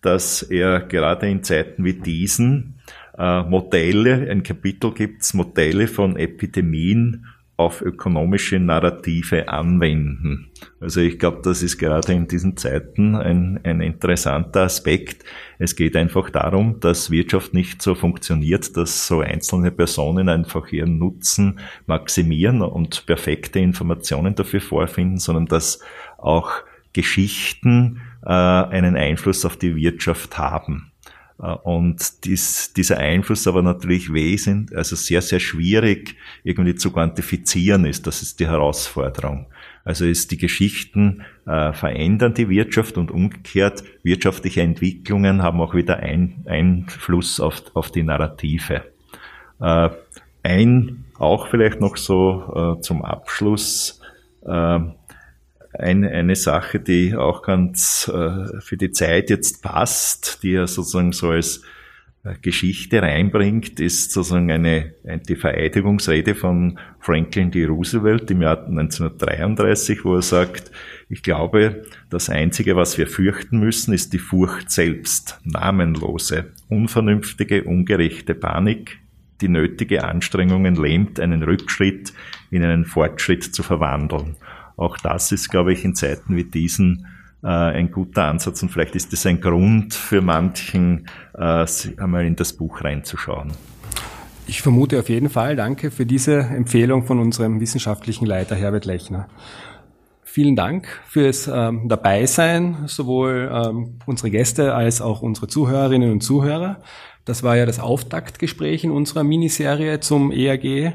dass 0.00 0.42
er 0.42 0.80
gerade 0.80 1.28
in 1.28 1.42
Zeiten 1.42 1.84
wie 1.84 1.94
diesen 1.94 2.80
äh, 3.18 3.42
Modelle, 3.42 4.30
ein 4.30 4.42
Kapitel 4.42 4.92
gibt's 4.92 5.34
Modelle 5.34 5.88
von 5.88 6.16
Epidemien 6.16 7.26
auf 7.58 7.82
ökonomische 7.82 8.60
Narrative 8.60 9.48
anwenden. 9.48 10.48
Also 10.80 11.00
ich 11.00 11.18
glaube, 11.18 11.40
das 11.42 11.60
ist 11.60 11.76
gerade 11.76 12.12
in 12.12 12.28
diesen 12.28 12.56
Zeiten 12.56 13.16
ein, 13.16 13.58
ein 13.64 13.80
interessanter 13.80 14.62
Aspekt. 14.62 15.24
Es 15.58 15.74
geht 15.74 15.96
einfach 15.96 16.30
darum, 16.30 16.78
dass 16.78 17.10
Wirtschaft 17.10 17.54
nicht 17.54 17.82
so 17.82 17.96
funktioniert, 17.96 18.76
dass 18.76 19.08
so 19.08 19.20
einzelne 19.20 19.72
Personen 19.72 20.28
einfach 20.28 20.70
ihren 20.70 20.98
Nutzen 20.98 21.58
maximieren 21.86 22.62
und 22.62 23.06
perfekte 23.06 23.58
Informationen 23.58 24.36
dafür 24.36 24.60
vorfinden, 24.60 25.18
sondern 25.18 25.46
dass 25.46 25.80
auch 26.16 26.52
Geschichten 26.92 28.00
äh, 28.24 28.28
einen 28.28 28.96
Einfluss 28.96 29.44
auf 29.44 29.56
die 29.56 29.74
Wirtschaft 29.74 30.38
haben. 30.38 30.92
Äh, 31.40 31.52
und 31.52 32.24
dies, 32.24 32.72
dieser 32.72 32.98
Einfluss 32.98 33.46
aber 33.46 33.62
natürlich 33.62 34.12
wesentlich, 34.12 34.76
also 34.76 34.96
sehr, 34.96 35.22
sehr 35.22 35.40
schwierig 35.40 36.16
irgendwie 36.44 36.74
zu 36.74 36.92
quantifizieren 36.92 37.84
ist. 37.84 38.06
Das 38.06 38.22
ist 38.22 38.40
die 38.40 38.46
Herausforderung. 38.46 39.46
Also 39.84 40.04
ist 40.04 40.30
die 40.30 40.38
Geschichten 40.38 41.22
äh, 41.46 41.72
verändern 41.72 42.34
die 42.34 42.50
Wirtschaft 42.50 42.98
und 42.98 43.10
umgekehrt 43.10 43.82
wirtschaftliche 44.02 44.60
Entwicklungen 44.60 45.42
haben 45.42 45.60
auch 45.60 45.74
wieder 45.74 45.98
ein, 45.98 46.44
Einfluss 46.46 47.40
auf, 47.40 47.62
auf 47.74 47.90
die 47.90 48.02
Narrative. 48.02 48.82
Äh, 49.60 49.90
ein, 50.42 51.04
auch 51.18 51.48
vielleicht 51.48 51.80
noch 51.80 51.96
so 51.96 52.76
äh, 52.78 52.80
zum 52.82 53.02
Abschluss, 53.02 54.00
eine, 55.78 56.10
eine 56.10 56.36
Sache, 56.36 56.80
die 56.80 57.14
auch 57.14 57.42
ganz 57.42 58.10
äh, 58.12 58.60
für 58.60 58.76
die 58.76 58.90
Zeit 58.90 59.30
jetzt 59.30 59.62
passt, 59.62 60.42
die 60.42 60.54
er 60.54 60.66
sozusagen 60.66 61.12
so 61.12 61.30
als 61.30 61.62
äh, 62.24 62.34
Geschichte 62.42 63.00
reinbringt, 63.00 63.78
ist 63.78 64.12
sozusagen 64.12 64.50
eine, 64.50 64.94
eine 65.06 65.20
die 65.20 65.36
Vereidigungsrede 65.36 66.34
von 66.34 66.78
Franklin 66.98 67.50
D. 67.50 67.64
Roosevelt 67.64 68.30
im 68.30 68.42
Jahr 68.42 68.66
1933, 68.66 70.04
wo 70.04 70.16
er 70.16 70.22
sagt, 70.22 70.72
ich 71.08 71.22
glaube, 71.22 71.84
das 72.10 72.28
Einzige, 72.28 72.76
was 72.76 72.98
wir 72.98 73.06
fürchten 73.06 73.60
müssen, 73.60 73.94
ist 73.94 74.12
die 74.12 74.18
Furcht 74.18 74.70
selbst, 74.70 75.40
namenlose, 75.44 76.52
unvernünftige, 76.68 77.64
ungerechte 77.64 78.34
Panik, 78.34 78.98
die 79.40 79.48
nötige 79.48 80.04
Anstrengungen 80.04 80.74
lähmt, 80.74 81.20
einen 81.20 81.44
Rückschritt 81.44 82.12
in 82.50 82.64
einen 82.64 82.84
Fortschritt 82.84 83.44
zu 83.44 83.62
verwandeln. 83.62 84.36
Auch 84.78 84.96
das 84.96 85.32
ist, 85.32 85.50
glaube 85.50 85.72
ich, 85.72 85.84
in 85.84 85.94
Zeiten 85.94 86.36
wie 86.36 86.44
diesen 86.44 87.06
äh, 87.42 87.48
ein 87.48 87.90
guter 87.90 88.24
Ansatz 88.24 88.62
und 88.62 88.70
vielleicht 88.70 88.94
ist 88.94 89.12
das 89.12 89.26
ein 89.26 89.40
Grund 89.40 89.92
für 89.92 90.22
manchen, 90.22 91.08
äh, 91.34 91.66
einmal 91.98 92.24
in 92.24 92.36
das 92.36 92.52
Buch 92.54 92.82
reinzuschauen. 92.82 93.52
Ich 94.46 94.62
vermute 94.62 94.98
auf 94.98 95.08
jeden 95.08 95.28
Fall. 95.28 95.56
Danke 95.56 95.90
für 95.90 96.06
diese 96.06 96.38
Empfehlung 96.38 97.04
von 97.04 97.18
unserem 97.18 97.60
wissenschaftlichen 97.60 98.24
Leiter 98.24 98.56
Herbert 98.56 98.86
Lechner. 98.86 99.28
Vielen 100.22 100.56
Dank 100.56 100.86
fürs 101.06 101.48
ähm, 101.52 101.88
Dabeisein, 101.88 102.84
sowohl 102.86 103.50
ähm, 103.52 103.98
unsere 104.06 104.30
Gäste 104.30 104.74
als 104.74 105.00
auch 105.00 105.22
unsere 105.22 105.48
Zuhörerinnen 105.48 106.12
und 106.12 106.22
Zuhörer. 106.22 106.80
Das 107.24 107.42
war 107.42 107.56
ja 107.56 107.66
das 107.66 107.80
Auftaktgespräch 107.80 108.84
in 108.84 108.90
unserer 108.90 109.24
Miniserie 109.24 110.00
zum 110.00 110.30
ERG. 110.30 110.92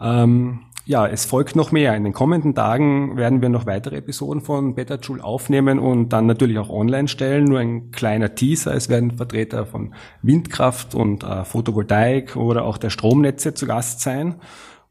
Ähm, 0.00 0.60
ja, 0.90 1.06
es 1.06 1.24
folgt 1.24 1.54
noch 1.54 1.70
mehr. 1.70 1.94
In 1.94 2.02
den 2.02 2.12
kommenden 2.12 2.52
Tagen 2.56 3.16
werden 3.16 3.40
wir 3.42 3.48
noch 3.48 3.64
weitere 3.64 3.98
Episoden 3.98 4.42
von 4.42 4.74
Beta 4.74 4.96
Joule 4.96 5.22
aufnehmen 5.22 5.78
und 5.78 6.08
dann 6.08 6.26
natürlich 6.26 6.58
auch 6.58 6.68
online 6.68 7.06
stellen. 7.06 7.44
Nur 7.44 7.60
ein 7.60 7.92
kleiner 7.92 8.34
Teaser. 8.34 8.74
Es 8.74 8.88
werden 8.88 9.12
Vertreter 9.12 9.66
von 9.66 9.94
Windkraft 10.22 10.96
und 10.96 11.22
äh, 11.22 11.44
Photovoltaik 11.44 12.34
oder 12.34 12.64
auch 12.64 12.76
der 12.76 12.90
Stromnetze 12.90 13.54
zu 13.54 13.68
Gast 13.68 14.00
sein. 14.00 14.40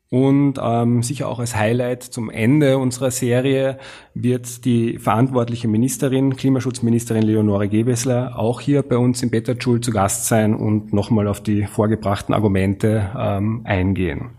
Und 0.10 0.54
ähm, 0.64 1.04
sicher 1.04 1.28
auch 1.28 1.40
als 1.40 1.54
Highlight 1.58 2.02
zum 2.02 2.30
Ende 2.30 2.78
unserer 2.78 3.12
Serie 3.12 3.78
wird 4.14 4.64
die 4.64 5.00
verantwortliche 5.00 5.68
Ministerin, 5.68 6.38
Klimaschutzministerin 6.38 7.24
Leonore 7.24 7.68
Gewessler, 7.68 8.40
auch 8.40 8.62
hier 8.62 8.84
bei 8.84 8.98
uns 8.98 9.22
im 9.22 9.32
Beta 9.32 9.52
Joule 9.52 9.82
zu 9.82 9.92
Gast 9.92 10.28
sein 10.28 10.56
und 10.56 10.94
nochmal 10.94 11.28
auf 11.28 11.44
die 11.44 11.68
vorgebrachten 11.68 12.34
Argumente 12.34 13.12
ähm, 13.18 13.62
eingehen. 13.66 14.39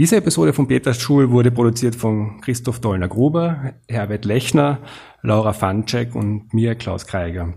Diese 0.00 0.16
Episode 0.16 0.54
von 0.54 0.66
Peters 0.66 0.98
Schul 0.98 1.30
wurde 1.30 1.50
produziert 1.50 1.94
von 1.94 2.40
Christoph 2.40 2.80
Dollner-Gruber, 2.80 3.74
Herbert 3.86 4.24
Lechner, 4.24 4.78
Laura 5.20 5.52
Fanczek 5.52 6.14
und 6.14 6.54
mir, 6.54 6.74
Klaus 6.74 7.06
Kreiger. 7.06 7.52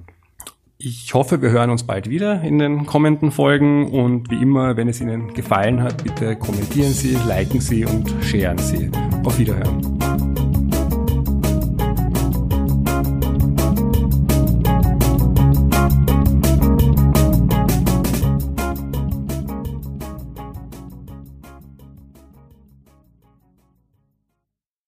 Ich 0.77 1.13
hoffe, 1.13 1.41
wir 1.41 1.51
hören 1.51 1.69
uns 1.69 1.83
bald 1.83 2.09
wieder 2.09 2.41
in 2.41 2.59
den 2.59 2.85
kommenden 2.85 3.31
Folgen 3.31 3.89
und 3.89 4.29
wie 4.29 4.41
immer, 4.41 4.75
wenn 4.75 4.89
es 4.89 4.99
Ihnen 4.99 5.33
gefallen 5.33 5.81
hat, 5.81 6.03
bitte 6.03 6.35
kommentieren 6.35 6.91
Sie, 6.91 7.17
liken 7.25 7.61
Sie 7.61 7.85
und 7.85 8.13
sharen 8.21 8.57
Sie. 8.57 8.91
Auf 9.23 9.39
Wiederhören. 9.39 10.52